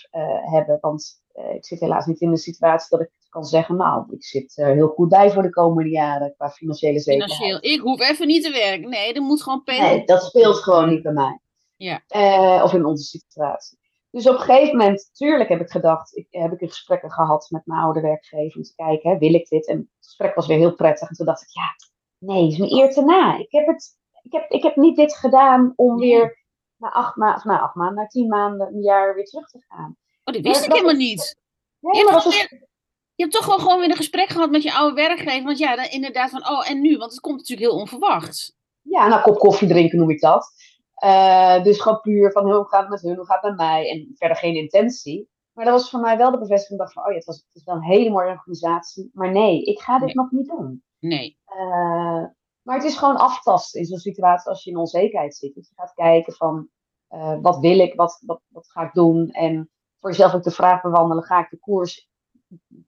hebben, 0.50 0.78
want 0.80 1.22
ik 1.54 1.66
zit 1.66 1.80
helaas 1.80 2.06
niet 2.06 2.20
in 2.20 2.30
de 2.30 2.36
situatie 2.36 2.98
dat 2.98 3.00
ik 3.06 3.10
kan 3.28 3.44
zeggen, 3.44 3.76
nou, 3.76 4.06
ik 4.14 4.24
zit 4.24 4.58
er 4.58 4.74
heel 4.74 4.88
goed 4.88 5.08
bij 5.08 5.30
voor 5.30 5.42
de 5.42 5.50
komende 5.50 5.90
jaren 5.90 6.34
qua 6.36 6.50
financiële 6.50 7.00
zekerheid. 7.00 7.32
Financieel. 7.32 7.72
Ik 7.72 7.80
hoef 7.80 8.00
even 8.00 8.26
niet 8.26 8.44
te 8.44 8.50
werken. 8.50 8.88
Nee, 8.90 9.12
er 9.12 9.22
moet 9.22 9.42
gewoon. 9.42 9.62
Nee, 9.64 10.04
dat 10.04 10.22
speelt 10.22 10.56
gewoon 10.56 10.88
niet 10.88 11.02
bij 11.02 11.12
mij. 11.12 11.40
Ja. 11.76 12.02
Eh, 12.06 12.60
of 12.64 12.72
in 12.72 12.84
onze 12.84 13.04
situatie. 13.04 13.78
Dus 14.10 14.28
op 14.28 14.34
een 14.34 14.40
gegeven 14.40 14.76
moment, 14.76 15.10
tuurlijk 15.12 15.48
heb 15.48 15.60
ik 15.60 15.70
gedacht, 15.70 16.16
ik, 16.16 16.26
heb 16.30 16.52
ik 16.52 16.60
een 16.60 16.68
gesprekken 16.68 17.10
gehad 17.10 17.46
met 17.50 17.62
mijn 17.66 17.80
oude 17.80 18.00
werkgever 18.00 18.56
om 18.56 18.62
te 18.62 18.74
kijken, 18.74 19.10
hè, 19.10 19.18
wil 19.18 19.34
ik 19.34 19.48
dit? 19.48 19.66
En 19.66 19.76
het 19.76 20.06
gesprek 20.06 20.34
was 20.34 20.46
weer 20.46 20.58
heel 20.58 20.74
prettig. 20.74 21.08
En 21.08 21.14
toen 21.16 21.26
dacht 21.26 21.42
ik, 21.42 21.48
ja, 21.48 21.74
nee, 22.18 22.46
is 22.46 22.58
een 22.58 22.72
eer 22.72 22.92
te 22.92 23.02
na. 23.04 23.38
Ik 23.38 23.52
heb, 23.52 23.66
het, 23.66 23.98
ik 24.22 24.32
heb, 24.32 24.50
ik 24.50 24.62
heb 24.62 24.76
niet 24.76 24.96
dit 24.96 25.16
gedaan 25.16 25.72
om 25.76 25.96
Nee. 25.96 26.08
weer 26.10 26.44
na 26.76 26.92
acht, 26.92 27.16
ma 27.16 27.34
of 27.34 27.44
na 27.44 27.60
acht 27.60 27.74
maanden, 27.74 27.96
na 27.96 28.06
tien 28.06 28.28
maanden, 28.28 28.66
een 28.74 28.82
jaar 28.82 29.14
weer 29.14 29.24
terug 29.24 29.50
te 29.50 29.64
gaan. 29.68 29.96
Oh, 30.28 30.34
dat 30.34 30.42
wist 30.42 30.62
ik 30.62 30.68
dat 30.68 30.78
helemaal 30.78 31.00
is- 31.00 31.06
niet. 31.08 31.36
Nee, 31.80 31.92
Je 31.94 31.98
hebt, 32.00 32.12
dat 32.12 32.22
gewoon 32.22 32.38
is, 32.42 32.48
weer- 32.50 32.68
je 33.14 33.22
hebt 33.22 33.34
toch 33.34 33.46
wel 33.46 33.58
gewoon 33.58 33.78
weer 33.80 33.90
een 33.90 33.96
gesprek 33.96 34.28
gehad 34.28 34.50
met 34.50 34.62
je 34.62 34.74
oude 34.74 34.94
werkgever. 34.94 35.44
Want 35.44 35.58
ja, 35.58 35.76
dan 35.76 35.84
inderdaad 35.90 36.30
van, 36.30 36.48
oh, 36.48 36.70
en 36.70 36.80
nu? 36.80 36.96
Want 36.96 37.10
het 37.10 37.20
komt 37.20 37.36
natuurlijk 37.36 37.68
heel 37.70 37.78
onverwachts. 37.80 38.54
ja, 38.82 39.08
nou, 39.08 39.22
kop 39.22 39.38
koffie 39.38 39.68
drinken 39.68 39.98
noem 39.98 40.10
ik 40.10 40.20
dat. 40.20 40.52
Eh, 40.94 41.62
dus 41.62 41.80
gewoon 41.80 42.00
puur 42.00 42.32
van 42.32 42.52
hoe 42.52 42.68
gaat 42.68 42.80
het 42.80 42.90
met 42.90 43.00
hun, 43.02 43.16
hoe 43.16 43.26
gaat 43.26 43.42
het 43.42 43.50
met 43.50 43.60
mij 43.60 43.90
en 43.90 44.12
verder 44.14 44.36
geen 44.36 44.54
intentie. 44.54 45.28
Maar 45.52 45.64
dat 45.64 45.74
was 45.80 45.90
voor 45.90 46.00
mij 46.00 46.16
wel 46.16 46.30
de 46.30 46.38
bevestiging. 46.38 46.72
Ik 46.80 46.84
dacht 46.84 46.92
van, 46.92 47.02
oh 47.04 47.10
ja, 47.10 47.16
het, 47.16 47.24
was, 47.24 47.36
het 47.36 47.54
is 47.54 47.64
wel 47.64 47.74
een 47.74 47.82
hele 47.82 48.10
mooie 48.10 48.30
organisatie. 48.30 49.10
Maar 49.12 49.30
nee, 49.32 49.62
ik 49.62 49.80
ga 49.80 49.98
dit 49.98 50.06
Nee. 50.06 50.14
nog 50.14 50.30
niet 50.30 50.48
doen. 50.48 50.82
Nee. 50.98 51.38
Eh, 51.44 52.24
maar 52.62 52.76
het 52.76 52.84
is 52.84 52.96
gewoon 52.96 53.16
aftasten 53.16 53.80
in 53.80 53.86
zo'n 53.86 53.98
situatie 53.98 54.48
als 54.50 54.64
je 54.64 54.70
in 54.70 54.76
onzekerheid 54.76 55.36
zit. 55.36 55.54
Dat 55.54 55.68
je 55.68 55.74
gaat 55.76 55.92
kijken 55.94 56.32
van, 56.32 56.68
eh, 57.08 57.38
wat 57.40 57.58
wil 57.58 57.78
ik, 57.78 57.94
wat, 57.94 58.22
wat, 58.26 58.40
wat 58.48 58.70
ga 58.70 58.82
ik 58.82 58.92
doen? 58.92 59.30
En 59.30 59.70
voor 60.00 60.10
jezelf 60.10 60.34
ook 60.34 60.42
de 60.42 60.50
vraag 60.50 60.82
bewandelen, 60.82 61.24
ga 61.24 61.38
ik 61.40 61.50
de 61.50 61.58
koers 61.58 62.08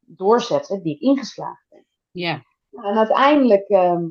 doorzetten 0.01 0.83
die 0.83 0.95
ik 0.95 1.01
ingeslagen 1.01 1.67
ben? 1.69 1.87
Ja. 2.11 2.43
Nou, 2.71 2.89
en 2.89 2.97
uiteindelijk 2.99 3.69
ehm, 3.69 4.07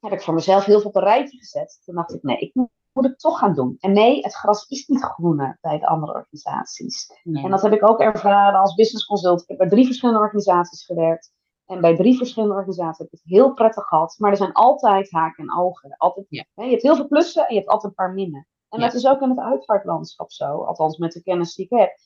heb 0.00 0.12
ik 0.12 0.22
voor 0.22 0.34
mezelf 0.34 0.64
heel 0.64 0.80
veel 0.80 0.88
op 0.88 0.96
een 0.96 1.02
rijtje 1.02 1.38
gezet. 1.38 1.80
Toen 1.84 1.94
dacht 1.94 2.12
ik, 2.14 2.22
nee, 2.22 2.38
ik 2.38 2.54
moet, 2.54 2.68
moet 2.92 3.04
het 3.04 3.18
toch 3.18 3.38
gaan 3.38 3.54
doen. 3.54 3.76
En 3.80 3.92
nee, 3.92 4.20
het 4.20 4.34
gras 4.34 4.68
is 4.68 4.86
niet 4.86 5.02
groener 5.02 5.58
bij 5.60 5.78
de 5.78 5.86
andere 5.86 6.12
organisaties. 6.12 7.20
Nee. 7.22 7.44
En 7.44 7.50
dat 7.50 7.62
heb 7.62 7.72
ik 7.72 7.88
ook 7.88 8.00
ervaren 8.00 8.60
als 8.60 8.74
business 8.74 9.06
consult. 9.06 9.42
Ik 9.42 9.48
heb 9.48 9.58
bij 9.58 9.68
drie 9.68 9.86
verschillende 9.86 10.20
organisaties 10.20 10.84
gewerkt. 10.84 11.32
En 11.66 11.80
bij 11.80 11.96
drie 11.96 12.16
verschillende 12.16 12.54
organisaties 12.54 12.98
heb 12.98 13.06
ik 13.06 13.18
het 13.22 13.30
heel 13.30 13.54
prettig 13.54 13.84
gehad. 13.84 14.14
Maar 14.18 14.30
er 14.30 14.36
zijn 14.36 14.52
altijd 14.52 15.10
haken 15.10 15.44
en 15.44 15.56
ogen. 15.56 15.94
Altijd, 15.96 16.26
Ja. 16.28 16.44
hè, 16.54 16.64
je 16.64 16.70
hebt 16.70 16.82
heel 16.82 16.96
veel 16.96 17.08
plussen 17.08 17.46
en 17.46 17.54
je 17.54 17.60
hebt 17.60 17.70
altijd 17.72 17.90
een 17.90 18.04
paar 18.04 18.14
minnen. 18.14 18.46
En 18.68 18.80
Ja. 18.80 18.86
dat 18.86 18.94
is 18.94 19.06
ook 19.06 19.20
in 19.20 19.28
het 19.28 19.38
uitvaartlandschap 19.38 20.30
zo. 20.32 20.64
Althans, 20.64 20.96
met 20.98 21.12
de 21.12 21.22
kennis 21.22 21.54
die 21.54 21.64
ik 21.64 21.78
heb. 21.78 21.98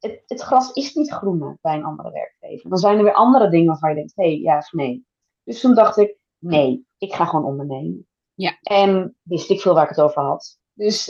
Het, 0.00 0.22
het, 0.26 0.40
gras 0.40 0.72
is 0.72 0.94
niet 0.94 1.10
groener 1.10 1.58
bij 1.60 1.74
een 1.74 1.84
andere 1.84 2.10
werkgever. 2.10 2.70
Dan 2.70 2.78
zijn 2.78 2.98
er 2.98 3.04
weer 3.04 3.12
andere 3.12 3.48
dingen 3.50 3.66
waarvan 3.66 3.88
je 3.90 3.94
denkt, 3.96 4.12
hé, 4.16 4.24
hey, 4.24 4.38
ja 4.38 4.56
of 4.58 4.72
nee. 4.72 5.06
Dus 5.44 5.60
toen 5.60 5.74
dacht 5.74 5.96
ik, 5.96 6.16
nee, 6.38 6.86
ik 6.98 7.14
ga 7.14 7.24
gewoon 7.24 7.44
ondernemen. 7.44 8.06
Ja. 8.34 8.58
En 8.62 9.16
wist 9.22 9.50
ik 9.50 9.60
veel 9.60 9.74
waar 9.74 9.82
ik 9.82 9.88
het 9.88 10.00
over 10.00 10.22
had. 10.22 10.58
Dus, 10.72 11.08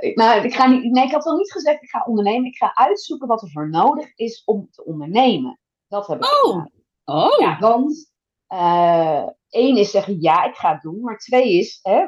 ik- 0.00 0.16
nou, 0.16 0.44
ik 0.44 0.54
ga 0.54 0.66
niet, 0.66 0.92
nee, 0.92 1.04
ik 1.04 1.12
had 1.12 1.24
wel 1.24 1.36
niet 1.36 1.52
gezegd, 1.52 1.82
ik 1.82 1.88
ga 1.88 2.04
ondernemen. 2.06 2.46
Ik 2.48 2.56
ga 2.56 2.74
uitzoeken 2.74 3.28
wat 3.28 3.42
er 3.42 3.50
voor 3.50 3.68
nodig 3.70 4.14
is 4.14 4.42
om 4.44 4.68
te 4.70 4.84
ondernemen. 4.84 5.58
Dat 5.88 6.06
heb 6.06 6.18
ik 6.18 6.24
Oh. 6.24 6.48
gedaan. 6.50 6.70
Oh, 7.04 7.38
Ja, 7.38 7.58
want 7.58 8.12
eh, 8.46 9.26
één 9.48 9.76
is 9.76 9.90
zeggen, 9.90 10.20
ja, 10.20 10.44
ik 10.44 10.54
ga 10.54 10.72
het 10.72 10.82
doen. 10.82 11.00
Maar 11.00 11.18
twee 11.18 11.52
is, 11.52 11.78
hè, 11.82 12.06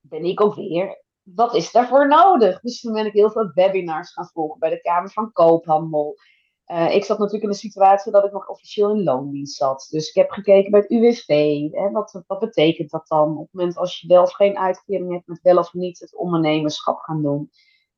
ben 0.00 0.24
ik 0.24 0.40
ook 0.40 0.54
weer, 0.54 1.02
wat 1.34 1.54
is 1.54 1.72
daarvoor 1.72 2.08
nodig? 2.08 2.60
Dus 2.60 2.80
toen 2.80 2.92
ben 2.92 3.06
ik 3.06 3.12
heel 3.12 3.30
veel 3.30 3.50
webinars 3.54 4.12
gaan 4.12 4.30
volgen 4.32 4.58
bij 4.58 4.70
de 4.70 4.80
Kamer 4.80 5.10
van 5.10 5.32
Koophandel. 5.32 6.16
Eh, 6.64 6.94
ik 6.94 7.04
zat 7.04 7.18
natuurlijk 7.18 7.44
in 7.44 7.50
een 7.50 7.54
situatie 7.54 8.12
dat 8.12 8.24
ik 8.24 8.32
nog 8.32 8.48
officieel 8.48 8.90
in 8.90 9.02
loondienst 9.02 9.56
zat. 9.56 9.86
Dus 9.90 10.08
ik 10.08 10.14
heb 10.14 10.30
gekeken 10.30 10.70
bij 10.70 10.80
het 10.80 10.90
UWV. 10.90 11.28
Hè, 11.70 11.90
wat, 11.90 12.22
wat 12.26 12.38
betekent 12.38 12.90
dat 12.90 13.08
dan? 13.08 13.36
Op 13.36 13.42
het 13.42 13.52
moment 13.52 13.76
als 13.76 14.00
je 14.00 14.08
wel 14.08 14.22
of 14.22 14.32
geen 14.32 14.58
uitkering 14.58 15.12
hebt, 15.12 15.26
met 15.26 15.40
wel 15.42 15.58
of 15.58 15.72
niet 15.72 15.98
het 15.98 16.16
ondernemerschap 16.16 16.98
gaan 16.98 17.22
doen. 17.22 17.50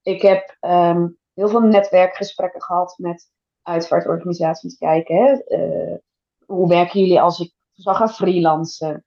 Ik 0.02 0.22
heb 0.22 0.56
ehm, 0.60 1.08
heel 1.34 1.48
veel 1.48 1.60
netwerkgesprekken 1.60 2.62
gehad 2.62 2.94
met 2.98 3.30
uitvaartorganisaties. 3.62 4.78
Kijken, 4.78 5.16
hè, 5.16 5.32
eh, 5.32 5.98
hoe 6.46 6.68
werken 6.68 7.00
jullie 7.00 7.20
als 7.20 7.40
ik 7.40 7.52
zou 7.72 7.96
gaan 7.96 8.10
freelancen? 8.10 9.04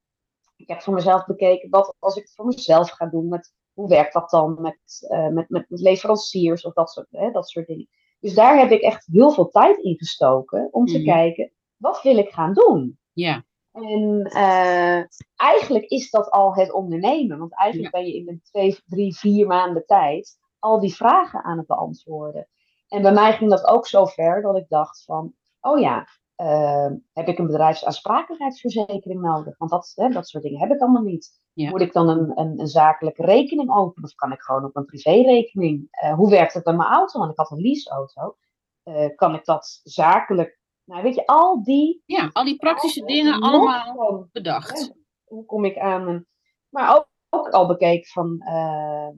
Ik 0.56 0.68
heb 0.68 0.82
voor 0.82 0.94
mezelf 0.94 1.26
bekeken, 1.26 1.70
wat 1.70 1.96
als 2.00 2.16
ik 2.16 2.24
het 2.24 2.34
voor 2.36 2.46
mezelf 2.46 2.90
ga 2.90 3.06
doen, 3.06 3.28
met, 3.28 3.54
hoe 3.74 3.88
werkt 3.90 4.14
dat 4.14 4.30
dan 4.30 4.62
met, 4.62 5.06
eh, 5.10 5.28
met, 5.28 5.50
met, 5.50 5.66
leveranciers 5.68 6.66
of 6.66 6.74
dat 6.74 6.90
soort, 6.90 7.08
hè, 7.12 7.32
dat 7.32 7.50
soort 7.50 7.68
dingen. 7.68 7.88
Dus 8.20 8.34
daar 8.34 8.58
heb 8.60 8.72
ik 8.72 8.82
echt 8.82 9.06
heel 9.12 9.32
veel 9.32 9.50
tijd 9.50 9.78
in 9.78 9.98
gestoken 9.98 10.68
om 10.72 10.86
te 10.86 10.98
Mhm. 10.98 11.06
kijken, 11.06 11.52
wat 11.78 12.02
wil 12.02 12.18
ik 12.18 12.30
gaan 12.30 12.54
doen? 12.54 13.00
ja. 13.14 13.44
En 13.72 14.22
eh, 14.24 15.04
eigenlijk 15.36 15.86
is 15.86 16.10
dat 16.10 16.30
al 16.30 16.56
het 16.56 16.72
ondernemen. 16.74 17.38
Want 17.38 17.56
eigenlijk 17.58 17.94
ben 17.94 18.06
je 18.06 18.16
in 18.16 18.26
de 18.26 18.42
twee, 18.42 18.78
drie, 18.86 19.18
vier 19.18 19.48
maanden 19.48 19.86
tijd 19.86 20.38
al 20.60 20.80
die 20.80 20.96
vragen 20.96 21.44
aan 21.44 21.58
het 21.58 21.68
beantwoorden. 21.68 22.48
En 22.88 23.02
bij 23.02 23.12
mij 23.14 23.34
ging 23.34 23.50
dat 23.50 23.66
ook 23.66 23.88
zo 23.88 24.06
ver 24.06 24.42
dat 24.42 24.58
ik 24.58 24.66
dacht 24.70 25.04
van, 25.04 25.34
oh 25.62 25.80
ja, 25.80 26.08
eh, 26.36 26.92
heb 27.14 27.28
ik 27.28 27.38
een 27.38 27.48
bedrijfsaansprakelijkheidsverzekering 27.48 29.22
nodig? 29.22 29.58
Want 29.58 29.72
dat, 29.72 29.92
hè, 29.96 30.10
dat 30.10 30.28
soort 30.28 30.44
dingen 30.44 30.60
heb 30.60 30.72
ik 30.72 30.82
allemaal 30.82 31.04
niet. 31.04 31.42
Ja. 31.54 31.70
Moet 31.70 31.82
ik 31.82 31.94
dan 31.94 32.10
een, 32.10 32.40
een, 32.40 32.60
een 32.60 32.68
zakelijke 32.68 33.26
rekening 33.26 33.72
openen? 33.72 34.10
Of 34.10 34.16
kan 34.16 34.32
ik 34.32 34.42
gewoon 34.42 34.66
op 34.66 34.76
een 34.76 34.86
privérekening? 34.86 35.88
Eh, 35.90 36.14
hoe 36.14 36.30
werkt 36.30 36.54
het 36.54 36.66
met 36.66 36.78
mijn 36.78 36.90
auto? 36.90 37.20
Want 37.20 37.32
ik 37.32 37.38
had 37.38 37.52
een 37.52 37.62
leaseauto. 37.62 38.36
Eh, 38.84 39.16
kan 39.16 39.36
ik 39.36 39.46
dat 39.46 39.80
zakelijk? 39.84 40.60
Nou, 40.84 41.04
weet 41.04 41.16
je, 41.16 41.26
al 41.26 41.64
die 41.64 42.04
ja, 42.06 42.30
al 42.34 42.44
die 42.44 42.58
praktische 42.58 43.06
dingen 43.06 43.42
allemaal 43.42 44.28
bedacht. 44.32 44.80
hè, 44.80 44.94
hoe 45.24 45.46
kom 45.46 45.66
ik 45.66 45.78
aan? 45.78 46.08
En, 46.08 46.28
maar 46.70 46.96
ook, 46.96 47.08
ook 47.30 47.50
al 47.50 47.68
bekeken 47.68 48.10
van 48.10 48.40
eh, 48.40 49.10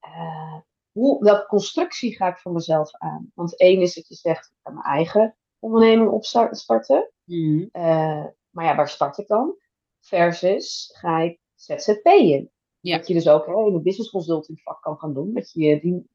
eh, 0.00 0.56
hoe, 0.92 1.24
welke 1.24 1.46
constructie 1.46 2.16
ga 2.16 2.28
ik 2.28 2.38
voor 2.38 2.52
mezelf 2.52 2.94
aan? 2.94 3.30
Want 3.34 3.58
één 3.58 3.80
is 3.80 3.94
dat 3.94 4.08
je 4.08 4.14
zegt, 4.14 4.46
ik 4.46 4.58
ga 4.62 4.70
mijn 4.70 4.86
eigen 4.86 5.36
onderneming 5.64 6.10
opstarten. 6.10 7.10
Mhm. 7.24 7.66
Eh, 7.72 8.24
maar 8.50 8.64
ja, 8.64 8.76
waar 8.76 8.88
start 8.88 9.18
ik 9.18 9.26
dan? 9.26 9.54
Versus 10.00 10.94
ga 10.98 11.18
ik 11.18 11.40
ZZP'en. 11.54 12.50
Ja. 12.80 12.96
Dat 12.96 13.06
je 13.06 13.14
dus 13.14 13.28
ook 13.28 13.46
hè, 13.46 13.52
in 13.52 13.74
een 13.74 13.82
business 13.82 14.10
consulting 14.10 14.60
vak 14.62 14.82
kan 14.82 14.98
gaan 14.98 15.14
doen. 15.14 15.34
Dat 15.34 15.50
je 15.52 15.80
die, 15.80 16.08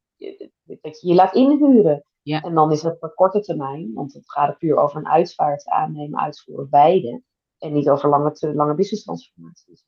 dat 0.81 1.01
je 1.01 1.07
je 1.07 1.13
laat 1.13 1.35
inhuren. 1.35 2.03
Ja. 2.21 2.41
En 2.41 2.53
dan 2.53 2.71
is 2.71 2.81
het 2.81 2.99
voor 2.99 3.13
korte 3.13 3.39
termijn, 3.39 3.93
want 3.93 4.13
het 4.13 4.31
gaat 4.31 4.49
er 4.49 4.57
puur 4.57 4.77
over 4.77 4.97
een 4.97 5.07
uitvaart 5.07 5.67
aannemen, 5.67 6.19
uitvoeren, 6.19 6.69
beide. 6.69 7.21
En 7.57 7.73
niet 7.73 7.89
over 7.89 8.09
lange, 8.09 8.53
lange 8.53 8.73
business 8.73 9.03
transformaties. 9.03 9.85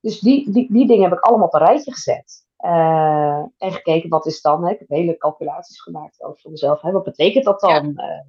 Dus 0.00 0.20
die, 0.20 0.50
die, 0.52 0.72
die 0.72 0.86
dingen 0.86 1.08
heb 1.08 1.18
ik 1.18 1.24
allemaal 1.24 1.46
op 1.46 1.54
een 1.54 1.60
rijtje 1.60 1.92
gezet. 1.92 2.46
Eh, 2.56 3.42
en 3.58 3.72
gekeken 3.72 4.08
wat 4.08 4.26
is 4.26 4.40
dan, 4.40 4.64
hè, 4.64 4.72
ik 4.72 4.78
heb 4.78 4.88
hele 4.88 5.16
calculaties 5.16 5.80
gemaakt 5.80 6.22
over 6.22 6.40
voor 6.40 6.50
mezelf. 6.50 6.80
Hè, 6.80 6.92
wat 6.92 7.04
betekent 7.04 7.44
dat 7.44 7.60
dan? 7.60 7.96
Eh, 7.96 8.20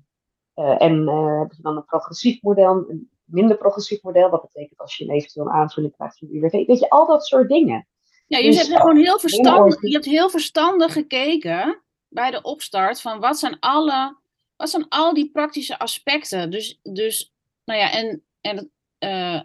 en 0.55 1.07
eh, 1.07 1.39
heb 1.39 1.51
je 1.51 1.61
dan 1.61 1.75
een 1.75 1.85
progressief 1.85 2.41
model, 2.41 2.85
een 2.89 3.09
minder 3.25 3.57
progressief 3.57 4.01
model? 4.03 4.29
Wat 4.29 4.41
betekent 4.41 4.79
als 4.79 4.97
je 4.97 5.03
een 5.03 5.15
eventueel 5.15 5.45
een 5.45 5.51
aanvulling 5.51 5.93
krijgt 5.93 6.17
van 6.17 6.27
de 6.27 6.37
UWV? 6.37 6.65
Weet 6.65 6.79
je, 6.79 6.89
al 6.89 7.07
dat 7.07 7.25
soort 7.25 7.49
dingen. 7.49 7.87
Ja, 8.27 8.37
je 8.37 8.49
Dus, 8.49 8.67
hebt 8.67 8.81
gewoon 8.81 8.97
heel 8.97 9.19
verstandig, 9.19 9.81
je 9.81 9.93
hebt 9.93 10.05
heel 10.05 10.29
verstandig 10.29 10.93
gekeken 10.93 11.81
bij 12.07 12.31
de 12.31 12.41
opstart 12.41 13.01
van 13.01 13.19
wat 13.19 13.39
zijn 13.39 13.59
alle, 13.59 14.17
wat 14.55 14.69
zijn 14.69 14.85
al 14.89 15.13
die 15.13 15.31
praktische 15.31 15.79
aspecten. 15.79 16.51
Dus, 16.51 16.79
dus 16.83 17.33
nou 17.65 17.79
ja, 17.79 17.91
en, 17.91 18.23
en 18.41 18.71
eh, 18.97 19.41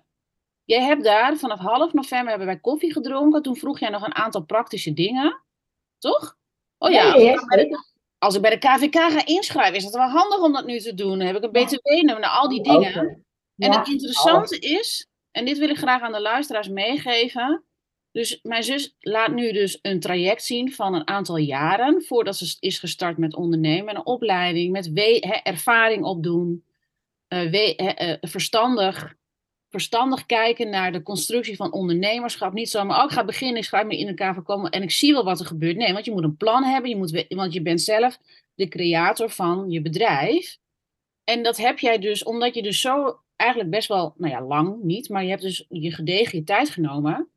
jij 0.64 0.82
hebt 0.82 1.04
daar 1.04 1.36
vanaf 1.36 1.58
half 1.58 1.92
november 1.92 2.28
hebben 2.28 2.46
wij 2.46 2.61
koffie 2.61 2.92
gedronken. 2.92 3.42
Toen 3.42 3.56
vroeg 3.56 3.78
jij 3.78 3.90
nog 3.90 4.06
een 4.06 4.14
aantal 4.14 4.44
praktische 4.44 4.92
dingen, 4.92 5.40
toch? 5.98 6.38
Oh 6.78 6.90
ja, 6.90 7.02
ja, 7.02 7.16
ja, 7.16 7.38
zeker. 7.48 7.89
Als 8.20 8.34
ik 8.34 8.40
bij 8.42 8.50
de 8.50 8.58
KVK 8.58 8.94
ga 8.94 9.26
inschrijven, 9.26 9.74
is 9.76 9.84
het 9.84 9.94
wel 9.94 10.08
handig 10.08 10.38
om 10.40 10.52
dat 10.52 10.66
nu 10.66 10.78
te 10.78 10.94
doen. 10.94 11.18
Dan 11.18 11.26
heb 11.26 11.36
ik 11.36 11.42
een 11.42 11.50
btw-nummer, 11.50 12.28
al 12.28 12.48
die 12.48 12.62
dingen. 12.62 13.24
En 13.56 13.70
het 13.78 13.88
interessante 13.88 14.58
is, 14.58 15.06
en 15.30 15.44
dit 15.44 15.58
wil 15.58 15.68
ik 15.68 15.76
graag 15.78 16.02
aan 16.02 16.12
de 16.12 16.20
luisteraars 16.20 16.68
meegeven. 16.68 17.64
Dus 18.12 18.38
mijn 18.42 18.62
zus 18.62 18.94
laat 18.98 19.32
nu 19.32 19.52
dus 19.52 19.78
een 19.82 20.00
traject 20.00 20.44
zien 20.44 20.72
van 20.72 20.94
een 20.94 21.06
aantal 21.08 21.36
jaren 21.36 22.02
voordat 22.04 22.36
ze 22.36 22.56
is 22.60 22.78
gestart 22.78 23.18
met 23.18 23.34
ondernemen. 23.34 23.94
Een 23.96 24.06
opleiding 24.06 24.72
met 24.72 24.92
we- 24.92 25.40
ervaring 25.42 26.04
opdoen. 26.04 26.64
eh, 27.28 27.50
we- 27.50 27.74
eh, 27.76 28.16
verstandig, 28.20 29.14
verstandig 29.70 30.26
kijken 30.26 30.70
naar 30.70 30.92
de 30.92 31.02
constructie 31.02 31.56
van 31.56 31.72
ondernemerschap. 31.72 32.52
Niet 32.52 32.70
zomaar, 32.70 32.98
oh, 32.98 33.04
ik 33.04 33.10
ga 33.10 33.24
beginnen, 33.24 33.56
ik 33.56 33.64
schrijf 33.64 33.86
me 33.86 33.98
in 33.98 34.08
elkaar 34.08 34.34
voorkomen 34.34 34.70
en 34.70 34.82
ik 34.82 34.90
zie 34.90 35.12
wel 35.12 35.24
wat 35.24 35.40
er 35.40 35.46
gebeurt. 35.46 35.76
Nee, 35.76 35.92
want 35.92 36.04
je 36.04 36.10
moet 36.10 36.24
een 36.24 36.36
plan 36.36 36.64
hebben, 36.64 36.90
je 36.90 36.96
moet, 36.96 37.24
want 37.28 37.52
je 37.52 37.62
bent 37.62 37.80
zelf 37.80 38.18
de 38.54 38.68
creator 38.68 39.30
van 39.30 39.70
je 39.70 39.82
bedrijf. 39.82 40.58
En 41.24 41.42
dat 41.42 41.56
heb 41.56 41.78
jij 41.78 41.98
dus, 41.98 42.24
omdat 42.24 42.54
je 42.54 42.62
dus 42.62 42.80
zo 42.80 43.20
eigenlijk 43.36 43.70
best 43.70 43.88
wel, 43.88 44.14
nou 44.16 44.32
ja, 44.32 44.42
lang 44.42 44.82
niet, 44.82 45.08
maar 45.08 45.22
je 45.22 45.30
hebt 45.30 45.42
dus 45.42 45.66
je 45.68 45.92
gedegen 45.92 46.38
je 46.38 46.44
tijd 46.44 46.70
genomen. 46.70 47.28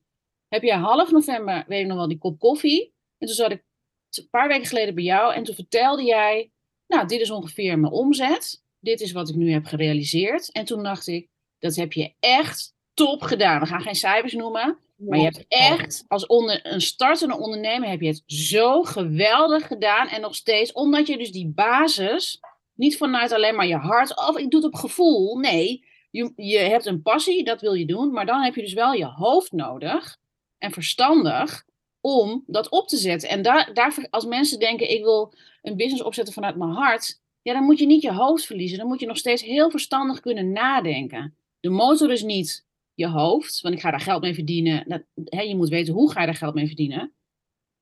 Heb 0.47 0.63
je 0.63 0.73
half 0.73 1.11
november, 1.11 1.63
weet 1.67 1.81
ik 1.81 1.87
nog 1.87 1.97
wel, 1.97 2.07
die 2.07 2.17
kop 2.17 2.39
koffie. 2.39 2.93
En 3.17 3.27
toen 3.27 3.35
zat 3.35 3.51
ik 3.51 3.63
een 4.09 4.29
paar 4.29 4.47
weken 4.47 4.65
geleden 4.65 4.95
bij 4.95 5.03
jou 5.03 5.33
en 5.33 5.43
toen 5.43 5.55
vertelde 5.55 6.03
jij, 6.03 6.51
nou, 6.87 7.07
dit 7.07 7.21
is 7.21 7.31
ongeveer 7.31 7.79
mijn 7.79 7.93
omzet. 7.93 8.63
Dit 8.79 9.01
is 9.01 9.11
wat 9.11 9.29
ik 9.29 9.35
nu 9.35 9.51
heb 9.51 9.65
gerealiseerd. 9.65 10.51
En 10.51 10.65
toen 10.65 10.83
dacht 10.83 11.07
ik, 11.07 11.27
dat 11.63 11.75
heb 11.75 11.93
je 11.93 12.13
echt 12.19 12.75
top 12.93 13.21
gedaan. 13.21 13.59
We 13.59 13.65
gaan 13.65 13.81
geen 13.81 13.95
cijfers 13.95 14.33
noemen, 14.33 14.77
maar 14.97 15.17
je 15.17 15.23
hebt 15.23 15.45
echt, 15.47 16.05
als 16.07 16.25
onder, 16.25 16.59
een 16.63 16.81
startende 16.81 17.37
ondernemer, 17.37 17.89
heb 17.89 18.01
je 18.01 18.07
het 18.07 18.23
zo 18.25 18.83
geweldig 18.83 19.67
gedaan. 19.67 20.07
En 20.07 20.21
nog 20.21 20.35
steeds, 20.35 20.71
omdat 20.71 21.07
je 21.07 21.17
dus 21.17 21.31
die 21.31 21.47
basis, 21.47 22.39
niet 22.73 22.97
vanuit 22.97 23.31
alleen 23.31 23.55
maar 23.55 23.67
je 23.67 23.75
hart, 23.75 24.17
of 24.27 24.37
ik 24.37 24.51
doe 24.51 24.63
het 24.63 24.73
op 24.73 24.79
gevoel. 24.79 25.37
Nee, 25.37 25.85
je, 26.11 26.33
je 26.35 26.57
hebt 26.57 26.85
een 26.85 27.01
passie, 27.01 27.43
dat 27.43 27.61
wil 27.61 27.73
je 27.73 27.85
doen. 27.85 28.11
Maar 28.11 28.25
dan 28.25 28.41
heb 28.41 28.55
je 28.55 28.61
dus 28.61 28.73
wel 28.73 28.93
je 28.93 29.05
hoofd 29.05 29.51
nodig 29.51 30.17
en 30.57 30.71
verstandig 30.71 31.65
om 32.01 32.43
dat 32.47 32.69
op 32.69 32.87
te 32.87 32.97
zetten. 32.97 33.29
En 33.29 33.41
daar, 33.41 33.73
daarvoor, 33.73 34.07
als 34.09 34.25
mensen 34.25 34.59
denken, 34.59 34.89
ik 34.89 35.03
wil 35.03 35.33
een 35.61 35.77
business 35.77 36.03
opzetten 36.03 36.33
vanuit 36.33 36.55
mijn 36.55 36.71
hart. 36.71 37.21
Ja, 37.41 37.53
dan 37.53 37.63
moet 37.63 37.79
je 37.79 37.85
niet 37.85 38.01
je 38.01 38.13
hoofd 38.13 38.45
verliezen. 38.45 38.77
Dan 38.77 38.87
moet 38.87 38.99
je 38.99 39.05
nog 39.05 39.17
steeds 39.17 39.43
heel 39.43 39.69
verstandig 39.69 40.19
kunnen 40.19 40.51
nadenken. 40.51 41.35
De 41.63 41.69
motor 41.69 42.11
is 42.11 42.23
niet 42.23 42.65
je 42.93 43.07
hoofd, 43.07 43.61
want 43.61 43.75
ik 43.75 43.81
ga 43.81 43.91
daar 43.91 43.99
geld 43.99 44.21
mee 44.21 44.33
verdienen. 44.33 44.85
Dat, 44.87 45.03
je 45.47 45.55
moet 45.55 45.69
weten 45.69 45.93
hoe 45.93 46.11
ga 46.11 46.19
je 46.19 46.25
daar 46.25 46.35
geld 46.35 46.53
mee 46.53 46.67
verdienen. 46.67 47.13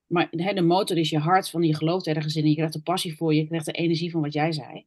Maar 0.06 0.28
hè, 0.32 0.54
de 0.54 0.62
motor 0.62 0.98
is 0.98 1.10
je 1.10 1.18
hart, 1.20 1.50
van 1.50 1.64
je 1.64 1.76
gelooft 1.76 2.08
ergens 2.08 2.36
in. 2.36 2.48
Je 2.48 2.56
krijgt 2.56 2.74
de 2.74 2.82
passie 2.82 3.18
voor 3.18 3.34
je, 3.34 3.42
je 3.42 3.48
krijgt 3.48 3.66
de 3.66 3.72
energie 3.72 4.12
van 4.12 4.22
wat 4.22 4.34
jij 4.34 4.52
zei. 4.52 4.86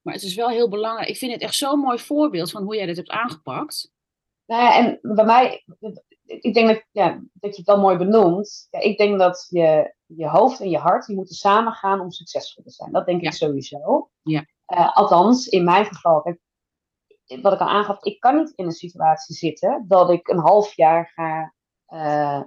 Maar 0.00 0.14
het 0.14 0.22
is 0.22 0.34
wel 0.34 0.48
heel 0.48 0.68
belangrijk. 0.68 1.08
Ik 1.08 1.16
vind 1.16 1.32
het 1.32 1.42
echt 1.42 1.54
zo'n 1.54 1.78
mooi 1.78 1.98
voorbeeld 1.98 2.50
van 2.50 2.62
hoe 2.62 2.76
jij 2.76 2.86
dit 2.86 2.96
hebt 2.96 3.08
aangepakt. 3.08 3.92
Nou 4.46 4.62
ja, 4.62 4.76
en 4.76 4.98
bij 5.14 5.24
mij, 5.24 5.64
ik 6.24 6.54
denk 6.54 6.68
dat, 6.68 6.84
ja, 6.90 7.22
dat 7.32 7.50
je 7.50 7.56
het 7.56 7.66
wel 7.66 7.80
mooi 7.80 7.96
benoemt. 7.96 8.66
Ja, 8.70 8.80
ik 8.80 8.98
denk 8.98 9.18
dat 9.18 9.46
je, 9.48 9.94
je 10.06 10.28
hoofd 10.28 10.60
en 10.60 10.70
je 10.70 10.78
hart, 10.78 11.06
die 11.06 11.16
moeten 11.16 11.34
samengaan 11.34 12.00
om 12.00 12.10
succesvol 12.10 12.62
te 12.64 12.70
zijn. 12.70 12.92
Dat 12.92 13.06
denk 13.06 13.22
Ja. 13.22 13.28
ik 13.28 13.34
sowieso. 13.34 14.10
Ja. 14.22 14.46
Eh, 14.66 14.96
althans, 14.96 15.46
in 15.46 15.64
mijn 15.64 15.84
geval, 15.84 16.22
kijk, 16.22 16.38
wat 17.42 17.52
ik 17.52 17.60
al 17.60 17.68
aangaf, 17.68 18.02
ik 18.02 18.20
kan 18.20 18.36
niet 18.36 18.52
in 18.56 18.64
een 18.64 18.72
situatie 18.72 19.34
zitten 19.34 19.84
dat 19.88 20.10
ik 20.10 20.28
een 20.28 20.38
half 20.38 20.72
jaar 20.72 21.12
ga 21.14 21.54
eh, 21.86 22.42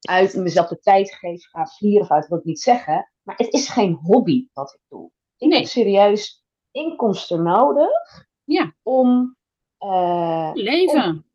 uit 0.00 0.34
mezelf 0.36 0.68
de 0.68 0.78
tijd 0.80 1.14
geef, 1.14 1.44
ga 1.48 1.66
vlieren 1.66 2.02
of 2.02 2.10
uit, 2.10 2.28
wil 2.28 2.38
ik 2.38 2.44
niet 2.44 2.60
zeggen. 2.60 3.10
Maar 3.22 3.36
het 3.36 3.52
is 3.52 3.68
geen 3.68 3.92
hobby 4.02 4.46
wat 4.52 4.72
ik 4.74 4.80
doe. 4.88 5.10
Ik 5.36 5.48
Nee. 5.48 5.58
heb 5.58 5.68
serieus 5.68 6.44
inkomsten 6.70 7.42
nodig 7.42 8.26
Ja. 8.44 8.74
om, 8.82 9.36
eh, 9.78 10.50
Leven. 10.54 11.26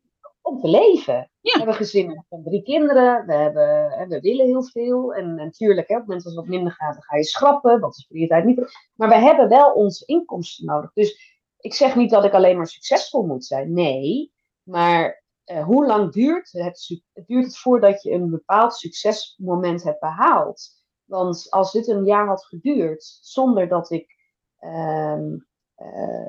om 0.42 0.60
te 0.60 0.68
leven. 0.68 1.14
Ja. 1.40 1.52
We 1.52 1.58
hebben 1.58 1.74
gezinnen 1.74 2.26
van 2.28 2.42
drie 2.42 2.62
kinderen, 2.62 3.26
we, 3.26 3.34
hebben, 3.34 4.08
we 4.08 4.20
willen 4.20 4.46
heel 4.46 4.62
veel. 4.62 5.14
En 5.14 5.34
natuurlijk, 5.34 5.88
hè, 5.88 5.94
op 5.94 6.00
het 6.00 6.08
moment 6.08 6.26
dat 6.26 6.34
het 6.34 6.42
wat 6.44 6.54
minder 6.54 6.72
gaat, 6.72 6.92
dan 6.94 7.02
ga 7.02 7.16
je 7.16 7.24
schrappen. 7.24 7.80
Dat 7.80 7.96
is 7.96 8.04
prioriteit 8.04 8.44
niet. 8.44 8.90
Maar 8.94 9.08
we 9.08 9.14
hebben 9.14 9.48
wel 9.48 9.72
onze 9.72 10.04
inkomsten 10.06 10.64
nodig. 10.66 10.92
Dus 10.92 11.27
ik 11.58 11.74
zeg 11.74 11.96
niet 11.96 12.10
dat 12.10 12.24
ik 12.24 12.32
alleen 12.32 12.56
maar 12.56 12.66
succesvol 12.66 13.26
moet 13.26 13.44
zijn. 13.44 13.72
Nee, 13.72 14.32
maar 14.62 15.24
eh, 15.44 15.64
hoe 15.64 15.86
lang 15.86 16.12
duurt 16.12 16.52
het, 16.52 17.02
duurt 17.26 17.44
het 17.44 17.58
voordat 17.58 18.02
je 18.02 18.12
een 18.12 18.30
bepaald 18.30 18.74
succesmoment 18.74 19.82
hebt 19.82 20.00
behaald? 20.00 20.76
Want 21.04 21.46
als 21.50 21.72
dit 21.72 21.88
een 21.88 22.04
jaar 22.04 22.26
had 22.26 22.44
geduurd 22.44 23.18
zonder 23.20 23.68
dat 23.68 23.90
ik 23.90 24.14
ehm, 24.58 25.36
eh, 25.74 26.28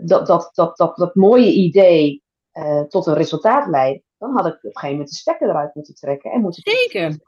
dat, 0.00 0.26
dat, 0.26 0.50
dat, 0.54 0.76
dat, 0.76 0.96
dat 0.96 1.14
mooie 1.14 1.52
idee 1.52 2.22
eh, 2.52 2.80
tot 2.80 3.06
een 3.06 3.14
resultaat 3.14 3.68
leidt, 3.68 4.04
dan 4.18 4.32
had 4.32 4.46
ik 4.46 4.54
op 4.54 4.64
een 4.64 4.70
gegeven 4.70 4.90
moment 4.90 5.08
de 5.08 5.14
stekker 5.14 5.48
eruit 5.48 5.74
moeten 5.74 5.94
trekken 5.94 6.30
en 6.30 6.40
moeten 6.40 6.62
Zeker. 6.62 7.20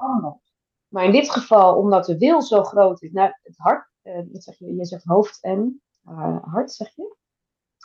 Maar 0.89 1.05
in 1.05 1.13
dit 1.13 1.31
geval, 1.31 1.77
omdat 1.77 2.05
de 2.05 2.19
wil 2.19 2.43
zo 2.43 2.63
groot 2.63 3.03
is, 3.03 3.11
nou, 3.13 3.33
het 3.43 3.57
hart, 3.57 3.91
eh, 4.03 4.21
wat 4.33 4.43
zeg 4.43 4.59
je, 4.59 4.75
je 4.75 4.85
zegt 4.85 5.05
hoofd 5.05 5.43
en 5.43 5.83
eh, 6.05 6.45
hart, 6.53 6.73
zeg 6.73 6.95
je? 6.95 7.17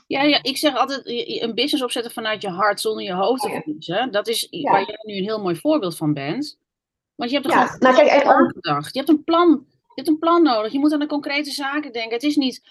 Ja, 0.09 0.21
ja, 0.23 0.39
ik 0.43 0.57
zeg 0.57 0.75
altijd 0.75 1.01
een 1.41 1.53
business 1.55 1.83
opzetten 1.83 2.11
vanuit 2.11 2.41
je 2.41 2.49
hart 2.49 2.81
zonder 2.81 3.03
je 3.03 3.13
hoofd 3.13 3.41
te 3.41 3.49
verliezen. 3.49 4.11
Dat 4.11 4.27
is 4.27 4.47
Ja. 4.49 4.71
waar 4.71 4.85
jij 4.85 4.99
nu 5.03 5.17
een 5.17 5.23
heel 5.23 5.41
mooi 5.41 5.55
voorbeeld 5.55 5.97
van 5.97 6.13
bent. 6.13 6.57
Want 7.15 7.29
je 7.31 7.37
hebt 7.37 7.49
er 7.49 7.57
Ja, 7.57 7.65
gewoon 7.65 7.93
nou 7.93 7.95
kijk, 8.07 8.21
en 8.21 8.27
nagedacht. 8.27 8.93
Je 8.93 8.97
hebt 8.99 9.09
een 9.11 9.23
plan. 9.23 9.65
Je 9.69 9.91
hebt 9.95 10.07
een 10.07 10.19
plan 10.19 10.43
nodig. 10.43 10.71
Je 10.71 10.79
moet 10.79 10.93
aan 10.93 10.99
de 10.99 11.05
concrete 11.05 11.51
zaken 11.51 11.91
denken. 11.91 12.13
Het 12.13 12.23
is 12.23 12.35
niet. 12.35 12.63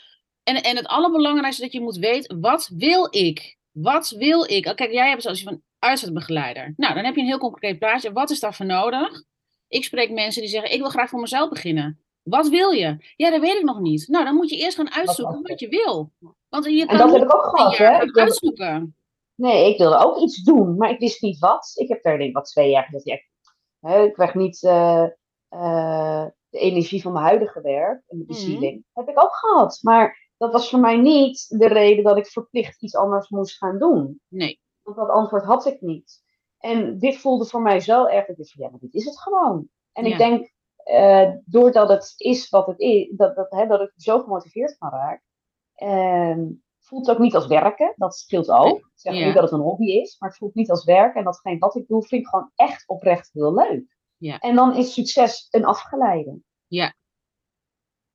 En, 0.43 0.63
en 0.63 0.77
het 0.77 0.87
allerbelangrijkste 0.87 1.63
dat 1.63 1.73
je 1.73 1.81
moet 1.81 1.97
weten, 1.97 2.41
wat 2.41 2.71
wil 2.77 3.07
ik? 3.11 3.57
Wat 3.73 4.11
wil 4.11 4.51
ik? 4.51 4.67
Oh, 4.67 4.75
Kijk, 4.75 4.93
jij 4.93 5.09
hebt 5.09 5.23
zoals 5.23 5.39
je 5.39 5.45
van 5.45 5.63
uitzetbegeleider. 5.79 6.75
Nou, 6.77 6.95
dan 6.95 7.05
heb 7.05 7.15
je 7.15 7.21
een 7.21 7.27
heel 7.27 7.39
concreet 7.39 7.79
plaatje. 7.79 8.13
Wat 8.13 8.31
is 8.31 8.41
daarvoor 8.41 8.67
nodig? 8.67 9.23
Ik 9.69 9.85
spreek 9.85 10.11
mensen 10.11 10.43
die 10.43 10.51
zeggen, 10.51 10.73
ik 10.73 10.81
wil 10.81 10.91
graag 10.91 11.09
voor 11.09 11.21
mezelf 11.21 11.49
beginnen. 11.49 12.01
Wat 12.29 12.49
wil 12.49 12.71
je? 12.71 13.13
Ja, 13.17 13.31
dat 13.31 13.41
weet 13.41 13.57
ik 13.59 13.65
nog 13.65 13.81
niet. 13.81 14.09
Nou, 14.09 14.25
dan 14.25 14.35
moet 14.35 14.51
je 14.51 14.57
eerst 14.57 14.77
gaan 14.77 14.91
uitzoeken 14.91 15.43
wat 15.43 15.61
je 15.61 15.69
wil. 15.69 16.13
Want 16.49 16.65
je 16.65 16.81
En 16.81 16.87
kan 16.87 16.97
dat 16.97 17.07
niet 17.07 17.17
heb 17.19 17.29
ik 17.29 17.35
ook 17.35 17.45
gehad, 17.45 17.77
hè? 17.77 18.03
Ik 18.03 18.17
uitzoeken. 18.19 18.97
Nee, 19.35 19.73
ik 19.73 19.79
wilde 19.79 19.97
ook 20.05 20.19
iets 20.19 20.43
doen, 20.43 20.77
maar 20.77 20.91
ik 20.91 20.99
wist 20.99 21.23
niet 21.23 21.39
wat. 21.39 21.73
Ik 21.75 21.89
heb 21.89 22.03
daar 22.03 22.17
denk 22.17 22.29
ik 22.29 22.35
wat 22.37 22.45
twee 22.45 22.71
jaar 22.71 22.85
gezegd. 22.85 23.23
Ik, 23.23 23.55
hè, 23.81 24.03
ik 24.03 24.13
krijg 24.13 24.35
niet 24.35 24.63
eh, 24.63 25.05
eh, 25.49 26.27
de 26.49 26.59
energie 26.59 27.03
van 27.03 27.13
mijn 27.13 27.25
huidige 27.25 27.61
werk 27.61 28.03
en 28.07 28.19
de 28.19 28.25
bezieling. 28.25 28.85
Heb 28.93 29.09
ik 29.09 29.23
ook 29.23 29.35
gehad. 29.35 29.79
Maar 29.83 30.31
dat 30.37 30.53
was 30.53 30.71
voor 30.71 30.81
mij 30.81 30.97
niet 30.97 31.59
de 31.59 31.69
reden 31.69 32.05
dat 32.05 32.17
ik 32.17 32.27
verplicht 32.27 32.83
iets 32.83 32.97
anders 32.97 33.29
moest 33.29 33.57
gaan 33.57 33.79
doen. 33.79 34.21
Nee. 34.29 34.61
Want 34.83 34.97
dat 34.97 35.09
antwoord 35.09 35.45
had 35.45 35.67
ik 35.67 35.81
niet. 35.81 36.23
En 36.59 36.99
dit 36.99 37.17
voelde 37.17 37.45
voor 37.45 37.63
mij 37.63 37.81
zo 37.81 38.05
erg. 38.07 38.27
Dat 38.27 38.29
ik 38.29 38.37
dacht, 38.37 38.53
ja, 38.53 38.69
maar 38.71 38.81
dit 38.81 38.95
is 38.95 39.05
het 39.05 39.21
gewoon. 39.21 39.69
En 39.93 40.05
Ja. 40.05 40.11
ik 40.11 40.19
denk, 40.19 40.53
eh, 40.89 41.31
doordat 41.45 41.89
het 41.89 42.15
is 42.17 42.49
wat 42.49 42.67
het 42.67 42.79
is, 42.81 43.09
dat, 43.17 43.37
dat, 43.37 43.51
hè, 43.51 43.67
dat 43.67 43.81
ik 43.81 43.93
zo 43.97 44.19
gemotiveerd 44.21 44.77
van 44.79 44.91
raak, 44.91 45.23
ehm, 45.75 46.45
voelt 46.79 47.07
het 47.07 47.17
ook 47.17 47.23
niet 47.23 47.35
als 47.35 47.47
werken. 47.47 47.93
Dat 47.97 48.17
scheelt 48.17 48.49
ook. 48.51 48.79
Ik 48.79 48.85
zeg 48.95 49.15
Ja. 49.15 49.25
niet 49.25 49.35
dat 49.35 49.43
het 49.43 49.53
een 49.53 49.61
hobby 49.61 49.87
is, 49.87 50.17
maar 50.19 50.29
het 50.29 50.39
voelt 50.39 50.55
niet 50.55 50.71
als 50.71 50.85
werk. 50.85 51.15
En 51.15 51.25
datgene 51.25 51.59
wat 51.59 51.77
ik 51.77 51.89
doe, 51.89 52.03
vind 52.07 52.23
ik 52.23 52.29
gewoon 52.29 52.51
echt 52.55 52.89
oprecht 52.89 53.31
heel 53.33 53.55
leuk. 53.55 53.97
Ja. 54.17 54.39
En 54.39 54.55
dan 54.55 54.77
is 54.77 54.93
succes 54.93 55.49
een 55.51 55.65
afgeleide. 55.65 56.39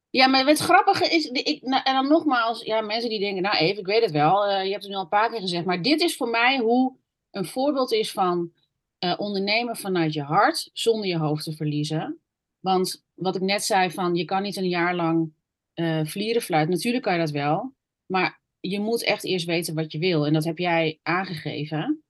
Ja, 0.09 0.27
maar 0.27 0.45
het 0.45 0.59
grappige 0.59 1.05
is, 1.15 1.25
ik, 1.25 1.61
nou, 1.61 1.83
en 1.83 1.93
dan 1.93 2.07
nogmaals, 2.07 2.61
ja, 2.63 2.81
mensen 2.81 3.09
die 3.09 3.19
denken, 3.19 3.41
nou 3.41 3.55
even, 3.57 3.79
ik 3.79 3.85
weet 3.85 4.01
het 4.01 4.11
wel, 4.11 4.45
eh, 4.45 4.63
je 4.65 4.71
hebt 4.71 4.81
het 4.83 4.91
nu 4.91 4.97
al 4.97 5.03
een 5.03 5.09
paar 5.09 5.29
keer 5.29 5.39
gezegd, 5.39 5.65
maar 5.65 5.81
dit 5.81 6.01
is 6.01 6.17
voor 6.17 6.29
mij 6.29 6.57
hoe 6.57 6.95
een 7.31 7.45
voorbeeld 7.45 7.91
is 7.91 8.11
van 8.11 8.51
eh, 8.97 9.13
ondernemen 9.17 9.75
vanuit 9.75 10.13
je 10.13 10.21
hart, 10.21 10.69
zonder 10.73 11.05
je 11.05 11.17
hoofd 11.17 11.43
te 11.43 11.55
verliezen. 11.55 12.21
Want 12.63 13.05
wat 13.13 13.35
ik 13.35 13.41
net 13.41 13.63
zei, 13.63 13.91
van 13.91 14.15
je 14.15 14.25
kan 14.25 14.41
niet 14.41 14.55
een 14.55 14.69
jaar 14.69 14.95
lang 14.95 15.33
uh, 15.75 16.05
vlieren 16.05 16.41
fluiten. 16.41 16.73
Natuurlijk 16.73 17.03
kan 17.03 17.13
je 17.13 17.19
dat 17.19 17.31
wel. 17.31 17.73
Maar 18.05 18.41
je 18.59 18.79
moet 18.79 19.03
echt 19.03 19.23
eerst 19.23 19.45
weten 19.45 19.75
wat 19.75 19.91
je 19.91 19.97
wil. 19.97 20.25
En 20.25 20.33
dat 20.33 20.43
heb 20.43 20.57
jij 20.57 20.99
aangegeven. 21.01 22.03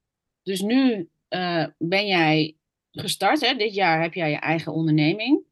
Dus 0.44 0.62
nu 0.62 1.10
uh, 1.30 1.66
ben 1.78 2.08
jij 2.08 2.58
gestart. 2.92 3.42
Hè? 3.42 3.56
Dit 3.56 3.74
jaar 3.74 4.02
heb 4.02 4.14
jij 4.14 4.30
je 4.30 4.38
eigen 4.38 4.74
onderneming. 4.74 5.44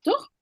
Toch? 0.00 0.32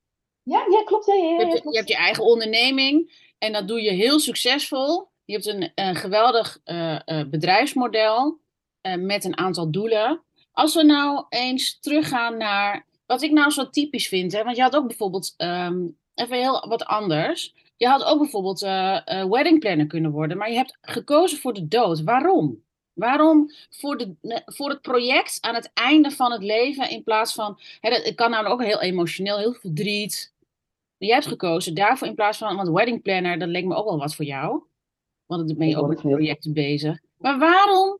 Ja, 0.43 0.67
ja 0.71 0.83
klopt. 0.85 1.07
Ja, 1.07 1.15
ja, 1.15 1.23
je, 1.23 1.47
hebt, 1.47 1.63
je, 1.63 1.77
hebt, 1.77 1.89
je 1.89 1.97
eigen 1.97 2.25
onderneming. 2.25 3.21
En 3.39 3.53
dat 3.53 3.69
doe 3.69 3.83
je 3.83 3.91
heel 3.91 4.21
succesvol. 4.21 5.11
Je 5.25 5.33
hebt 5.33 5.47
een, 5.47 5.73
een 5.75 5.95
geweldig 5.95 6.61
uh, 6.65 7.01
bedrijfsmodel. 7.31 8.41
met 8.99 9.25
een 9.25 9.39
aantal 9.39 9.71
doelen. 9.71 10.23
Als 10.53 10.75
we 10.75 10.83
nou 10.83 11.27
eens 11.29 11.81
teruggaan 11.81 12.37
naar 12.37 12.91
wat 13.13 13.23
ik 13.23 13.31
nou 13.31 13.51
zo 13.51 13.71
typisch 13.71 14.09
vind. 14.09 14.33
Hè? 14.33 14.45
Want 14.45 14.57
je 14.57 14.63
had 14.63 14.77
ook 14.77 14.87
bijvoorbeeld 14.87 15.35
um, 15.37 15.99
even 16.15 16.37
heel 16.37 16.69
wat 16.69 16.85
anders. 16.85 17.55
Je 17.77 17.87
had 17.89 18.05
ook 18.05 18.19
bijvoorbeeld 18.19 18.63
uh, 18.63 19.01
uh, 19.07 19.25
wedding 19.25 19.61
planner 19.61 19.87
kunnen 19.87 20.11
worden, 20.11 20.37
maar 20.37 20.51
je 20.51 20.57
hebt 20.57 20.79
gekozen 20.81 21.39
voor 21.39 21.53
de 21.53 21.69
dood. 21.69 22.03
Waarom? 22.03 22.63
Waarom 22.93 23.51
voor, 23.71 23.97
de, 23.97 24.43
voor 24.45 24.69
het 24.69 24.81
project 24.81 25.39
aan 25.41 25.55
het 25.55 25.71
einde 25.75 26.11
van 26.11 26.33
het 26.33 26.43
leven 26.43 26.91
in 26.91 27.03
plaats 27.03 27.35
van. 27.35 27.61
Hè, 27.81 27.91
dat, 27.91 28.05
het 28.05 28.15
kan 28.15 28.31
namelijk 28.31 28.55
ook 28.55 28.67
heel 28.67 28.81
emotioneel, 28.81 29.39
heel 29.39 29.53
verdriet. 29.55 30.35
Je 30.97 31.13
hebt 31.13 31.27
gekozen 31.27 31.75
daarvoor 31.75 32.07
in 32.07 32.15
plaats 32.15 32.39
van. 32.39 32.57
Want 32.57 32.69
wedding 32.69 33.03
planner, 33.03 33.39
dat 33.39 33.49
leek 33.49 33.65
me 33.65 33.75
ook 33.75 33.85
wel 33.85 33.99
wat 33.99 34.15
voor 34.15 34.25
jou. 34.25 34.63
Want 35.27 35.49
dan 35.49 35.59
ben 35.59 35.69
je 35.69 35.77
ook 35.77 35.89
met 35.89 36.01
projecten 36.01 36.53
bezig. 36.53 36.99
Maar 37.19 37.39
waarom, 37.39 37.99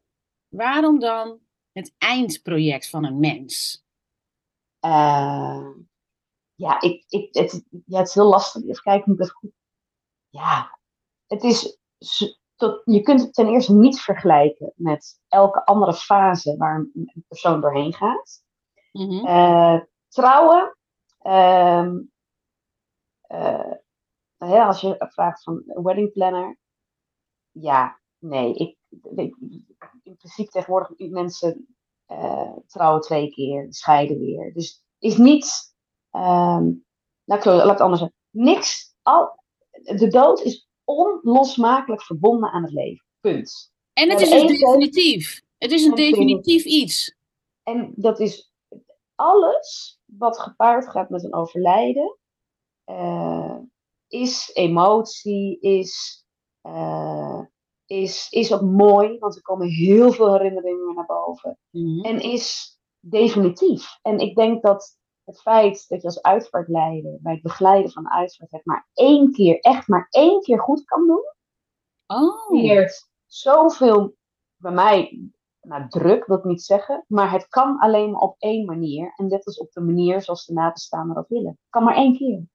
waarom 0.49 0.99
dan 0.99 1.39
het 1.73 1.95
eindproject 1.99 2.89
van 2.89 3.05
een 3.05 3.21
mens? 3.21 3.82
Uh, 4.85 5.69
ja, 6.55 6.81
ik, 6.81 7.05
ik, 7.09 7.35
het, 7.35 7.65
ja, 7.87 7.99
het 7.99 8.09
is 8.09 8.15
heel 8.15 8.29
lastig. 8.29 8.63
Even 8.63 8.83
kijken 8.83 9.13
hoe 9.13 9.25
ik 9.25 9.31
goed. 9.31 9.53
Ja, 10.29 10.79
het 11.27 11.43
is. 11.43 11.79
Tot, 12.57 12.83
je 12.85 13.03
kunt 13.03 13.21
het 13.21 13.35
ten 13.35 13.47
eerste 13.47 13.75
niet 13.75 14.01
vergelijken 14.01 14.73
met 14.77 15.21
elke 15.29 15.65
andere 15.65 15.95
fase 15.95 16.57
waar 16.57 16.77
een 16.77 17.25
persoon 17.29 17.61
doorheen 17.61 17.93
gaat. 17.93 18.43
Mm 18.93 19.09
-hmm. 19.09 19.27
uh, 19.27 19.81
trouwen. 20.09 20.77
Uh, 21.23 21.91
uh, 23.29 24.67
als 24.67 24.81
je 24.81 24.97
vraagt 24.99 25.43
van 25.43 25.63
wedding 25.67 26.13
planner. 26.13 26.59
Ja, 27.51 28.01
nee. 28.19 28.55
Ik, 28.55 28.79
ik, 29.17 29.37
in 30.03 30.17
principe 30.17 30.51
tegenwoordig 30.51 30.99
mensen 30.99 31.57
uh, 31.59 31.82
trouwen 32.67 33.01
twee 33.01 33.31
keer, 33.31 33.67
scheiden 33.69 34.19
weer. 34.19 34.53
Dus 34.53 34.83
is 34.99 35.17
niet 35.17 35.71
Um, 36.13 36.85
laat, 37.25 37.39
ik, 37.39 37.45
laat 37.45 37.65
ik 37.65 37.71
het 37.71 37.81
anders 37.81 38.01
zeggen. 38.01 38.19
Niks, 38.31 38.95
al, 39.03 39.43
de 39.83 40.09
dood 40.09 40.41
is 40.41 40.69
onlosmakelijk 40.85 42.03
verbonden 42.03 42.51
aan 42.51 42.63
het 42.63 42.73
leven. 42.73 43.07
Punt. 43.21 43.73
En 43.93 44.11
het 44.11 44.21
is 44.21 44.31
dus 44.31 44.47
definitief. 44.47 45.43
Het 45.59 45.73
is 45.73 45.85
een 45.85 45.95
definitief 45.95 46.65
iets. 46.65 47.17
En 47.63 47.93
dat 47.97 48.21
is 48.21 48.53
alles 49.15 50.01
wat 50.05 50.39
gepaard 50.39 50.89
gaat 50.89 51.11
met 51.11 51.25
een 51.25 51.35
overlijden, 51.35 52.17
uh, 52.87 53.57
is 54.09 54.51
emotie, 54.55 55.61
is, 55.61 56.25
uh, 56.63 57.41
is, 57.93 58.27
is 58.31 58.53
ook 58.53 58.63
mooi, 58.63 59.19
want 59.19 59.37
er 59.37 59.43
komen 59.43 59.69
heel 59.69 60.13
veel 60.13 60.33
herinneringen 60.33 60.95
naar 60.95 61.07
boven. 61.07 61.59
Mm 61.71 61.87
-hmm. 61.87 62.05
En 62.05 62.21
is 62.21 62.79
definitief. 63.01 63.99
En 64.03 64.19
ik 64.19 64.37
denk 64.37 64.63
dat 64.63 64.99
het 65.25 65.41
feit 65.41 65.89
dat 65.89 66.01
je 66.01 66.07
als 66.07 66.23
uitvaartleider 66.23 67.19
bij 67.21 67.33
het 67.33 67.43
begeleiden 67.43 67.91
van 67.91 68.03
de 68.03 68.11
uitvaart 68.11 68.51
het 68.51 68.65
maar 68.65 68.89
één 68.95 69.33
keer, 69.33 69.59
echt 69.59 69.89
maar 69.89 70.07
één 70.11 70.41
keer 70.41 70.61
goed 70.61 70.85
kan 70.85 71.07
doen, 71.07 71.25
oh. 72.07 72.47
creëert 72.47 73.11
zoveel 73.27 74.15
bij 74.57 74.73
mij, 74.73 75.31
nou 75.61 75.89
druk 75.89 76.27
wil 76.27 76.37
ik 76.37 76.45
niet 76.45 76.63
zeggen, 76.63 77.05
maar 77.09 77.33
het 77.33 77.49
kan 77.49 77.79
alleen 77.79 78.11
maar 78.11 78.21
op 78.21 78.37
één 78.39 78.65
manier. 78.65 79.13
En 79.17 79.29
dat 79.29 79.47
is 79.47 79.59
op 79.59 79.73
de 79.73 79.81
manier 79.81 80.23
zoals 80.23 80.47
de 80.47 80.53
nabestaanden 80.53 81.15
dat 81.15 81.29
willen. 81.29 81.51
Het 81.51 81.71
kan 81.71 81.85
maar 81.85 81.97
één 81.97 82.17
keer. 82.17 82.47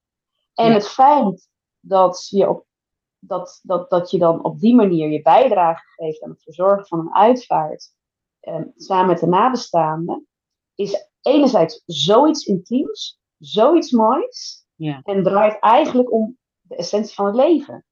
En 0.54 0.68
ja. 0.68 0.72
het 0.72 0.88
feit 0.88 1.50
dat 1.80 2.28
je, 2.30 2.50
op, 2.50 2.67
dat, 3.28 3.60
dat, 3.64 3.90
dat 3.90 4.12
je 4.12 4.18
dan 4.18 4.44
op 4.44 4.60
die 4.60 4.76
manier 4.76 5.10
je 5.10 5.22
bijdrage 5.22 5.84
geeft 5.96 6.24
aan 6.24 6.30
het 6.30 6.44
verzorgen 6.44 6.88
van 6.88 7.00
een 7.00 7.16
uitvaart, 7.16 7.94
eh, 8.40 8.62
samen 8.76 9.08
met 9.08 9.20
de 9.20 9.28
nabestaanden, 9.28 10.28
is 10.76 11.10
enerzijds 11.22 11.84
zoiets 11.86 12.46
intiems, 12.46 13.20
zoiets 13.38 13.92
moois. 13.92 14.66
Ja. 14.76 15.02
En 15.04 15.24
draait 15.24 15.60
eigenlijk 15.60 16.12
om 16.12 16.38
de 16.62 16.76
essentie 16.76 17.16
van 17.16 17.26
het 17.26 17.36
leven. 17.36 17.86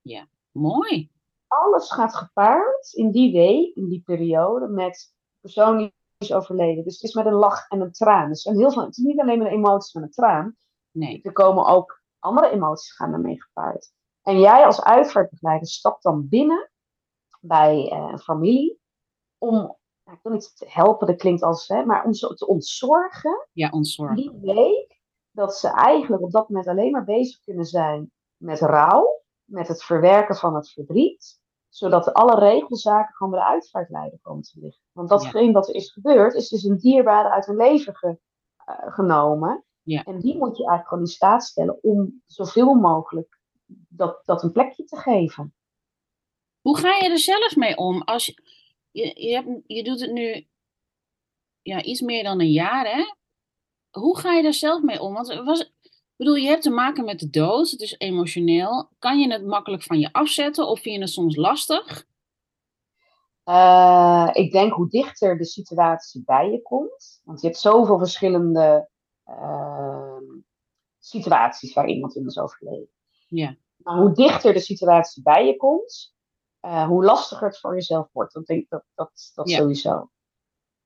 Ja, 0.00 0.28
mooi. 0.50 1.10
Alles 1.46 1.92
gaat 1.92 2.14
gepaard 2.14 2.92
in 2.92 3.10
die 3.10 3.32
week, 3.32 3.74
in 3.74 3.88
die 3.88 4.02
periode, 4.04 4.68
met 4.68 5.14
persoon 5.40 5.78
die 5.78 5.94
is 6.18 6.32
overleden. 6.32 6.84
Dus 6.84 6.94
het 6.94 7.02
is 7.02 7.14
met 7.14 7.26
een 7.26 7.32
lach 7.32 7.68
en 7.68 7.80
een 7.80 7.92
traan. 7.92 8.28
Dus 8.28 8.44
heel 8.44 8.72
veel, 8.72 8.84
het 8.84 8.96
is 8.98 9.04
niet 9.04 9.20
alleen 9.20 9.38
met 9.38 9.46
een 9.46 9.52
emotie 9.52 9.92
van 9.92 10.02
een 10.02 10.10
traan. 10.10 10.56
Nee. 10.90 11.20
Er 11.22 11.32
komen 11.32 11.66
ook 11.66 12.02
andere 12.18 12.50
emoties 12.50 12.92
gaan 12.92 13.12
ermee 13.12 13.42
gepaard. 13.42 13.92
En 14.28 14.38
jij 14.38 14.64
als 14.66 14.82
uitvaartbegeleider 14.82 15.68
stapt 15.68 16.02
dan 16.02 16.28
binnen 16.28 16.70
bij 17.40 17.92
uh, 17.92 18.08
een 18.10 18.18
familie 18.18 18.80
om 19.38 19.76
ik 20.04 20.18
wil 20.22 20.32
niet 20.32 20.64
helpen, 20.66 21.06
dat 21.06 21.16
klinkt 21.16 21.42
als, 21.42 21.68
hè, 21.68 21.84
maar 21.84 22.04
om 22.04 22.12
ze 22.12 22.34
te 22.34 22.46
ontzorgen. 22.46 23.48
Ja, 23.52 23.70
ontzorgen. 23.70 24.16
Die 24.16 24.38
week 24.40 25.00
dat 25.30 25.56
ze 25.56 25.68
eigenlijk 25.68 26.22
op 26.22 26.30
dat 26.30 26.48
moment 26.48 26.68
alleen 26.68 26.90
maar 26.90 27.04
bezig 27.04 27.40
kunnen 27.40 27.64
zijn 27.64 28.10
met 28.36 28.60
rouw, 28.60 29.22
met 29.44 29.68
het 29.68 29.84
verwerken 29.84 30.36
van 30.36 30.54
het 30.54 30.70
verdriet, 30.70 31.40
zodat 31.68 32.12
alle 32.12 32.38
regelzaken 32.38 33.14
gewoon 33.14 33.32
bij 33.32 33.40
de 33.40 33.46
uitvaartleider 33.46 34.18
komen 34.22 34.42
te 34.42 34.58
liggen. 34.60 34.82
Want 34.92 35.08
datgene 35.08 35.46
ja. 35.46 35.52
wat 35.52 35.68
er 35.68 35.74
is 35.74 35.92
gebeurd, 35.92 36.34
is 36.34 36.48
dus 36.48 36.62
een 36.62 36.78
dierbare 36.78 37.30
uit 37.30 37.46
hun 37.46 37.56
leven 37.56 37.96
ge, 37.96 38.18
uh, 38.68 38.92
genomen. 38.92 39.64
Ja. 39.82 40.02
En 40.02 40.18
die 40.18 40.36
moet 40.36 40.56
je 40.56 40.66
eigenlijk 40.66 40.88
gewoon 40.88 41.04
in 41.04 41.10
staat 41.10 41.44
stellen 41.44 41.82
om 41.82 42.22
zoveel 42.26 42.74
mogelijk 42.74 43.37
dat, 43.88 44.22
dat 44.24 44.42
een 44.42 44.52
plekje 44.52 44.84
te 44.84 44.96
geven. 44.96 45.54
Hoe 46.60 46.78
ga 46.78 46.94
je 46.94 47.10
er 47.10 47.18
zelf 47.18 47.56
mee 47.56 47.76
om? 47.76 48.02
Als 48.02 48.26
je, 48.26 48.42
je, 48.90 49.22
je, 49.26 49.34
hebt, 49.34 49.48
je 49.66 49.84
doet 49.84 50.00
het 50.00 50.12
nu 50.12 50.46
ja, 51.62 51.82
iets 51.82 52.00
meer 52.00 52.22
dan 52.22 52.40
een 52.40 52.52
jaar, 52.52 52.86
hè? 52.86 53.04
Hoe 53.90 54.18
ga 54.18 54.32
je 54.32 54.42
daar 54.42 54.54
zelf 54.54 54.82
mee 54.82 55.00
om? 55.00 55.14
Want 55.14 55.34
was, 55.34 55.72
bedoel, 56.16 56.34
je 56.34 56.48
hebt 56.48 56.62
te 56.62 56.70
maken 56.70 57.04
met 57.04 57.18
de 57.18 57.30
dood, 57.30 57.70
het 57.70 57.80
is 57.80 57.98
emotioneel. 57.98 58.90
Kan 58.98 59.18
je 59.18 59.32
het 59.32 59.46
makkelijk 59.46 59.82
van 59.82 59.98
je 59.98 60.12
afzetten 60.12 60.68
of 60.68 60.80
vind 60.80 60.94
je 60.94 61.00
het 61.00 61.10
soms 61.10 61.36
lastig? 61.36 62.06
Uh, 63.44 64.28
ik 64.32 64.52
denk 64.52 64.72
hoe 64.72 64.88
dichter 64.88 65.38
de 65.38 65.44
situatie 65.44 66.22
bij 66.24 66.50
je 66.50 66.62
komt. 66.62 67.20
Want 67.24 67.40
je 67.40 67.46
hebt 67.46 67.58
zoveel 67.58 67.98
verschillende 67.98 68.88
uh, 69.26 70.16
situaties 70.98 71.74
waar 71.74 71.88
iemand 71.88 72.16
in 72.16 72.26
is 72.26 72.38
overleden. 72.38 72.90
Ja. 73.28 73.56
Maar 73.76 73.96
hoe 73.96 74.12
dichter 74.12 74.52
de 74.52 74.60
situatie 74.60 75.22
bij 75.22 75.46
je 75.46 75.56
komt, 75.56 76.14
uh, 76.60 76.86
hoe 76.86 77.04
lastiger 77.04 77.46
het 77.46 77.58
voor 77.58 77.74
jezelf 77.74 78.08
wordt. 78.12 78.32
Dat 78.32 78.46
denk 78.46 78.62
ik 78.62 78.68
dat, 78.68 78.84
dat, 78.94 79.30
dat 79.34 79.50
Ja. 79.50 79.56
sowieso. 79.56 80.10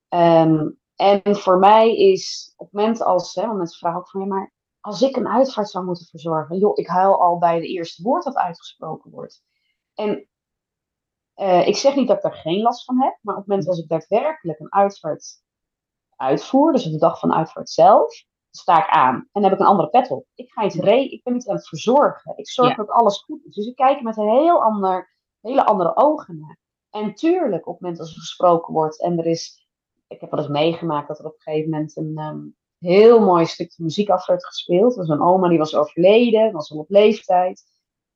Um, 0.09 0.79
en 0.95 1.35
voor 1.35 1.59
mij 1.59 1.95
is 1.95 2.53
op 2.55 2.65
het 2.65 2.75
moment 2.75 3.01
als, 3.01 3.35
hè, 3.35 3.45
want 3.45 3.57
mensen 3.57 3.79
vragen 3.79 3.99
ook 3.99 4.09
van 4.09 4.21
ja, 4.21 4.27
maar 4.27 4.53
als 4.79 5.01
ik 5.01 5.15
een 5.15 5.27
uitvaart 5.27 5.69
zou 5.69 5.85
moeten 5.85 6.05
verzorgen, 6.05 6.57
joh, 6.57 6.77
ik 6.77 6.87
huil 6.87 7.21
al 7.21 7.37
bij 7.37 7.55
het 7.55 7.63
eerste 7.63 8.03
woord 8.03 8.23
dat 8.23 8.35
uitgesproken 8.35 9.11
wordt. 9.11 9.43
En 9.93 10.27
uh, 11.35 11.67
ik 11.67 11.75
zeg 11.75 11.95
niet 11.95 12.07
dat 12.07 12.17
ik 12.17 12.23
daar 12.23 12.33
geen 12.33 12.61
last 12.61 12.83
van 12.85 13.01
heb, 13.01 13.17
maar 13.21 13.33
op 13.33 13.39
het 13.39 13.49
moment 13.49 13.67
als 13.67 13.79
ik 13.79 13.87
daadwerkelijk 13.87 14.59
een 14.59 14.73
uitvaart 14.73 15.41
uitvoer, 16.15 16.71
dus 16.71 16.85
op 16.85 16.91
de 16.91 16.97
dag 16.97 17.19
van 17.19 17.29
de 17.29 17.35
uitvaart 17.35 17.69
zelf, 17.69 18.23
sta 18.55 18.83
ik 18.83 18.89
aan 18.89 19.15
en 19.15 19.29
dan 19.31 19.43
heb 19.43 19.53
ik 19.53 19.59
een 19.59 19.65
andere 19.65 19.89
pet 19.89 20.11
op. 20.11 20.25
Ik 20.35 20.51
ga 20.51 20.63
iets 20.63 20.75
re 20.75 21.09
ik 21.11 21.23
ben 21.23 21.33
niet 21.33 21.47
aan 21.47 21.55
het 21.55 21.67
verzorgen. 21.67 22.33
Ik 22.37 22.49
zorg 22.49 22.69
Ja. 22.69 22.75
dat 22.75 22.89
alles 22.89 23.17
goed 23.23 23.45
is. 23.45 23.55
Dus 23.55 23.65
ik 23.67 23.75
kijk 23.75 24.01
met 24.01 24.17
een 24.17 24.29
heel 24.29 24.63
ander, 24.63 25.15
hele 25.41 25.65
andere 25.65 25.95
ogen 25.95 26.39
naar. 26.39 26.57
En 26.89 27.15
tuurlijk, 27.15 27.67
op 27.67 27.73
het 27.73 27.81
moment 27.81 27.99
als 27.99 28.13
er 28.13 28.19
gesproken 28.19 28.73
wordt 28.73 29.01
en 29.01 29.17
er 29.19 29.25
is, 29.25 29.67
ik 30.07 30.21
heb 30.21 30.31
wel 30.31 30.39
eens 30.39 30.49
meegemaakt 30.49 31.07
dat 31.07 31.19
er 31.19 31.25
op 31.25 31.33
een 31.33 31.41
gegeven 31.41 31.69
moment 31.69 31.97
een 31.97 32.13
ehm, 32.17 32.39
heel 32.79 33.19
mooi 33.19 33.45
stukje 33.45 33.83
muziek 33.83 34.09
af 34.09 34.25
werd 34.25 34.45
gespeeld. 34.45 34.95
Dat 34.95 35.07
was 35.07 35.17
een 35.17 35.25
oma 35.25 35.47
die 35.47 35.57
was 35.57 35.75
overleden, 35.75 36.51
was 36.51 36.71
al 36.71 36.77
op 36.79 36.89
leeftijd. 36.89 37.63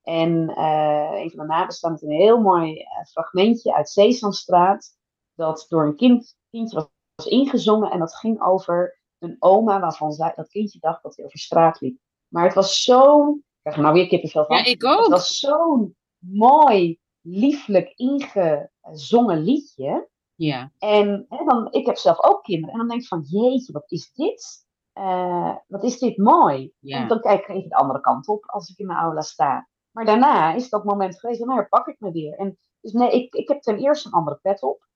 En 0.04 0.50
eh, 0.50 1.10
een 1.14 1.30
van 1.30 1.40
de 1.40 1.54
nabestaanden 1.54 2.10
een 2.10 2.16
heel 2.16 2.42
mooi 2.42 2.78
eh, 2.80 3.06
fragmentje 3.12 3.76
uit 3.76 3.90
Sesamstraat, 3.90 4.98
dat 5.36 5.66
door 5.70 5.86
een 5.86 5.96
kind, 5.96 6.36
kindje 6.50 6.76
was 6.76 7.28
ingezongen 7.28 7.92
en 7.92 8.00
dat 8.00 8.16
ging 8.16 8.42
over 8.42 9.00
een 9.20 9.36
oma 9.40 9.80
waarvan 9.80 10.12
zij, 10.12 10.34
dat 10.36 10.50
kindje 10.50 10.80
dacht 10.80 11.04
dat 11.04 11.16
hij 11.16 11.26
over 11.26 11.40
straat 11.40 11.82
liep. 11.82 11.98
Maar 12.28 12.44
het 12.44 12.54
was 12.54 12.84
zo, 12.84 13.30
ik 13.32 13.42
krijg 13.62 13.76
er 13.78 13.84
nou 13.84 13.94
weer 13.94 14.08
kippenvel 14.08 14.46
van. 14.46 14.58
Ja, 14.58 14.64
ik 14.66 14.82
Het 14.82 14.92
ook. 15.00 15.08
was 15.08 15.40
zo'n 15.40 15.96
mooi, 16.18 17.00
lieflijk 17.22 17.94
ingezongen 17.96 19.44
liedje. 19.44 20.10
Ja. 20.36 20.72
En 20.78 21.26
dan, 21.46 21.68
ik 21.72 21.86
heb 21.86 21.98
zelf 21.98 22.24
ook 22.24 22.44
kinderen. 22.44 22.72
En 22.74 22.80
dan 22.80 22.88
denk 22.88 23.02
ik 23.02 23.08
van, 23.08 23.22
jeetje, 23.22 23.72
wat 23.74 23.92
is 23.92 24.12
dit? 24.14 24.66
Eh, 24.94 25.56
wat 25.68 25.84
is 25.84 26.00
dit 26.00 26.18
mooi. 26.18 26.74
Ja. 26.80 26.98
En 27.02 27.08
dan 27.08 27.22
kijk 27.22 27.40
ik 27.42 27.48
even 27.56 27.70
de 27.70 27.76
andere 27.76 28.00
kant 28.02 28.28
op 28.28 28.44
als 28.46 28.70
ik 28.70 28.78
in 28.78 28.86
mijn 28.86 29.00
aula 29.00 29.22
sta. 29.22 29.68
Maar 29.92 30.06
daarna 30.06 30.54
is 30.54 30.70
dat 30.70 30.84
moment 30.84 31.20
geweest, 31.20 31.42
en 31.42 31.48
dan 31.48 31.56
herpak 31.56 31.88
ik 31.88 32.00
me 32.00 32.12
weer. 32.12 32.34
En 32.38 32.58
dus 32.82 32.92
nee, 32.92 33.12
ik, 33.12 33.34
ik 33.34 33.48
heb 33.48 33.62
ten 33.62 33.78
eerste 33.78 34.08
een 34.08 34.14
andere 34.14 34.40
pet 34.42 34.64
op. 34.64 34.88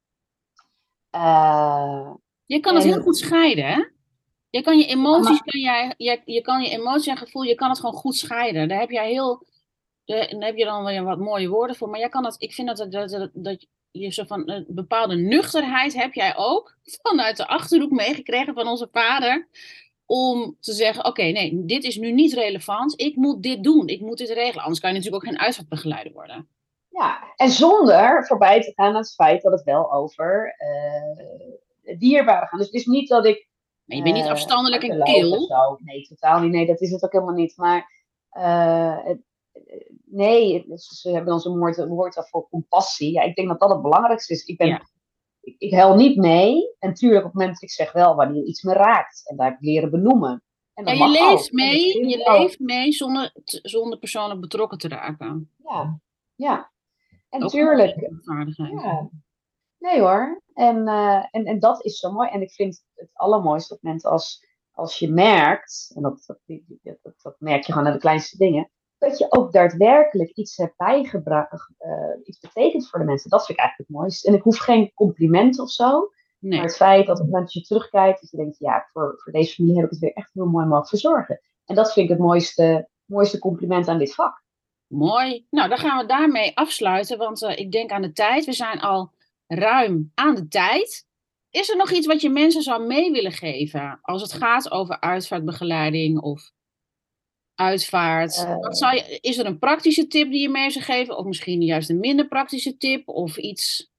Eh, 1.09 2.11
Je 2.45 2.59
kan 2.59 2.75
het 2.75 2.83
En- 2.83 2.89
heel 2.91 3.01
goed 3.01 3.17
scheiden, 3.17 3.65
hè? 3.65 3.85
Je 4.51 4.61
kan 4.61 4.77
je 4.77 4.85
emoties, 4.85 5.29
maar- 5.29 5.43
kan 5.45 5.59
jij, 5.61 5.93
je, 5.97 6.21
je 6.25 6.41
kan 6.41 6.61
je 6.61 6.69
emoties 6.69 7.07
en 7.07 7.17
gevoel, 7.17 7.41
je 7.41 7.55
kan 7.55 7.69
het 7.69 7.79
gewoon 7.79 7.95
goed 7.95 8.15
scheiden. 8.15 8.67
Daar 8.67 8.79
heb 8.79 8.89
jij 8.89 9.09
heel, 9.09 9.45
daar 10.05 10.27
heb 10.29 10.55
je 10.55 10.65
dan 10.65 10.83
weer 10.85 11.03
wat 11.03 11.19
mooie 11.19 11.49
woorden 11.49 11.75
voor. 11.75 11.89
Maar 11.89 11.99
jij 11.99 12.09
kan 12.09 12.25
het, 12.25 12.35
ik 12.37 12.53
vind 12.53 12.67
dat, 12.67 12.91
dat, 12.91 13.09
dat, 13.09 13.29
dat 13.33 13.67
je 13.91 14.09
zo 14.11 14.23
van 14.23 14.49
een 14.49 14.65
bepaalde 14.67 15.15
nuchterheid 15.15 15.93
heb 15.93 16.13
jij 16.13 16.37
ook 16.37 16.77
vanuit 17.01 17.37
de 17.37 17.47
achterhoek 17.47 17.91
meegekregen 17.91 18.53
van 18.53 18.67
onze 18.67 18.89
vader. 18.91 19.47
Om 20.05 20.57
te 20.59 20.73
zeggen, 20.73 21.05
oké, 21.05 21.23
nee, 21.23 21.65
dit 21.65 21.83
is 21.83 21.97
nu 21.97 22.11
niet 22.11 22.33
relevant. 22.33 22.99
Ik 23.01 23.15
moet 23.15 23.43
dit 23.43 23.63
doen. 23.63 23.87
Ik 23.87 24.01
moet 24.01 24.17
dit 24.17 24.29
regelen. 24.29 24.61
Anders 24.63 24.79
kan 24.79 24.89
je 24.89 24.95
natuurlijk 24.97 25.23
ook 25.23 25.29
geen 25.31 25.39
uitvaartbegeleider 25.39 26.13
worden. 26.13 26.47
ja, 26.89 27.33
en 27.35 27.49
zonder 27.49 28.25
voorbij 28.27 28.61
te 28.61 28.73
gaan 28.75 28.87
aan 28.87 28.95
het 28.95 29.13
feit 29.13 29.41
dat 29.41 29.51
het 29.51 29.63
wel 29.63 29.93
over 29.93 30.55
eh 30.57 31.97
dierbaren 31.99 32.47
gaat. 32.47 32.59
Dus 32.59 32.67
het 32.67 32.75
is 32.75 32.85
niet 32.85 33.07
dat 33.09 33.25
ik 33.25 33.47
Maar 33.97 33.97
je 33.97 34.03
bent 34.03 34.15
niet 34.15 34.25
eh, 34.25 34.31
afstandelijk 34.31 34.83
en 34.83 35.03
kil. 35.03 35.41
zo. 35.41 35.77
Nee, 35.79 36.01
totaal 36.01 36.39
niet. 36.41 36.51
Nee, 36.51 36.65
dat 36.65 36.81
is 36.81 36.91
het 36.91 37.03
ook 37.03 37.11
helemaal 37.11 37.33
niet. 37.35 37.57
Maar 37.57 37.91
eh, 38.29 39.05
het- 39.05 39.21
eh, 39.51 39.89
nee, 40.05 40.65
ze 40.75 41.09
hebben 41.11 41.33
ons 41.33 41.45
een 41.45 41.57
woord, 41.57 41.77
een 41.77 41.87
woord 41.87 42.13
daarvoor 42.15 42.47
compassie. 42.49 43.11
Ja, 43.11 43.21
ik 43.21 43.35
denk 43.35 43.47
dat 43.47 43.59
dat 43.59 43.69
het 43.69 43.81
belangrijkste 43.81 44.33
is. 44.33 44.43
Ik, 44.45 44.57
ben, 44.57 44.67
Ja. 44.67 44.81
ik, 45.41 45.55
ik 45.57 45.73
huil 45.73 45.95
niet 45.95 46.17
mee. 46.17 46.75
En 46.79 46.93
tuurlijk, 46.93 47.25
op 47.25 47.31
het 47.31 47.39
moment, 47.41 47.61
ik 47.61 47.71
zeg 47.71 47.91
wel 47.91 48.15
wanneer 48.15 48.43
iets 48.43 48.61
me 48.63 48.73
raakt. 48.73 49.29
En 49.29 49.37
daar 49.37 49.45
heb 49.47 49.55
ik 49.55 49.65
leren 49.65 49.91
benoemen. 49.91 50.43
En 50.73 50.85
Ja, 50.85 50.89
dat 50.91 50.97
je 50.97 51.03
ook. 51.03 51.09
leeft 51.29 51.49
En 51.51 51.57
dat 51.57 51.65
mee, 51.67 52.07
je 52.07 52.25
ook. 52.25 52.37
leeft 52.37 52.59
mee 52.59 52.91
zonder, 52.91 53.31
zonder 53.45 53.99
persoonlijk 53.99 54.41
betrokken 54.41 54.77
te 54.77 54.87
raken. 54.87 55.51
Ja, 55.63 55.99
ja. 56.35 56.71
En 57.29 57.43
Ook 57.43 57.49
tuurlijk. 57.49 57.95
Ja. 58.67 59.09
Nee 59.81 59.99
hoor. 59.99 60.41
En, 60.53 60.87
eh, 60.87 61.25
en, 61.31 61.45
en 61.45 61.59
dat 61.59 61.85
is 61.85 61.99
zo 61.99 62.11
mooi. 62.11 62.29
En 62.29 62.41
ik 62.41 62.51
vind 62.51 62.83
het 62.93 63.09
allermooiste 63.13 63.73
op 63.73 63.81
moment 63.81 64.05
als, 64.05 64.45
als 64.71 64.99
je 64.99 65.11
merkt, 65.11 65.91
en 65.95 66.01
dat, 66.01 66.23
dat, 66.25 66.39
dat, 67.01 67.13
dat, 67.21 67.35
merk 67.39 67.65
je 67.65 67.71
gewoon 67.71 67.87
aan 67.87 67.93
de 67.93 67.99
kleinste 67.99 68.37
dingen, 68.37 68.71
dat 68.97 69.17
je 69.17 69.31
ook 69.31 69.51
daadwerkelijk 69.51 70.29
iets 70.29 70.57
hebt 70.57 70.77
bijgebracht, 70.77 71.73
eh, 71.77 71.91
iets 72.23 72.39
betekent 72.39 72.89
voor 72.89 72.99
de 72.99 73.05
mensen. 73.05 73.29
Dat 73.29 73.45
vind 73.45 73.57
ik 73.57 73.63
eigenlijk 73.63 73.89
het 73.89 73.99
mooiste. 73.99 74.27
En 74.27 74.33
ik 74.33 74.41
hoef 74.41 74.57
geen 74.57 74.93
compliment 74.93 75.59
of 75.59 75.69
zo. 75.69 76.09
Nee. 76.39 76.59
Maar 76.59 76.67
het 76.67 76.75
feit 76.75 77.05
dat 77.05 77.15
op 77.15 77.21
het 77.21 77.31
moment 77.31 77.53
dat 77.53 77.53
je 77.53 77.61
terugkijkt, 77.61 78.21
dat 78.21 78.31
je 78.31 78.37
denkt, 78.37 78.57
ja, 78.59 78.87
voor, 78.91 79.13
voor 79.17 79.31
deze 79.31 79.53
familie 79.53 79.75
heb 79.75 79.85
ik 79.85 79.91
het 79.91 79.99
weer 79.99 80.13
echt 80.13 80.33
heel 80.33 80.45
mooi 80.45 80.65
mogen 80.65 80.87
verzorgen. 80.87 81.41
En 81.65 81.75
dat 81.75 81.93
vind 81.93 82.09
ik 82.09 82.11
het 82.11 82.21
mooiste, 82.21 82.89
mooiste 83.05 83.39
compliment 83.39 83.87
aan 83.87 83.99
dit 83.99 84.13
vak. 84.13 84.43
Mooi. 84.87 85.45
Nou, 85.49 85.69
dan 85.69 85.77
gaan 85.77 85.97
we 85.97 86.05
daarmee 86.05 86.57
afsluiten, 86.57 87.17
want 87.17 87.41
eh, 87.41 87.57
ik 87.57 87.71
denk 87.71 87.91
aan 87.91 88.01
de 88.01 88.11
tijd. 88.11 88.45
We 88.45 88.53
zijn 88.53 88.79
al 88.79 89.11
ruim 89.53 90.11
aan 90.13 90.35
de 90.35 90.47
tijd. 90.47 91.05
Is 91.49 91.69
er 91.69 91.77
nog 91.77 91.91
iets 91.91 92.07
wat 92.07 92.21
je 92.21 92.29
mensen 92.29 92.61
zou 92.61 92.87
mee 92.87 93.11
willen 93.11 93.31
geven 93.31 93.99
als 94.01 94.21
het 94.21 94.33
gaat 94.33 94.71
over 94.71 94.99
uitvaartbegeleiding 94.99 96.19
of 96.19 96.51
uitvaart? 97.55 98.37
Eh. 98.37 98.57
Wat 98.59 98.77
zou 98.77 98.95
je, 98.95 99.19
is 99.19 99.37
er 99.37 99.45
een 99.45 99.59
praktische 99.59 100.07
tip 100.07 100.31
die 100.31 100.41
je 100.41 100.49
mee 100.49 100.69
zou 100.69 100.85
geven, 100.85 101.17
of 101.17 101.25
misschien 101.25 101.61
juist 101.61 101.89
een 101.89 101.99
minder 101.99 102.27
praktische 102.27 102.77
tip, 102.77 103.07
of 103.07 103.37
iets 103.37 103.91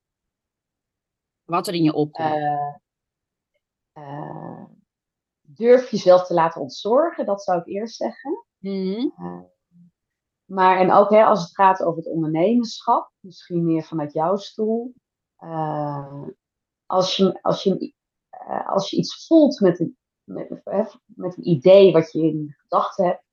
wat 1.44 1.66
er 1.66 1.74
in 1.74 1.82
je 1.82 1.92
opkomt? 1.92 2.34
Eh, 2.34 2.74
eh, 3.92 4.64
durf 5.40 5.90
jezelf 5.90 6.26
te 6.26 6.34
laten 6.34 6.60
ontzorgen, 6.60 7.26
dat 7.26 7.42
zou 7.42 7.58
ik 7.58 7.66
eerst 7.66 7.96
zeggen. 7.96 8.46
Eh, 8.60 9.40
maar 10.44 10.78
en 10.78 10.92
ook 10.92 11.10
hè, 11.10 11.24
als 11.24 11.42
het 11.42 11.54
gaat 11.54 11.82
over 11.82 11.98
het 11.98 12.12
ondernemerschap, 12.12 13.12
misschien 13.20 13.64
meer 13.64 13.82
vanuit 13.82 14.12
jouw 14.12 14.36
stoel. 14.36 14.94
Eh, 15.42 16.22
als, 16.86 17.16
je, 17.16 17.42
als, 17.42 17.62
je, 17.62 17.94
eh, 18.30 18.68
als 18.68 18.90
je 18.90 18.96
iets 18.96 19.26
voelt 19.26 19.60
met 19.60 19.80
een, 19.80 19.96
met, 20.24 20.62
met 21.04 21.36
een 21.36 21.48
idee 21.48 21.92
wat 21.92 22.12
je 22.12 22.22
in 22.22 22.54
gedachten 22.58 23.04
hebt. 23.06 23.24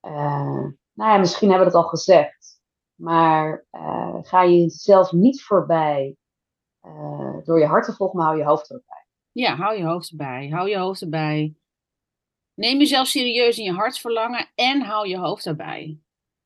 eh, 0.00 0.64
nou 0.92 1.12
ja, 1.12 1.16
misschien 1.18 1.48
hebben 1.50 1.66
we 1.66 1.72
het 1.76 1.82
al 1.84 1.88
gezegd. 1.90 2.60
Maar 2.94 3.66
eh, 3.70 4.18
ga 4.22 4.42
je 4.42 4.56
jezelf 4.60 5.12
niet 5.12 5.42
voorbij 5.42 6.16
door 7.44 7.58
je 7.58 7.66
hart 7.66 7.84
te 7.84 7.92
volgen, 7.92 8.16
maar 8.16 8.26
hou 8.26 8.38
je 8.38 8.44
hoofd 8.44 8.70
erop 8.70 8.82
bij. 8.86 9.06
Ja, 9.32 9.54
hou 9.54 9.76
je 9.76 9.84
hoofd 9.84 10.10
erbij. 10.10 10.48
Hou 10.48 10.68
je 10.68 10.78
hoofd 10.78 11.02
erbij. 11.02 11.54
Neem 12.54 12.78
jezelf 12.78 13.06
serieus 13.06 13.58
in 13.58 13.64
je 13.64 13.72
hartsverlangen 13.72 14.50
en 14.54 14.80
hou 14.82 15.08
je 15.08 15.18
hoofd 15.18 15.46
erbij. 15.46 16.00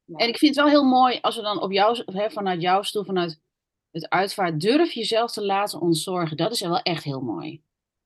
Ja. 0.04 0.16
En 0.16 0.28
ik 0.28 0.38
vind 0.38 0.54
het 0.54 0.64
wel 0.64 0.72
heel 0.74 0.84
mooi 0.84 1.18
als 1.20 1.36
we 1.36 1.42
dan 1.42 1.60
op 1.62 1.72
jou, 1.72 2.02
hè, 2.04 2.30
vanuit 2.30 2.60
jouw 2.60 2.82
stoel, 2.82 3.04
vanuit 3.04 3.40
het 3.90 4.08
uitvaart, 4.08 4.60
durf 4.60 4.92
jezelf 4.92 5.32
te 5.32 5.44
laten 5.44 5.80
ontzorgen. 5.80 6.36
Dat 6.36 6.52
is 6.52 6.60
wel 6.60 6.80
echt 6.82 7.04
heel 7.04 7.20
mooi. 7.20 7.62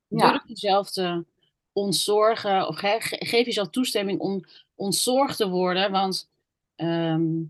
Ja. 0.09 0.31
Durf 0.31 0.43
jezelf 0.47 0.91
te 0.91 1.25
ontzorgen, 1.73 2.69
of 2.69 2.77
ge- 2.77 2.97
ge- 2.99 3.27
geef 3.27 3.47
jezelf 3.47 3.69
toestemming 3.69 4.21
om 4.21 4.45
ontzorgd 4.75 5.37
te 5.37 5.49
worden. 5.49 5.91
Want 5.91 6.31
ehm, 6.75 7.43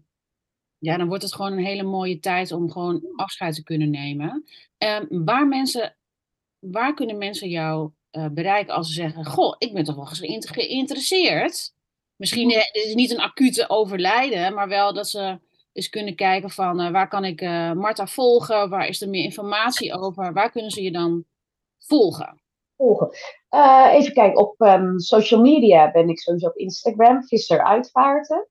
ja, 0.79 0.97
dan 0.97 1.09
wordt 1.09 1.23
het 1.23 1.35
gewoon 1.35 1.53
een 1.53 1.65
hele 1.65 1.83
mooie 1.83 2.21
tijd 2.21 2.53
om 2.53 2.71
gewoon 2.71 3.03
afscheid 3.17 3.55
te 3.55 3.63
kunnen 3.63 3.91
nemen. 3.91 4.45
Ehm, 4.79 5.07
waar, 5.25 5.47
mensen, 5.49 5.97
waar 6.59 6.95
kunnen 6.95 7.19
mensen 7.19 7.49
jou 7.49 7.91
eh, 8.11 8.27
bereiken 8.29 8.75
als 8.75 8.87
ze 8.87 8.93
zeggen: 8.93 9.25
Goh, 9.25 9.55
ik 9.59 9.73
ben 9.75 9.85
toch 9.85 9.95
wel 9.95 10.05
geïnter- 10.05 10.55
geïnteresseerd? 10.55 11.73
Misschien 12.17 12.51
eh, 12.51 12.57
het 12.57 12.75
is 12.87 12.95
niet 12.95 13.11
een 13.11 13.21
acute 13.21 13.69
overlijden, 13.69 14.55
maar 14.55 14.69
wel 14.69 14.93
dat 14.95 15.09
ze 15.09 15.39
eens 15.75 15.89
kunnen 15.89 16.15
kijken 16.15 16.51
van 16.51 16.81
eh, 16.81 16.91
waar 16.91 17.09
kan 17.09 17.25
ik 17.25 17.41
eh 17.41 17.73
Marta 17.73 18.07
volgen? 18.07 18.71
Waar 18.71 18.89
is 18.89 19.03
er 19.03 19.09
meer 19.09 19.25
informatie 19.25 19.95
over? 19.95 20.33
Waar 20.33 20.51
kunnen 20.51 20.71
ze 20.71 20.83
je 20.83 20.93
dan 20.93 21.25
volgen? 21.79 22.43
volgen. 22.77 23.11
Eh, 23.49 23.89
even 23.93 24.13
kijken, 24.13 24.41
op 24.41 24.61
ehm, 24.61 24.99
social 24.99 25.41
media 25.41 25.91
ben 25.91 26.09
ik 26.09 26.19
sowieso 26.19 26.47
op 26.47 26.57
Instagram, 26.57 27.25
Visser 27.25 27.65
Uitvaarten. 27.65 28.49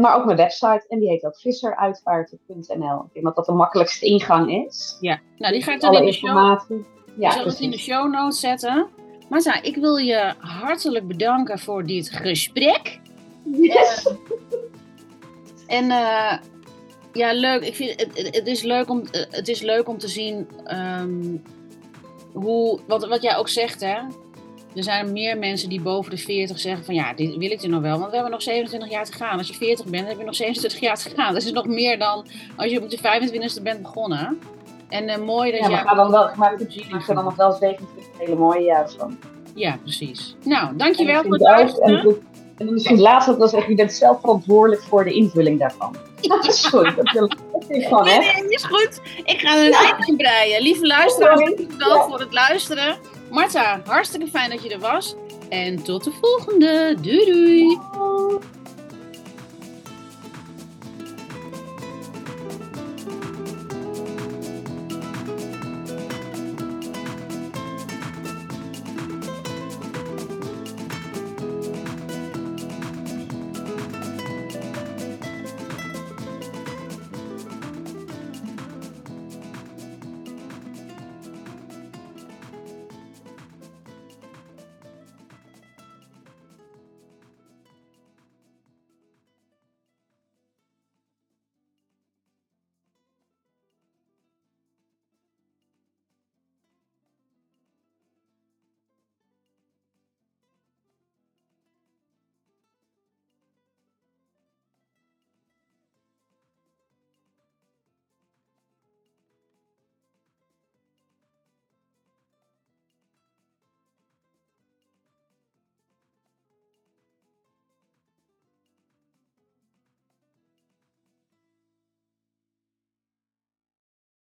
Maar 0.00 0.16
ook 0.16 0.24
mijn 0.24 0.36
website, 0.36 0.84
en 0.88 0.98
die 0.98 1.08
heet 1.08 1.24
ook 1.24 1.38
visseruitvaarten.nl. 1.38 3.04
Ik 3.04 3.12
denk 3.12 3.24
dat 3.24 3.36
dat 3.36 3.44
de 3.44 3.52
makkelijkste 3.52 4.06
ingang 4.06 4.66
is. 4.66 4.96
Ja, 5.00 5.20
nou 5.36 5.52
die 5.52 5.62
ga 5.62 5.72
ik 5.72 5.80
dan 5.80 5.90
Alle 5.90 5.98
in 5.98 6.06
de 6.06 6.12
show, 6.12 6.28
informatie. 6.28 6.84
Ja, 7.16 7.30
zal 7.30 7.44
het 7.44 7.60
in 7.60 7.70
de 7.70 7.78
show 7.78 8.12
notes 8.12 8.40
zetten. 8.40 8.88
Marta, 9.28 9.62
ik 9.62 9.76
wil 9.76 9.96
je 9.96 10.34
hartelijk 10.38 11.06
bedanken 11.06 11.58
voor 11.58 11.86
dit 11.86 12.10
gesprek. 12.10 13.00
Yes. 13.44 14.14
En 15.66 15.90
eh, 15.90 16.38
ja, 17.12 17.32
leuk. 17.32 17.62
Ik 17.62 17.74
vind 17.74 18.00
het, 18.00 18.34
het, 18.36 18.46
is 18.46 18.62
leuk 18.62 18.90
om, 18.90 19.02
het 19.30 19.48
is 19.48 19.60
leuk 19.60 19.88
om 19.88 19.98
te 19.98 20.08
zien 20.08 20.48
ehm, 20.64 21.36
hoe, 22.32 22.80
wat, 22.86 23.06
wat 23.06 23.22
jij 23.22 23.36
ook 23.36 23.48
zegt, 23.48 23.80
hè. 23.80 23.96
Er 24.74 24.82
zijn 24.82 25.12
meer 25.12 25.38
mensen 25.38 25.68
die 25.68 25.80
boven 25.80 26.10
de 26.10 26.16
40 26.16 26.58
zeggen 26.58 26.84
van 26.84 26.94
ja, 26.94 27.14
dit 27.14 27.36
wil 27.36 27.50
ik 27.50 27.62
er 27.62 27.68
nog 27.68 27.80
wel. 27.80 27.98
Want 27.98 28.08
we 28.08 28.14
hebben 28.14 28.32
nog 28.32 28.42
27 28.42 28.90
jaar 28.90 29.04
te 29.04 29.12
gaan. 29.12 29.38
Als 29.38 29.48
je 29.48 29.54
40 29.54 29.86
bent, 29.86 30.08
heb 30.08 30.18
je 30.18 30.24
nog 30.24 30.34
27 30.34 30.80
jaar 30.80 30.96
te 30.96 31.10
gaan. 31.10 31.34
Dat 31.34 31.42
is 31.42 31.52
nog 31.52 31.66
meer 31.66 31.98
dan 31.98 32.26
als 32.56 32.70
je 32.70 32.82
op 32.82 32.90
de 32.90 32.98
25e 32.98 33.62
bent 33.62 33.82
begonnen. 33.82 34.38
En 34.88 35.08
eh, 35.08 35.18
mooi 35.18 35.50
dat 35.50 35.60
Ja, 35.60 35.66
jij... 35.66 35.76
maar 35.76 35.88
ga 35.88 35.94
dan 35.94 36.10
wel, 36.10 36.30
maar 36.36 36.64
maak 36.90 37.08
er 37.08 37.14
dan 37.14 37.24
nog 37.24 37.36
wel 37.36 37.52
27 37.52 38.18
hele 38.18 38.36
mooie 38.36 38.62
jaar 38.62 38.90
van. 38.90 39.18
Ja, 39.54 39.78
precies. 39.82 40.36
Nou, 40.44 40.76
dankjewel 40.76 41.22
voor 41.22 41.32
het 41.32 41.40
luisteren. 41.40 42.18
En 42.58 42.72
misschien 42.72 43.00
laatst 43.00 43.28
ook 43.28 43.38
wel 43.38 43.48
zeggen, 43.48 43.70
je 43.70 43.76
bent 43.76 43.92
zelf 43.92 44.20
verantwoordelijk 44.20 44.82
voor 44.82 45.04
de 45.04 45.12
invulling 45.12 45.58
daarvan. 45.58 45.96
Sorry, 46.40 46.94
dat 46.94 47.10
wil 47.12 47.28
dat 47.28 47.64
ik 47.68 47.82
gewoon 47.86 48.04
Nee, 48.04 48.18
echt. 48.18 48.40
nee, 48.42 48.48
is 48.50 48.64
goed. 48.64 49.00
Ik 49.24 49.40
ga 49.40 49.56
een 49.64 49.72
eind 49.72 50.08
in 50.08 50.16
breien. 50.16 50.62
Lieve 50.62 50.86
luisteraars, 50.86 51.40
dankjewel 51.40 51.96
Ja. 51.96 52.08
voor 52.08 52.20
het 52.20 52.32
luisteren. 52.32 52.96
Marta, 53.30 53.80
hartstikke 53.86 54.26
fijn 54.26 54.50
dat 54.50 54.62
je 54.62 54.68
er 54.70 54.78
was. 54.80 55.14
En 55.48 55.82
tot 55.82 56.04
de 56.04 56.12
volgende. 56.20 56.96
Doei 57.00 57.24
doei. 57.24 57.78